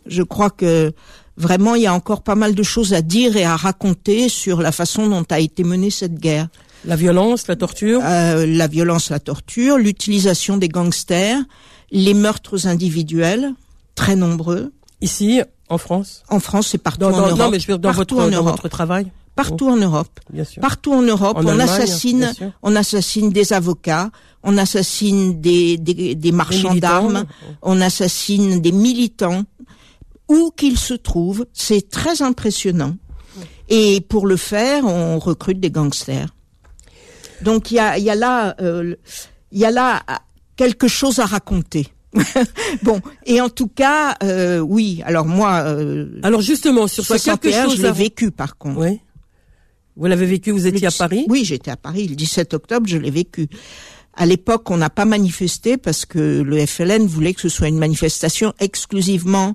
Je 0.06 0.22
crois 0.22 0.50
que 0.50 0.92
vraiment, 1.36 1.74
il 1.74 1.82
y 1.82 1.86
a 1.86 1.94
encore 1.94 2.22
pas 2.22 2.34
mal 2.34 2.54
de 2.54 2.62
choses 2.62 2.92
à 2.94 3.02
dire 3.02 3.36
et 3.36 3.44
à 3.44 3.56
raconter 3.56 4.28
sur 4.28 4.60
la 4.62 4.72
façon 4.72 5.08
dont 5.08 5.24
a 5.30 5.40
été 5.40 5.64
menée 5.64 5.90
cette 5.90 6.14
guerre. 6.14 6.48
La 6.84 6.96
violence, 6.96 7.46
la 7.48 7.56
torture? 7.56 8.00
Euh, 8.04 8.46
la 8.46 8.66
violence, 8.66 9.10
la 9.10 9.18
torture, 9.20 9.78
l'utilisation 9.78 10.56
des 10.58 10.68
gangsters, 10.68 11.38
les 11.90 12.14
meurtres 12.14 12.66
individuels, 12.66 13.54
très 13.94 14.16
nombreux. 14.16 14.72
Ici, 15.00 15.40
en 15.70 15.78
France? 15.78 16.22
En 16.28 16.40
France, 16.40 16.68
c'est 16.68 16.78
partout 16.78 17.00
Dans, 17.00 17.14
en 17.14 17.20
Europe. 17.28 17.38
non, 17.38 17.50
mais 17.50 17.58
je 17.58 17.66
veux 17.66 17.74
dire, 17.74 17.78
dans 17.78 17.94
Partout 17.94 18.16
votre 18.16 18.26
en 18.28 18.30
dans 18.30 18.36
Europe. 18.36 18.56
votre 18.56 18.68
travail, 18.68 19.06
Partout 19.34 19.68
en 19.68 19.76
Europe. 19.76 20.20
bien 20.32 20.44
sûr. 20.44 20.60
Partout 20.60 20.92
en 20.92 21.02
Europe, 21.02 21.38
En 21.38 21.44
on 21.44 21.48
Allemagne, 21.48 21.68
assassine, 21.68 22.32
on 22.62 22.76
assassine 22.76 23.30
des 23.30 23.52
avocats, 23.52 24.10
on 24.44 24.56
assassine 24.58 25.40
des, 25.40 25.76
des, 25.78 26.14
des 26.14 26.32
marchands 26.32 26.74
d'armes, 26.76 27.24
on 27.62 27.80
assassine 27.80 28.60
des 28.60 28.70
militants, 28.72 29.42
où 30.28 30.50
qu'ils 30.56 30.78
se 30.78 30.94
trouvent. 30.94 31.46
C'est 31.52 31.90
très 31.90 32.22
impressionnant. 32.22 32.96
Et 33.68 34.00
pour 34.08 34.26
le 34.26 34.36
faire, 34.36 34.84
on 34.84 35.18
recrute 35.18 35.60
des 35.60 35.70
gangsters. 35.70 36.34
Donc 37.42 37.70
il 37.70 37.74
y 37.74 37.78
a, 37.78 37.98
y 37.98 38.10
a 38.10 38.14
là, 38.14 38.54
euh, 38.60 38.94
il 39.52 39.58
y 39.58 39.64
a 39.64 39.70
là 39.70 40.02
quelque 40.56 40.88
chose 40.88 41.18
à 41.18 41.26
raconter. 41.26 41.88
bon, 42.82 43.00
et 43.26 43.40
en 43.40 43.48
tout 43.48 43.66
cas, 43.66 44.16
euh, 44.22 44.60
oui. 44.60 45.02
Alors 45.04 45.26
moi, 45.26 45.64
euh, 45.66 46.20
Alors 46.22 46.40
justement, 46.40 46.86
sur 46.86 47.04
ce 47.04 47.14
quelque 47.14 47.50
61, 47.50 47.64
chose 47.64 47.76
je 47.76 47.82
l'ai 47.82 47.92
vécu 47.92 48.30
par 48.30 48.56
contre. 48.56 48.80
Oui. 48.80 49.00
Vous 49.96 50.06
l'avez 50.06 50.26
vécu, 50.26 50.50
vous 50.50 50.66
étiez 50.66 50.82
Le 50.82 50.88
à 50.88 50.90
Paris 50.90 51.26
Oui, 51.28 51.44
j'étais 51.44 51.70
à 51.70 51.76
Paris. 51.76 52.08
Le 52.08 52.16
17 52.16 52.54
octobre, 52.54 52.86
je 52.88 52.98
l'ai 52.98 53.10
vécu. 53.10 53.48
À 54.14 54.26
l'époque, 54.26 54.70
on 54.70 54.76
n'a 54.76 54.90
pas 54.90 55.04
manifesté 55.04 55.76
parce 55.76 56.04
que 56.04 56.42
le 56.42 56.66
FLN 56.66 57.06
voulait 57.06 57.34
que 57.34 57.40
ce 57.40 57.48
soit 57.48 57.68
une 57.68 57.78
manifestation 57.78 58.52
exclusivement 58.58 59.54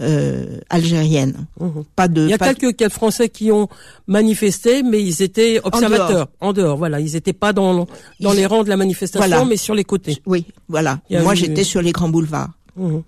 euh, 0.00 0.58
algérienne. 0.70 1.46
Mhm. 1.60 1.84
Pas 1.96 2.08
de. 2.08 2.22
Il 2.24 2.30
y 2.30 2.34
a 2.34 2.38
pas- 2.38 2.54
quelques, 2.54 2.76
quelques 2.76 2.92
Français 2.92 3.28
qui 3.28 3.50
ont 3.50 3.68
manifesté, 4.06 4.82
mais 4.82 5.02
ils 5.02 5.22
étaient 5.22 5.60
observateurs, 5.64 6.28
en 6.40 6.52
dehors. 6.52 6.76
Voilà, 6.76 7.00
ils 7.00 7.12
n'étaient 7.14 7.32
pas 7.32 7.52
dans 7.52 7.86
dans 8.20 8.32
Ils- 8.32 8.36
les 8.36 8.46
rangs 8.46 8.64
de 8.64 8.68
la 8.68 8.76
manifestation, 8.76 9.26
Voilà. 9.28 9.44
mais 9.44 9.56
sur 9.56 9.74
les 9.74 9.84
côtés. 9.84 10.18
Oui, 10.26 10.46
voilà. 10.68 11.00
Moi, 11.10 11.34
eu- 11.34 11.36
j'étais 11.36 11.64
sur 11.64 11.82
les 11.82 11.92
grands 11.92 12.08
boulevards. 12.08 12.50
Mhm. 12.76 13.02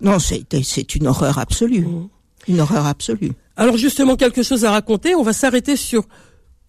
Non, 0.00 0.18
c'est 0.18 0.44
c'est 0.62 0.94
une 0.94 1.06
horreur 1.06 1.38
absolue. 1.38 1.86
Mhm. 1.86 2.08
Une 2.48 2.60
horreur 2.60 2.86
absolue. 2.86 3.32
Alors 3.56 3.76
justement, 3.76 4.16
quelque 4.16 4.42
chose 4.42 4.64
à 4.64 4.70
raconter. 4.72 5.14
On 5.14 5.22
va 5.22 5.32
s'arrêter 5.32 5.76
sur 5.76 6.04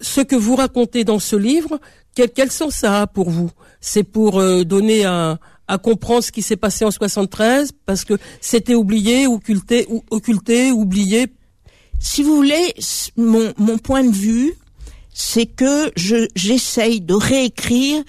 ce 0.02 0.22
que 0.22 0.36
vous 0.36 0.56
racontez 0.56 1.04
dans 1.04 1.20
ce 1.20 1.36
livre. 1.36 1.80
Quel, 2.16 2.30
quel 2.30 2.52
sens 2.52 2.76
ça 2.76 3.02
a 3.02 3.08
pour 3.08 3.30
vous? 3.30 3.50
C'est 3.82 4.04
pour 4.04 4.40
euh, 4.40 4.64
donner 4.64 5.04
à, 5.06 5.38
à 5.68 5.78
comprendre 5.78 6.24
ce 6.24 6.32
qui 6.32 6.42
s'est 6.42 6.58
passé 6.58 6.86
en 6.86 6.92
73 6.92 7.72
parce 7.86 8.04
que 8.06 8.14
c'était 8.42 8.76
oublié, 8.76 9.28
occulté, 9.28 9.86
ou, 9.90 10.04
occulté, 10.12 10.72
oublié. 10.72 11.28
si 12.00 12.24
vous 12.24 12.36
voulez, 12.36 12.74
mon, 13.18 13.54
mon 13.58 13.78
point 13.78 14.04
de 14.04 14.16
vue, 14.16 14.54
c'est 15.14 15.46
que 15.46 15.92
je 15.96 16.28
j'essaye 16.36 17.02
de 17.02 17.14
réécrire, 17.14 18.04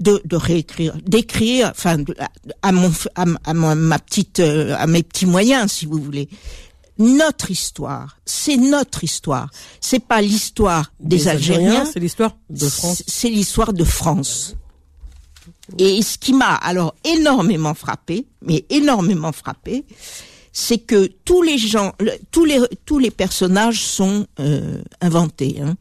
de, 0.00 0.20
de 0.24 0.36
réécrire, 0.36 0.96
d'écrire, 1.06 1.68
enfin, 1.70 1.98
de- 1.98 2.14
à, 2.62 2.72
mon, 2.72 2.90
à, 3.14 3.24
à 3.44 3.54
ma, 3.54 3.74
ma 3.74 3.98
petite, 3.98 4.40
euh, 4.40 4.74
à 4.76 4.86
mes 4.86 5.02
petits 5.02 5.26
moyens, 5.26 5.72
si 5.72 5.86
vous 5.86 6.00
voulez. 6.02 6.28
Notre 6.98 7.52
histoire, 7.52 8.18
c'est 8.24 8.56
notre 8.56 9.04
histoire. 9.04 9.50
C'est 9.80 10.04
pas 10.04 10.20
l'histoire 10.20 10.92
des, 10.98 11.28
Algériens, 11.28 11.84
c'est 11.84 12.00
l'histoire 12.00 12.36
de 12.50 12.68
France. 12.68 13.04
C'est 13.06 13.30
l'histoire 13.30 13.72
de 13.72 13.84
France. 13.84 14.56
Et 15.76 16.00
ce 16.02 16.16
qui 16.16 16.32
m'a 16.32 16.54
alors 16.54 16.94
énormément 17.04 17.74
frappé, 17.74 18.26
mais 18.42 18.64
énormément 18.70 19.32
frappé, 19.32 19.84
c'est 20.52 20.78
que 20.78 21.10
tous 21.24 21.42
les 21.42 21.58
gens, 21.58 21.92
tous 22.30 22.44
les 22.44 22.58
tous 22.86 22.98
les 22.98 23.10
personnages 23.10 23.82
sont 23.82 24.26
euh, 24.40 24.80
inventés. 25.00 25.60
Hein. 25.62 25.76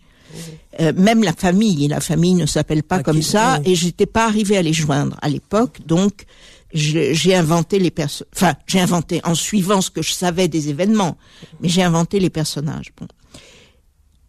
Euh, 0.80 0.94
même 0.96 1.24
la 1.24 1.34
famille, 1.34 1.88
la 1.88 2.02
famille 2.02 2.34
ne 2.34 2.46
s'appelle 2.46 2.84
pas 2.84 2.98
Ah, 2.98 3.04
comme 3.04 3.22
ça, 3.22 3.60
oui. 3.66 3.72
et 3.72 3.76
j'étais 3.76 4.06
pas 4.06 4.26
arrivée 4.26 4.58
à 4.58 4.62
les 4.62 4.74
joindre 4.74 5.18
à 5.22 5.30
l'époque, 5.30 5.80
donc 5.86 6.26
j'ai 6.74 7.34
inventé 7.34 7.80
les 7.80 7.92
personnes. 7.92 8.28
Enfin, 8.36 8.54
j'ai 8.68 8.80
inventé 8.82 9.22
en 9.24 9.36
suivant 9.36 9.82
ce 9.82 9.90
que 9.90 10.02
je 10.02 10.12
savais 10.12 10.48
des 10.48 10.70
événements, 10.70 11.18
mais 11.62 11.70
j'ai 11.70 11.82
inventé 11.82 12.20
les 12.20 12.30
personnages. 12.30 12.92
Bon. 13.00 13.08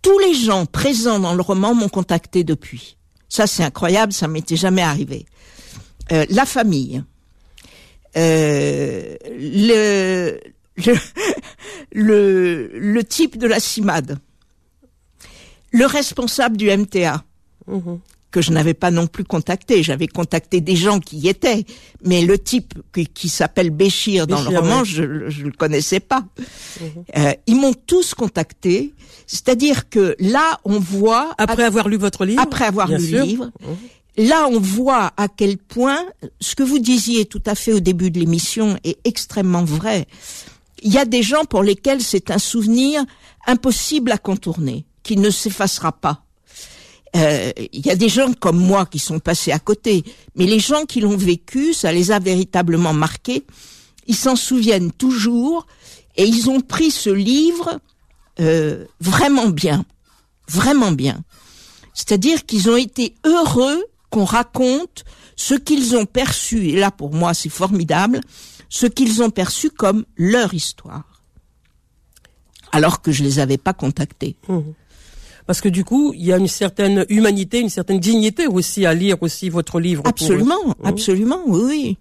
Tous 0.02 0.18
les 0.20 0.34
gens 0.34 0.64
présents 0.64 1.18
dans 1.18 1.34
le 1.34 1.42
roman 1.42 1.74
m'ont 1.74 1.88
contacté 1.88 2.44
depuis. 2.44 2.96
Ça, 3.28 3.46
c'est 3.46 3.62
incroyable, 3.62 4.12
ça 4.12 4.28
m'était 4.28 4.56
jamais 4.56 4.82
arrivé. 4.82 5.26
Euh, 6.12 6.24
la 6.30 6.46
famille, 6.46 7.02
euh, 8.16 9.16
le, 9.38 10.38
le, 11.92 12.70
le, 12.72 13.04
type 13.04 13.36
de 13.36 13.46
la 13.46 13.60
CIMAD, 13.60 14.18
le 15.72 15.86
responsable 15.86 16.56
du 16.56 16.70
MTA, 16.74 17.22
Mhm. 17.68 18.00
Que 18.30 18.42
je 18.42 18.52
n'avais 18.52 18.74
pas 18.74 18.90
non 18.90 19.06
plus 19.06 19.24
contacté. 19.24 19.82
J'avais 19.82 20.06
contacté 20.06 20.60
des 20.60 20.76
gens 20.76 21.00
qui 21.00 21.16
y 21.16 21.28
étaient, 21.28 21.64
mais 22.04 22.22
le 22.22 22.38
type 22.38 22.74
qui, 22.92 23.06
qui 23.06 23.28
s'appelle 23.28 23.70
Béchir 23.70 24.26
dans 24.26 24.42
le 24.42 24.58
roman, 24.58 24.84
je 24.84 25.02
ne 25.02 25.44
le 25.44 25.52
connaissais 25.52 26.00
pas. 26.00 26.24
Euh, 27.16 27.32
ils 27.46 27.56
m'ont 27.56 27.74
tous 27.74 28.14
contacté, 28.14 28.92
c'est-à-dire 29.26 29.88
que 29.88 30.14
là, 30.18 30.60
on 30.64 30.78
voit 30.78 31.34
Après 31.38 31.64
avoir 31.64 31.88
lu 31.88 31.96
votre 31.96 32.24
livre 32.24 32.42
après 32.42 32.64
avoir 32.64 32.88
lu 32.88 33.10
le 33.10 33.22
livre. 33.22 33.50
Là, 34.16 34.48
on 34.50 34.58
voit 34.58 35.12
à 35.16 35.28
quel 35.28 35.58
point 35.58 36.04
ce 36.40 36.56
que 36.56 36.64
vous 36.64 36.80
disiez 36.80 37.24
tout 37.24 37.42
à 37.46 37.54
fait 37.54 37.72
au 37.72 37.80
début 37.80 38.10
de 38.10 38.18
l'émission 38.18 38.76
est 38.82 38.98
extrêmement 39.04 39.64
vrai. 39.64 40.06
Il 40.82 40.92
y 40.92 40.98
a 40.98 41.04
des 41.04 41.22
gens 41.22 41.44
pour 41.44 41.62
lesquels 41.62 42.02
c'est 42.02 42.30
un 42.30 42.38
souvenir 42.38 43.04
impossible 43.46 44.10
à 44.10 44.18
contourner, 44.18 44.86
qui 45.04 45.16
ne 45.16 45.30
s'effacera 45.30 45.92
pas. 45.92 46.24
Euh, 47.16 47.52
Il 47.72 47.86
y 47.86 47.90
a 47.90 47.96
des 47.96 48.08
gens 48.08 48.32
comme 48.34 48.58
moi 48.58 48.86
qui 48.86 48.98
sont 48.98 49.18
passés 49.18 49.52
à 49.52 49.58
côté, 49.58 50.04
mais 50.34 50.46
les 50.46 50.60
gens 50.60 50.84
qui 50.84 51.00
l'ont 51.00 51.16
vécu, 51.16 51.72
ça 51.72 51.92
les 51.92 52.10
a 52.10 52.18
véritablement 52.18 52.92
marqués. 52.92 53.44
Ils 54.06 54.16
s'en 54.16 54.36
souviennent 54.36 54.92
toujours 54.92 55.66
et 56.16 56.24
ils 56.24 56.50
ont 56.50 56.60
pris 56.60 56.90
ce 56.90 57.10
livre 57.10 57.80
euh, 58.40 58.84
vraiment 59.00 59.48
bien, 59.48 59.84
vraiment 60.48 60.92
bien. 60.92 61.22
C'est-à-dire 61.94 62.44
qu'ils 62.46 62.70
ont 62.70 62.76
été 62.76 63.14
heureux 63.24 63.84
qu'on 64.10 64.24
raconte 64.24 65.04
ce 65.36 65.54
qu'ils 65.54 65.96
ont 65.96 66.06
perçu, 66.06 66.68
et 66.68 66.76
là 66.78 66.90
pour 66.90 67.12
moi 67.14 67.34
c'est 67.34 67.48
formidable, 67.48 68.20
ce 68.68 68.86
qu'ils 68.86 69.22
ont 69.22 69.30
perçu 69.30 69.70
comme 69.70 70.04
leur 70.16 70.52
histoire. 70.54 71.22
Alors 72.72 73.00
que 73.02 73.12
je 73.12 73.22
les 73.22 73.38
avais 73.38 73.56
pas 73.56 73.72
contactés. 73.72 74.36
Parce 75.48 75.60
que 75.62 75.68
du 75.70 75.82
coup, 75.82 76.12
il 76.14 76.24
y 76.26 76.32
a 76.32 76.36
une 76.36 76.46
certaine 76.46 77.04
humanité, 77.08 77.58
une 77.58 77.70
certaine 77.70 77.98
dignité 77.98 78.46
aussi 78.46 78.84
à 78.86 78.92
lire 78.94 79.16
aussi 79.22 79.48
votre 79.48 79.80
livre. 79.80 80.02
pour 80.02 80.12
eux. 80.12 80.12
Absolument, 80.12 80.74
absolument, 80.84 81.40
oui, 81.46 81.96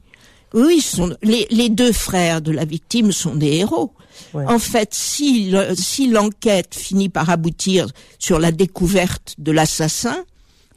oui. 0.53 0.81
Sont, 0.81 1.15
les, 1.23 1.47
les 1.49 1.69
deux 1.69 1.93
frères 1.93 2.41
de 2.41 2.51
la 2.51 2.65
victime 2.65 3.11
sont 3.13 3.35
des 3.35 3.53
héros. 3.55 3.91
Ouais. 4.33 4.43
En 4.47 4.59
fait, 4.59 4.89
si 4.93 5.49
le- 5.49 5.73
si 5.75 6.07
l'enquête 6.09 6.75
finit 6.75 7.07
par 7.09 7.29
aboutir 7.29 7.87
sur 8.19 8.37
la 8.37 8.51
découverte 8.51 9.35
de 9.37 9.51
l'assassin, 9.53 10.17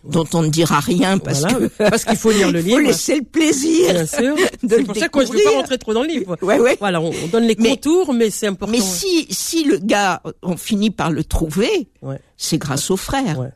dont 0.05 0.27
on 0.35 0.43
ne 0.43 0.49
dira 0.49 0.81
rien 0.81 1.19
parce 1.19 1.41
Voilà, 1.41 1.59
que 1.59 1.67
parce 1.91 2.05
qu'il 2.05 2.17
faut 2.17 2.31
lire 2.31 2.51
le 2.51 2.61
faut 2.63 2.67
livre. 2.69 2.81
laisser 2.81 3.17
le 3.17 3.25
plaisir. 3.25 3.93
Bien 3.93 4.07
sûr. 4.07 4.35
C'est 4.69 4.83
pour 4.85 4.97
ça 4.97 5.09
que 5.09 5.19
moi, 5.19 5.25
je 5.27 5.33
ne 5.33 5.37
vais 5.37 5.45
pas 5.45 5.51
rentrer 5.51 5.79
trop 5.79 5.93
dans 5.95 6.03
le 6.03 6.09
livre. 6.09 6.37
Ouais, 6.43 6.59
ouais. 6.59 6.77
Voilà, 6.81 7.01
on, 7.01 7.11
on 7.25 7.27
donne 7.29 7.45
les 7.45 7.57
contours, 7.57 8.13
mais 8.15 8.31
c'est 8.31 8.47
important. 8.47 8.73
Mais 8.73 8.81
si 8.81 9.27
si 9.31 9.65
le 9.65 9.79
gars, 9.79 10.23
on 10.43 10.57
finit 10.57 10.91
par 10.91 11.11
le 11.11 11.25
trouver, 11.25 11.89
Ouais, 12.03 12.19
c'est 12.37 12.59
grâce 12.59 12.91
aux 12.91 12.97
frères. 12.97 13.51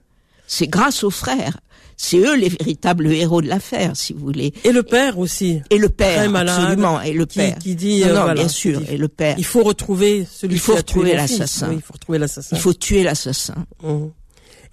C'est 0.47 0.67
grâce 0.69 1.03
aux 1.05 1.11
frères. 1.11 1.59
C'est 1.97 2.19
eux 2.19 2.35
les 2.35 2.49
véritables 2.49 3.07
héros 3.13 3.41
de 3.41 3.47
l'affaire, 3.47 3.93
si 3.95 4.13
vous 4.13 4.19
voulez. 4.19 4.53
Et 4.65 4.73
le 4.73 4.83
père 4.83 5.17
aussi. 5.19 5.63
Et 5.71 5.79
le 5.79 5.89
père, 5.89 6.19
Très 6.19 6.29
malade, 6.29 6.59
absolument, 6.61 7.01
et 7.01 7.13
le 7.13 7.25
père. 7.25 7.57
qui 7.59 7.77
dit, 7.77 8.01
non, 8.01 8.07
euh, 8.07 8.09
non, 8.15 8.21
voilà, 8.23 8.35
bien 8.35 8.49
sûr, 8.49 8.81
dit- 8.81 8.87
et 8.91 8.97
le 8.99 9.07
père. 9.07 9.37
Il 9.39 9.45
faut 9.45 9.63
retrouver 9.63 10.27
celui 10.29 10.55
Il 10.57 10.59
faut 10.61 10.73
qui 10.73 10.79
a 10.79 10.83
tué 10.83 10.99
retrouver 11.01 11.11
fils. 11.27 11.39
l'assassin. 11.39 11.69
Oui, 11.71 11.77
il 11.77 11.83
faut 11.83 11.93
retrouver 11.93 12.19
l'assassin. 12.19 12.57
Il 12.57 12.61
faut 12.61 12.75
tuer 12.75 13.03
l'assassin. 13.05 13.55
Mhm. 13.83 14.11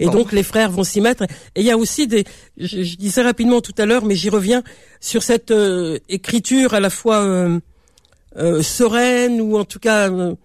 Et 0.02 0.06
Bon. 0.08 0.12
donc 0.14 0.32
les 0.34 0.44
frères 0.44 0.72
vont 0.72 0.84
s'y 0.84 1.00
mettre. 1.00 1.24
Et 1.56 1.62
il 1.62 1.66
y 1.66 1.72
a 1.72 1.78
aussi 1.78 2.08
des, 2.08 2.24
je, 2.58 2.82
je 2.84 2.96
disais 2.98 3.22
rapidement 3.22 3.62
tout 3.62 3.74
à 3.78 3.86
l'heure, 3.86 4.04
mais 4.06 4.16
j'y 4.16 4.30
reviens 4.30 4.64
sur 5.00 5.24
cette 5.24 5.52
euh, 5.52 5.98
écriture 6.10 6.74
à 6.74 6.80
la 6.80 6.90
fois 6.90 7.20
euh, 7.24 7.60
euh, 8.38 8.62
sereine 8.62 9.40
ou 9.42 9.58
en 9.58 9.64
tout 9.66 9.80
cas, 9.80 10.10
euh, 10.12 10.36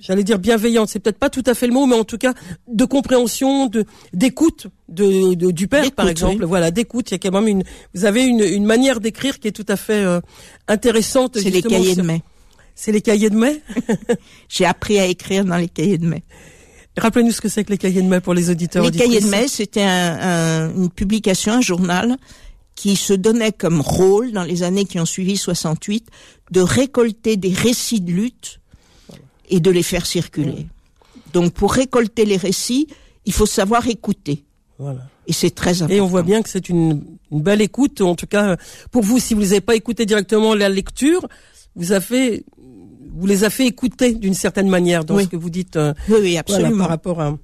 j'allais 0.00 0.24
dire 0.24 0.38
bienveillante. 0.38 0.88
C'est 0.88 0.98
peut-être 0.98 1.18
pas 1.18 1.30
tout 1.30 1.44
à 1.46 1.54
fait 1.54 1.66
le 1.66 1.72
mot, 1.72 1.86
mais 1.86 1.94
en 1.96 2.04
tout 2.04 2.18
cas 2.18 2.34
de 2.68 2.84
compréhension, 2.84 3.66
de 3.66 3.84
d'écoute 4.12 4.66
de, 4.88 5.34
de- 5.34 5.50
du 5.52 5.68
père, 5.68 5.90
par 5.92 6.08
exemple. 6.08 6.42
oui. 6.42 6.48
Voilà, 6.48 6.70
d'écoute. 6.70 7.10
Il 7.10 7.14
y 7.14 7.16
a 7.16 7.18
quand 7.18 7.30
même 7.40 7.48
une, 7.48 7.62
vous 7.94 8.04
avez 8.04 8.24
une, 8.24 8.40
une 8.40 8.64
manière 8.66 8.98
d'écrire 9.00 9.38
qui 9.38 9.48
est 9.48 9.52
tout 9.52 9.66
à 9.68 9.76
fait 9.76 10.02
euh, 10.04 10.20
intéressante. 10.68 11.38
C'est 11.38 11.50
les 11.50 11.62
cahiers 11.62 11.94
de 11.94 12.02
mai. 12.02 12.22
C'est 12.74 12.90
les 12.92 13.02
cahiers 13.02 13.28
de 13.30 13.36
mai? 13.36 13.60
J'ai 14.48 14.64
appris 14.64 14.98
à 14.98 15.04
écrire 15.06 15.44
dans 15.44 15.56
les 15.58 15.68
cahiers 15.68 15.98
de 15.98 16.06
mai. 16.06 16.22
Rappelez-nous 16.96 17.32
ce 17.32 17.40
que 17.40 17.48
c'est 17.48 17.64
que 17.64 17.70
les 17.70 17.78
cahiers 17.78 18.02
de 18.02 18.08
mai 18.08 18.20
pour 18.20 18.34
les 18.34 18.50
auditeurs. 18.50 18.84
Les 18.84 18.90
cahiers 18.98 19.20
de 19.20 19.26
mai, 19.28 19.48
c'était 19.48 19.82
un- 19.82 20.18
un- 20.68 20.74
une 20.76 20.90
publication, 20.90 21.52
un 21.54 21.60
journal 21.60 22.16
qui 22.74 22.96
se 22.96 23.12
donnait 23.14 23.52
comme 23.52 23.80
rôle 23.80 24.32
dans 24.32 24.44
les 24.44 24.62
années 24.62 24.84
qui 24.84 24.98
ont 25.00 25.06
suivi 25.06 25.36
68 25.36 26.06
de 26.50 26.60
récolter 26.60 27.36
des 27.36 27.52
récits 27.52 28.00
de 28.00 28.10
lutte 28.12 28.60
et 29.48 29.60
de 29.60 29.70
les 29.70 29.82
faire 29.82 30.04
circuler. 30.06 30.66
Donc 31.32 31.52
pour 31.54 31.72
récolter 31.72 32.24
les 32.24 32.36
récits, 32.36 32.88
il 33.24 33.32
faut 33.32 33.46
savoir 33.46 33.86
écouter. 33.88 34.44
Voilà. 34.78 35.00
Et 35.26 35.32
c'est 35.32 35.50
très 35.54 35.80
important. 35.82 35.94
Et 35.94 36.00
on 36.00 36.06
voit 36.08 36.22
bien 36.24 36.42
que 36.42 36.48
c'est 36.48 36.68
une, 36.68 37.04
une 37.30 37.40
belle 37.42 37.60
écoute. 37.62 38.00
En 38.00 38.16
tout 38.16 38.26
cas, 38.26 38.56
pour 38.90 39.02
vous, 39.02 39.18
si 39.18 39.34
vous 39.34 39.42
n'avez 39.42 39.60
pas 39.60 39.76
écouté 39.76 40.04
directement 40.04 40.54
la 40.54 40.68
lecture, 40.68 41.26
vous 41.76 41.92
avez, 41.92 42.44
vous 43.14 43.26
les 43.26 43.44
a 43.44 43.50
fait 43.50 43.66
écouter 43.66 44.12
d'une 44.12 44.34
certaine 44.34 44.68
manière 44.68 45.04
dans 45.04 45.16
Oui. 45.16 45.24
ce 45.24 45.28
que 45.28 45.36
vous 45.36 45.50
dites. 45.50 45.76
euh, 45.76 45.92
Oui, 46.08 46.14
oui, 46.14 46.20
voilà, 46.20 46.40
absolument. 46.40 46.78
par 46.78 46.88
rapport 46.88 47.20
à. 47.20 47.36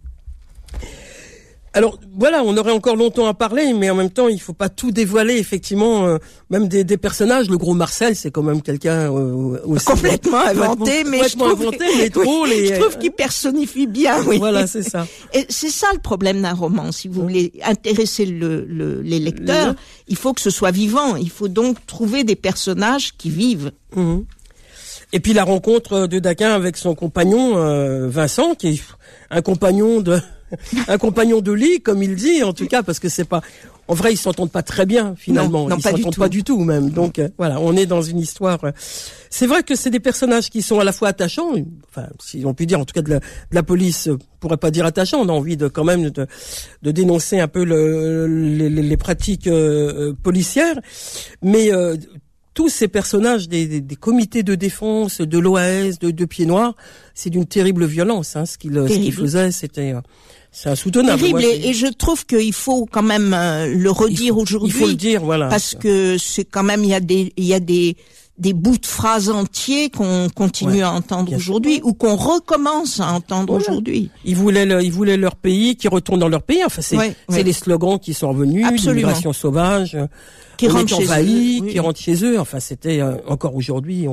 Alors 1.74 2.00
voilà, 2.18 2.42
on 2.44 2.56
aurait 2.56 2.72
encore 2.72 2.96
longtemps 2.96 3.26
à 3.26 3.34
parler, 3.34 3.72
mais 3.74 3.88
en 3.90 3.94
même 3.94 4.10
temps, 4.10 4.26
il 4.26 4.40
faut 4.40 4.54
pas 4.54 4.70
tout 4.70 4.90
dévoiler. 4.90 5.34
Effectivement, 5.36 6.06
euh, 6.06 6.16
même 6.50 6.66
des, 6.66 6.82
des 6.82 6.96
personnages. 6.96 7.48
Le 7.50 7.58
gros 7.58 7.74
Marcel, 7.74 8.16
c'est 8.16 8.30
quand 8.30 8.42
même 8.42 8.62
quelqu'un 8.62 9.12
euh, 9.14 9.58
aussi 9.64 9.84
complètement 9.84 10.38
inventé, 10.38 11.04
mais 11.04 11.28
je 11.28 11.36
trouve, 11.36 11.50
inventé, 11.52 11.84
mais 11.98 12.08
drôle. 12.22 12.50
et, 12.52 12.68
je 12.74 12.80
trouve 12.80 12.98
qu'il 12.98 13.12
personnifie 13.12 13.86
bien. 13.86 14.24
Oui. 14.26 14.38
Voilà, 14.38 14.66
c'est 14.66 14.82
ça. 14.82 15.06
Et 15.34 15.44
c'est 15.50 15.70
ça 15.70 15.86
le 15.92 16.00
problème 16.00 16.40
d'un 16.42 16.54
roman. 16.54 16.90
Si 16.90 17.06
vous 17.06 17.20
voulez 17.20 17.52
intéresser 17.62 18.24
le, 18.24 18.64
le- 18.64 19.02
les 19.02 19.20
lecteurs, 19.20 19.68
Le- 19.68 19.76
il 20.08 20.16
faut 20.16 20.32
que 20.32 20.40
ce 20.40 20.50
soit 20.50 20.70
vivant. 20.72 21.16
Il 21.16 21.30
faut 21.30 21.48
donc 21.48 21.76
trouver 21.86 22.24
des 22.24 22.34
personnages 22.36 23.12
qui 23.16 23.28
vivent. 23.30 23.72
Mhm. 23.94 24.24
Et 25.12 25.20
puis 25.20 25.32
la 25.32 25.44
rencontre 25.44 26.06
de 26.06 26.18
Daquin 26.18 26.50
avec 26.52 26.76
son 26.76 26.94
compagnon 26.94 27.56
euh, 27.56 28.08
Vincent, 28.08 28.54
qui 28.54 28.68
est 28.68 28.80
un 29.30 29.40
compagnon 29.42 30.00
de 30.00 30.18
un 30.88 30.98
compagnon 30.98 31.40
de 31.40 31.52
lit, 31.52 31.80
comme 31.82 32.02
il 32.02 32.14
dit, 32.14 32.42
en 32.42 32.52
tout 32.54 32.66
cas, 32.66 32.82
parce 32.82 32.98
que 32.98 33.08
c'est 33.08 33.24
pas. 33.24 33.42
En 33.90 33.94
vrai, 33.94 34.12
ils 34.12 34.18
s'entendent 34.18 34.50
pas 34.50 34.62
très 34.62 34.84
bien 34.84 35.14
finalement. 35.16 35.62
Non, 35.62 35.68
non, 35.70 35.76
ils 35.76 35.82
s'entendent 35.82 36.16
pas 36.16 36.28
du 36.28 36.44
tout 36.44 36.58
même. 36.62 36.90
Donc 36.90 37.18
euh, 37.18 37.28
voilà, 37.38 37.58
on 37.58 37.74
est 37.74 37.86
dans 37.86 38.02
une 38.02 38.18
histoire. 38.18 38.62
euh, 38.64 38.70
C'est 39.30 39.46
vrai 39.46 39.62
que 39.62 39.74
c'est 39.74 39.88
des 39.90 40.00
personnages 40.00 40.50
qui 40.50 40.60
sont 40.60 40.78
à 40.78 40.84
la 40.84 40.92
fois 40.92 41.08
attachants, 41.08 41.52
enfin, 41.88 42.06
si 42.20 42.42
on 42.44 42.52
peut 42.52 42.66
dire, 42.66 42.78
en 42.80 42.84
tout 42.84 42.92
cas 42.92 43.00
de 43.00 43.08
la, 43.10 43.18
de 43.20 43.24
la 43.52 43.62
police, 43.62 44.08
euh, 44.08 44.18
pourrait 44.40 44.58
pas 44.58 44.70
dire 44.70 44.84
attachant. 44.84 45.20
On 45.22 45.28
a 45.30 45.32
envie 45.32 45.56
de 45.56 45.68
quand 45.68 45.84
même 45.84 46.10
de, 46.10 46.26
de 46.82 46.90
dénoncer 46.90 47.40
un 47.40 47.48
peu 47.48 47.64
le, 47.64 48.26
les, 48.26 48.68
les- 48.68 48.82
les 48.82 48.96
pratiques 48.98 49.46
euh, 49.46 50.10
euh, 50.10 50.12
policières, 50.22 50.78
mais 51.42 51.72
euh, 51.72 51.96
tous 52.58 52.68
ces 52.68 52.88
personnages 52.88 53.48
des, 53.48 53.66
des, 53.68 53.80
des 53.80 53.94
comités 53.94 54.42
de 54.42 54.56
défense, 54.56 55.20
de 55.20 55.38
l'OAS, 55.38 56.00
de, 56.00 56.10
de 56.10 56.24
Pieds 56.24 56.44
Noirs, 56.44 56.74
c'est 57.14 57.30
d'une 57.30 57.46
terrible 57.46 57.84
violence. 57.86 58.34
Hein, 58.34 58.46
ce 58.46 58.58
qu'ils 58.58 58.72
Terrible. 58.72 59.16
faisaient, 59.16 59.52
c'était 59.52 59.92
euh, 59.92 60.00
c'est 60.50 60.68
insoutenable. 60.68 61.20
Terrible. 61.20 61.38
Moi, 61.38 61.54
Et, 61.54 61.72
je 61.72 61.86
trouve 61.86 62.26
qu'il 62.26 62.52
faut 62.52 62.84
quand 62.90 63.04
même 63.04 63.32
euh, 63.32 63.72
le 63.72 63.90
redire 63.92 64.34
il 64.36 64.42
aujourd'hui. 64.42 64.76
faut 64.76 64.88
le 64.88 64.94
dire, 64.94 65.22
voilà. 65.22 65.46
Parce 65.46 65.76
que 65.76 66.18
c'est 66.18 66.46
quand 66.46 66.64
même, 66.64 66.82
il 66.82 66.90
y 66.90 66.94
a 66.94 66.98
des, 66.98 67.32
il 67.36 67.44
y 67.44 67.54
a 67.54 67.60
des, 67.60 67.96
des 68.38 68.52
bouts 68.52 68.78
de 68.78 68.86
phrases 68.86 69.30
entiers 69.30 69.90
qu'on 69.90 70.28
continue 70.32 70.74
Ouais, 70.74 70.82
à 70.82 70.92
entendre 70.92 71.34
aujourd'hui 71.34 71.80
ou 71.82 71.92
qu'on 71.92 72.14
recommence 72.14 73.00
à 73.00 73.12
entendre 73.12 73.48
Voilà. 73.54 73.64
aujourd'hui. 73.64 74.10
Ils 74.24 74.36
voulaient, 74.36 74.64
le- 74.64 74.82
ils 74.82 74.92
voulaient 74.92 75.16
leur 75.16 75.34
pays, 75.34 75.74
qui 75.76 75.88
retournent 75.88 76.20
dans 76.20 76.28
leur 76.28 76.42
pays. 76.42 76.62
Enfin, 76.64 76.80
c'est 76.80 76.96
Ouais, 76.96 77.14
les 77.28 77.52
slogans 77.52 77.98
qui 77.98 78.14
sont 78.14 78.28
revenus, 78.28 78.64
l'immigration 78.84 79.32
sauvage, 79.32 79.96
euh, 79.96 80.06
Qui 80.56 80.66
est 80.66 80.88
chez 80.88 81.04
eux, 81.04 81.20
oui. 81.24 81.62
qui 81.70 81.78
rentrent 81.80 82.00
chez 82.00 82.24
eux. 82.24 82.38
Enfin, 82.38 82.60
c'était 82.60 83.00
euh, 83.00 83.16
encore 83.26 83.56
aujourd'hui, 83.56 84.06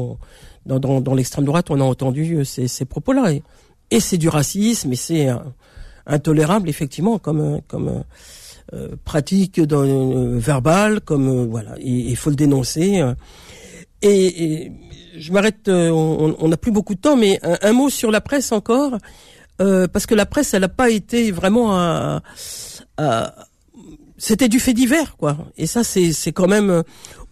dans, 0.66 0.80
dans, 0.80 1.02
dans 1.02 1.14
l'extrême 1.14 1.46
droite, 1.46 1.68
on 1.70 1.80
a 1.80 1.84
entendu 1.84 2.38
euh, 2.38 2.44
ces, 2.44 2.68
ces 2.68 2.86
propos-là. 2.86 3.32
Et, 3.32 3.44
et 3.92 4.00
c'est 4.00 4.18
du 4.18 4.28
racisme, 4.30 4.92
et 4.92 4.96
c'est 4.96 5.30
euh, 5.30 5.36
intolérable, 6.08 6.68
effectivement, 6.70 7.20
comme, 7.20 7.40
euh, 7.42 7.58
comme 7.68 8.04
euh, 8.74 8.90
pratique 9.06 9.62
dans, 9.62 9.84
euh, 9.84 10.38
verbale, 10.40 11.00
comme 11.02 11.46
voilà. 11.48 11.76
Il 11.80 12.16
faut 12.16 12.32
le 12.32 12.36
dénoncer. 12.36 13.04
Euh. 14.04 14.08
Et, 14.08 14.44
et 14.66 14.72
je 15.18 15.32
m'arrête, 15.32 15.68
euh, 15.68 15.90
on 15.90 16.48
n'a 16.48 16.58
plus 16.58 16.72
beaucoup 16.72 16.96
de 16.96 17.00
temps, 17.00 17.16
mais 17.16 17.40
un, 17.44 17.58
un 17.62 17.74
mot 17.74 17.90
sur 17.90 18.12
la 18.12 18.22
presse 18.22 18.52
encore. 18.52 18.98
euh, 19.62 19.88
parce 19.88 20.06
que 20.06 20.16
la 20.16 20.26
presse, 20.26 20.54
elle 20.54 20.62
n'a 20.62 20.68
pas 20.70 20.90
été 20.90 21.32
vraiment 21.32 21.80
un, 21.80 22.22
un- 22.98 23.32
c'était 24.18 24.48
du 24.50 24.60
fait 24.60 24.74
divers, 24.74 25.16
quoi. 25.18 25.38
Et 25.58 25.68
ça, 25.68 25.84
c'est 25.84 26.12
c'est 26.14 26.32
quand 26.32 26.48
même 26.48 26.70
euh, 26.70 26.84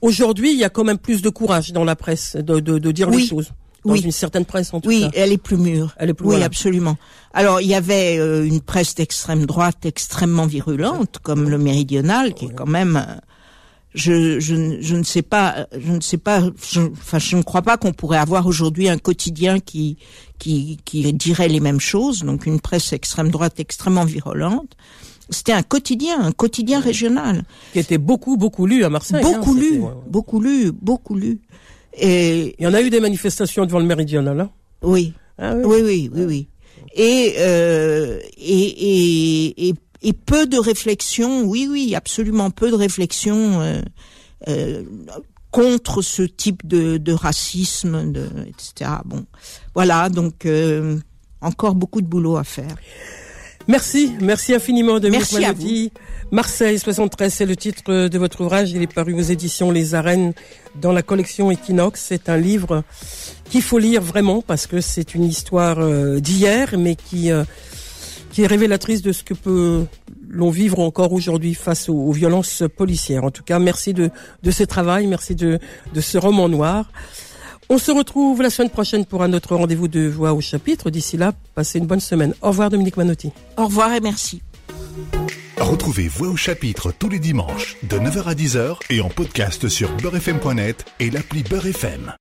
aujourd'hui, 0.01 0.51
il 0.53 0.57
y 0.57 0.63
a 0.63 0.69
quand 0.69 0.83
même 0.83 0.97
plus 0.97 1.21
de 1.21 1.29
courage 1.29 1.71
dans 1.73 1.83
la 1.83 1.95
presse 1.95 2.35
de 2.37 2.59
de, 2.59 2.77
de 2.79 2.91
dire 2.91 3.09
les 3.09 3.17
Oui. 3.17 3.27
choses. 3.27 3.51
Dans 3.85 3.91
Oui. 3.91 4.01
une 4.01 4.11
certaine 4.13 4.45
presse, 4.45 4.73
en 4.73 4.79
tout 4.79 4.87
Oui, 4.87 5.01
cas. 5.01 5.09
elle 5.13 5.33
est 5.33 5.37
plus 5.37 5.57
mûre. 5.57 5.93
Elle 5.97 6.09
est 6.11 6.13
plus 6.13 6.23
oui, 6.25 6.31
voilà. 6.31 6.45
absolument. 6.45 6.95
Alors, 7.33 7.59
il 7.59 7.67
y 7.67 7.75
avait 7.75 8.17
euh, 8.17 8.45
une 8.45 8.61
presse 8.61 8.95
d'extrême 8.95 9.45
droite 9.45 9.85
extrêmement 9.85 10.45
virulente, 10.45 11.17
comme 11.21 11.49
le 11.49 11.57
Méridional, 11.57 12.33
qui 12.33 12.45
est 12.45 12.53
quand 12.55 12.65
même. 12.67 13.05
Je, 13.95 14.39
je, 14.39 14.55
ne- 14.55 14.81
je 14.81 14.95
ne 14.95 15.03
sais 15.03 15.21
pas, 15.21 15.67
je 15.77 15.91
ne 15.91 16.01
sais 16.01 16.17
pas, 16.17 16.41
je, 16.71 16.81
enfin, 16.81 17.19
je 17.19 17.35
ne 17.37 17.43
crois 17.43 17.61
pas 17.61 17.77
qu'on 17.77 17.93
pourrait 17.93 18.17
avoir 18.17 18.47
aujourd'hui 18.47 18.89
un 18.89 18.97
quotidien 18.97 19.59
qui, 19.59 19.97
qui, 20.39 20.79
qui 20.83 21.13
dirait 21.13 21.47
les 21.47 21.59
mêmes 21.59 21.79
choses. 21.79 22.21
Donc, 22.23 22.45
une 22.47 22.59
presse 22.59 22.91
extrême 22.93 23.29
droite 23.29 23.59
extrêmement 23.59 24.05
virulente. 24.05 24.75
C'était 25.29 25.53
un 25.53 25.61
quotidien, 25.63 26.19
un 26.21 26.31
quotidien 26.31 26.79
régional. 26.79 27.43
qui 27.71 27.79
était 27.79 27.97
beaucoup, 27.99 28.35
beaucoup 28.35 28.65
lu 28.65 28.83
à 28.83 28.89
Marseille. 28.89 29.23
hein, 29.23 29.31
beaucoup 29.37 29.53
lu, 29.55 29.71
ouais, 29.77 29.85
ouais. 29.85 29.93
beaucoup 30.07 30.39
lu, 30.41 30.71
beaucoup 30.71 31.15
lu. 31.15 31.39
Et 31.95 32.55
Il 32.59 32.63
y 32.63 32.67
en 32.67 32.73
a 32.73 32.81
eu 32.81 32.89
des 32.89 32.99
manifestations 32.99 33.65
devant 33.65 33.79
le 33.79 33.85
Méridional. 33.85 34.39
Hein 34.41 34.49
oui, 34.81 35.13
ah, 35.37 35.53
oui. 35.55 35.63
Oui, 35.65 35.81
oui, 35.83 36.11
oui, 36.13 36.23
oui. 36.25 36.47
Et, 36.95 37.35
euh, 37.37 38.19
et, 38.37 38.67
et, 39.47 39.69
et, 39.69 39.73
et 40.03 40.13
peu 40.13 40.45
de 40.45 40.57
réflexion, 40.57 41.43
oui, 41.43 41.67
oui, 41.69 41.95
absolument 41.95 42.51
peu 42.51 42.69
de 42.69 42.75
réflexion 42.75 43.61
euh, 43.61 43.81
euh, 44.47 44.83
contre 45.51 46.01
ce 46.01 46.23
type 46.23 46.67
de, 46.67 46.97
de 46.97 47.13
racisme, 47.13 48.11
de, 48.11 48.27
etc. 48.47 48.91
Bon, 49.05 49.25
voilà, 49.73 50.09
donc 50.09 50.45
euh, 50.45 50.99
encore 51.41 51.75
beaucoup 51.75 52.01
de 52.01 52.07
boulot 52.07 52.37
à 52.37 52.43
faire. 52.43 52.75
Merci, 53.67 54.11
merci 54.19 54.53
infiniment 54.53 54.99
Dominique 54.99 55.31
Merci 55.31 55.45
à 55.45 55.53
Manotti. 55.53 55.91
Marseille 56.31 56.79
73, 56.79 57.33
c'est 57.33 57.45
le 57.45 57.55
titre 57.55 58.07
de 58.07 58.17
votre 58.17 58.41
ouvrage. 58.41 58.71
Il 58.71 58.81
est 58.81 58.93
paru 58.93 59.13
aux 59.13 59.21
éditions 59.21 59.71
Les 59.71 59.95
Arènes 59.95 60.33
dans 60.75 60.91
la 60.91 61.01
collection 61.01 61.49
Equinox. 61.49 62.03
C'est 62.09 62.27
un 62.27 62.37
livre 62.37 62.83
qu'il 63.49 63.61
faut 63.61 63.77
lire 63.77 64.01
vraiment 64.01 64.41
parce 64.41 64.67
que 64.67 64.81
c'est 64.81 65.15
une 65.15 65.23
histoire 65.23 65.79
euh, 65.79 66.19
d'hier, 66.19 66.75
mais 66.77 66.95
qui 66.95 67.31
euh, 67.31 67.43
qui 68.33 68.41
est 68.41 68.47
révélatrice 68.47 69.03
de 69.03 69.11
ce 69.11 69.23
que 69.23 69.35
peut 69.35 69.85
l'on 70.27 70.49
vivre 70.49 70.79
encore 70.79 71.13
aujourd'hui 71.13 71.53
face 71.53 71.87
aux, 71.87 71.93
aux 71.93 72.11
violences 72.11 72.63
policières. 72.75 73.23
En 73.23 73.31
tout 73.31 73.43
cas, 73.43 73.59
merci 73.59 73.93
de 73.93 74.09
de 74.41 74.51
ce 74.51 74.63
travail, 74.63 75.07
merci 75.07 75.35
de 75.35 75.59
de 75.93 76.01
ce 76.01 76.17
roman 76.17 76.49
noir. 76.49 76.91
On 77.69 77.77
se 77.77 77.91
retrouve 77.91 78.41
la 78.41 78.49
semaine 78.49 78.71
prochaine 78.71 79.05
pour 79.05 79.23
un 79.23 79.31
autre 79.33 79.55
rendez-vous 79.55 79.87
de 79.87 80.07
Voix 80.07 80.33
au 80.33 80.41
chapitre. 80.41 80.89
D'ici 80.89 81.15
là, 81.15 81.31
passez 81.55 81.79
une 81.79 81.85
bonne 81.85 81.99
semaine. 82.01 82.33
Au 82.41 82.49
revoir 82.49 82.69
Dominique 82.69 82.97
Manotti. 82.97 83.31
Au 83.55 83.65
revoir 83.65 83.93
et 83.93 84.01
merci. 84.01 84.41
Retrouvez 85.57 86.07
Voix 86.07 86.29
au 86.29 86.35
chapitre 86.35 86.91
tous 86.91 87.09
les 87.09 87.19
dimanches 87.19 87.77
de 87.83 87.97
9h 87.97 88.23
à 88.25 88.33
10h 88.33 88.77
et 88.89 88.99
en 88.99 89.09
podcast 89.09 89.69
sur 89.69 89.95
beurrefm.net 89.97 90.85
et 90.99 91.09
l'appli 91.11 91.43
Beurre 91.43 91.67
FM. 91.67 92.13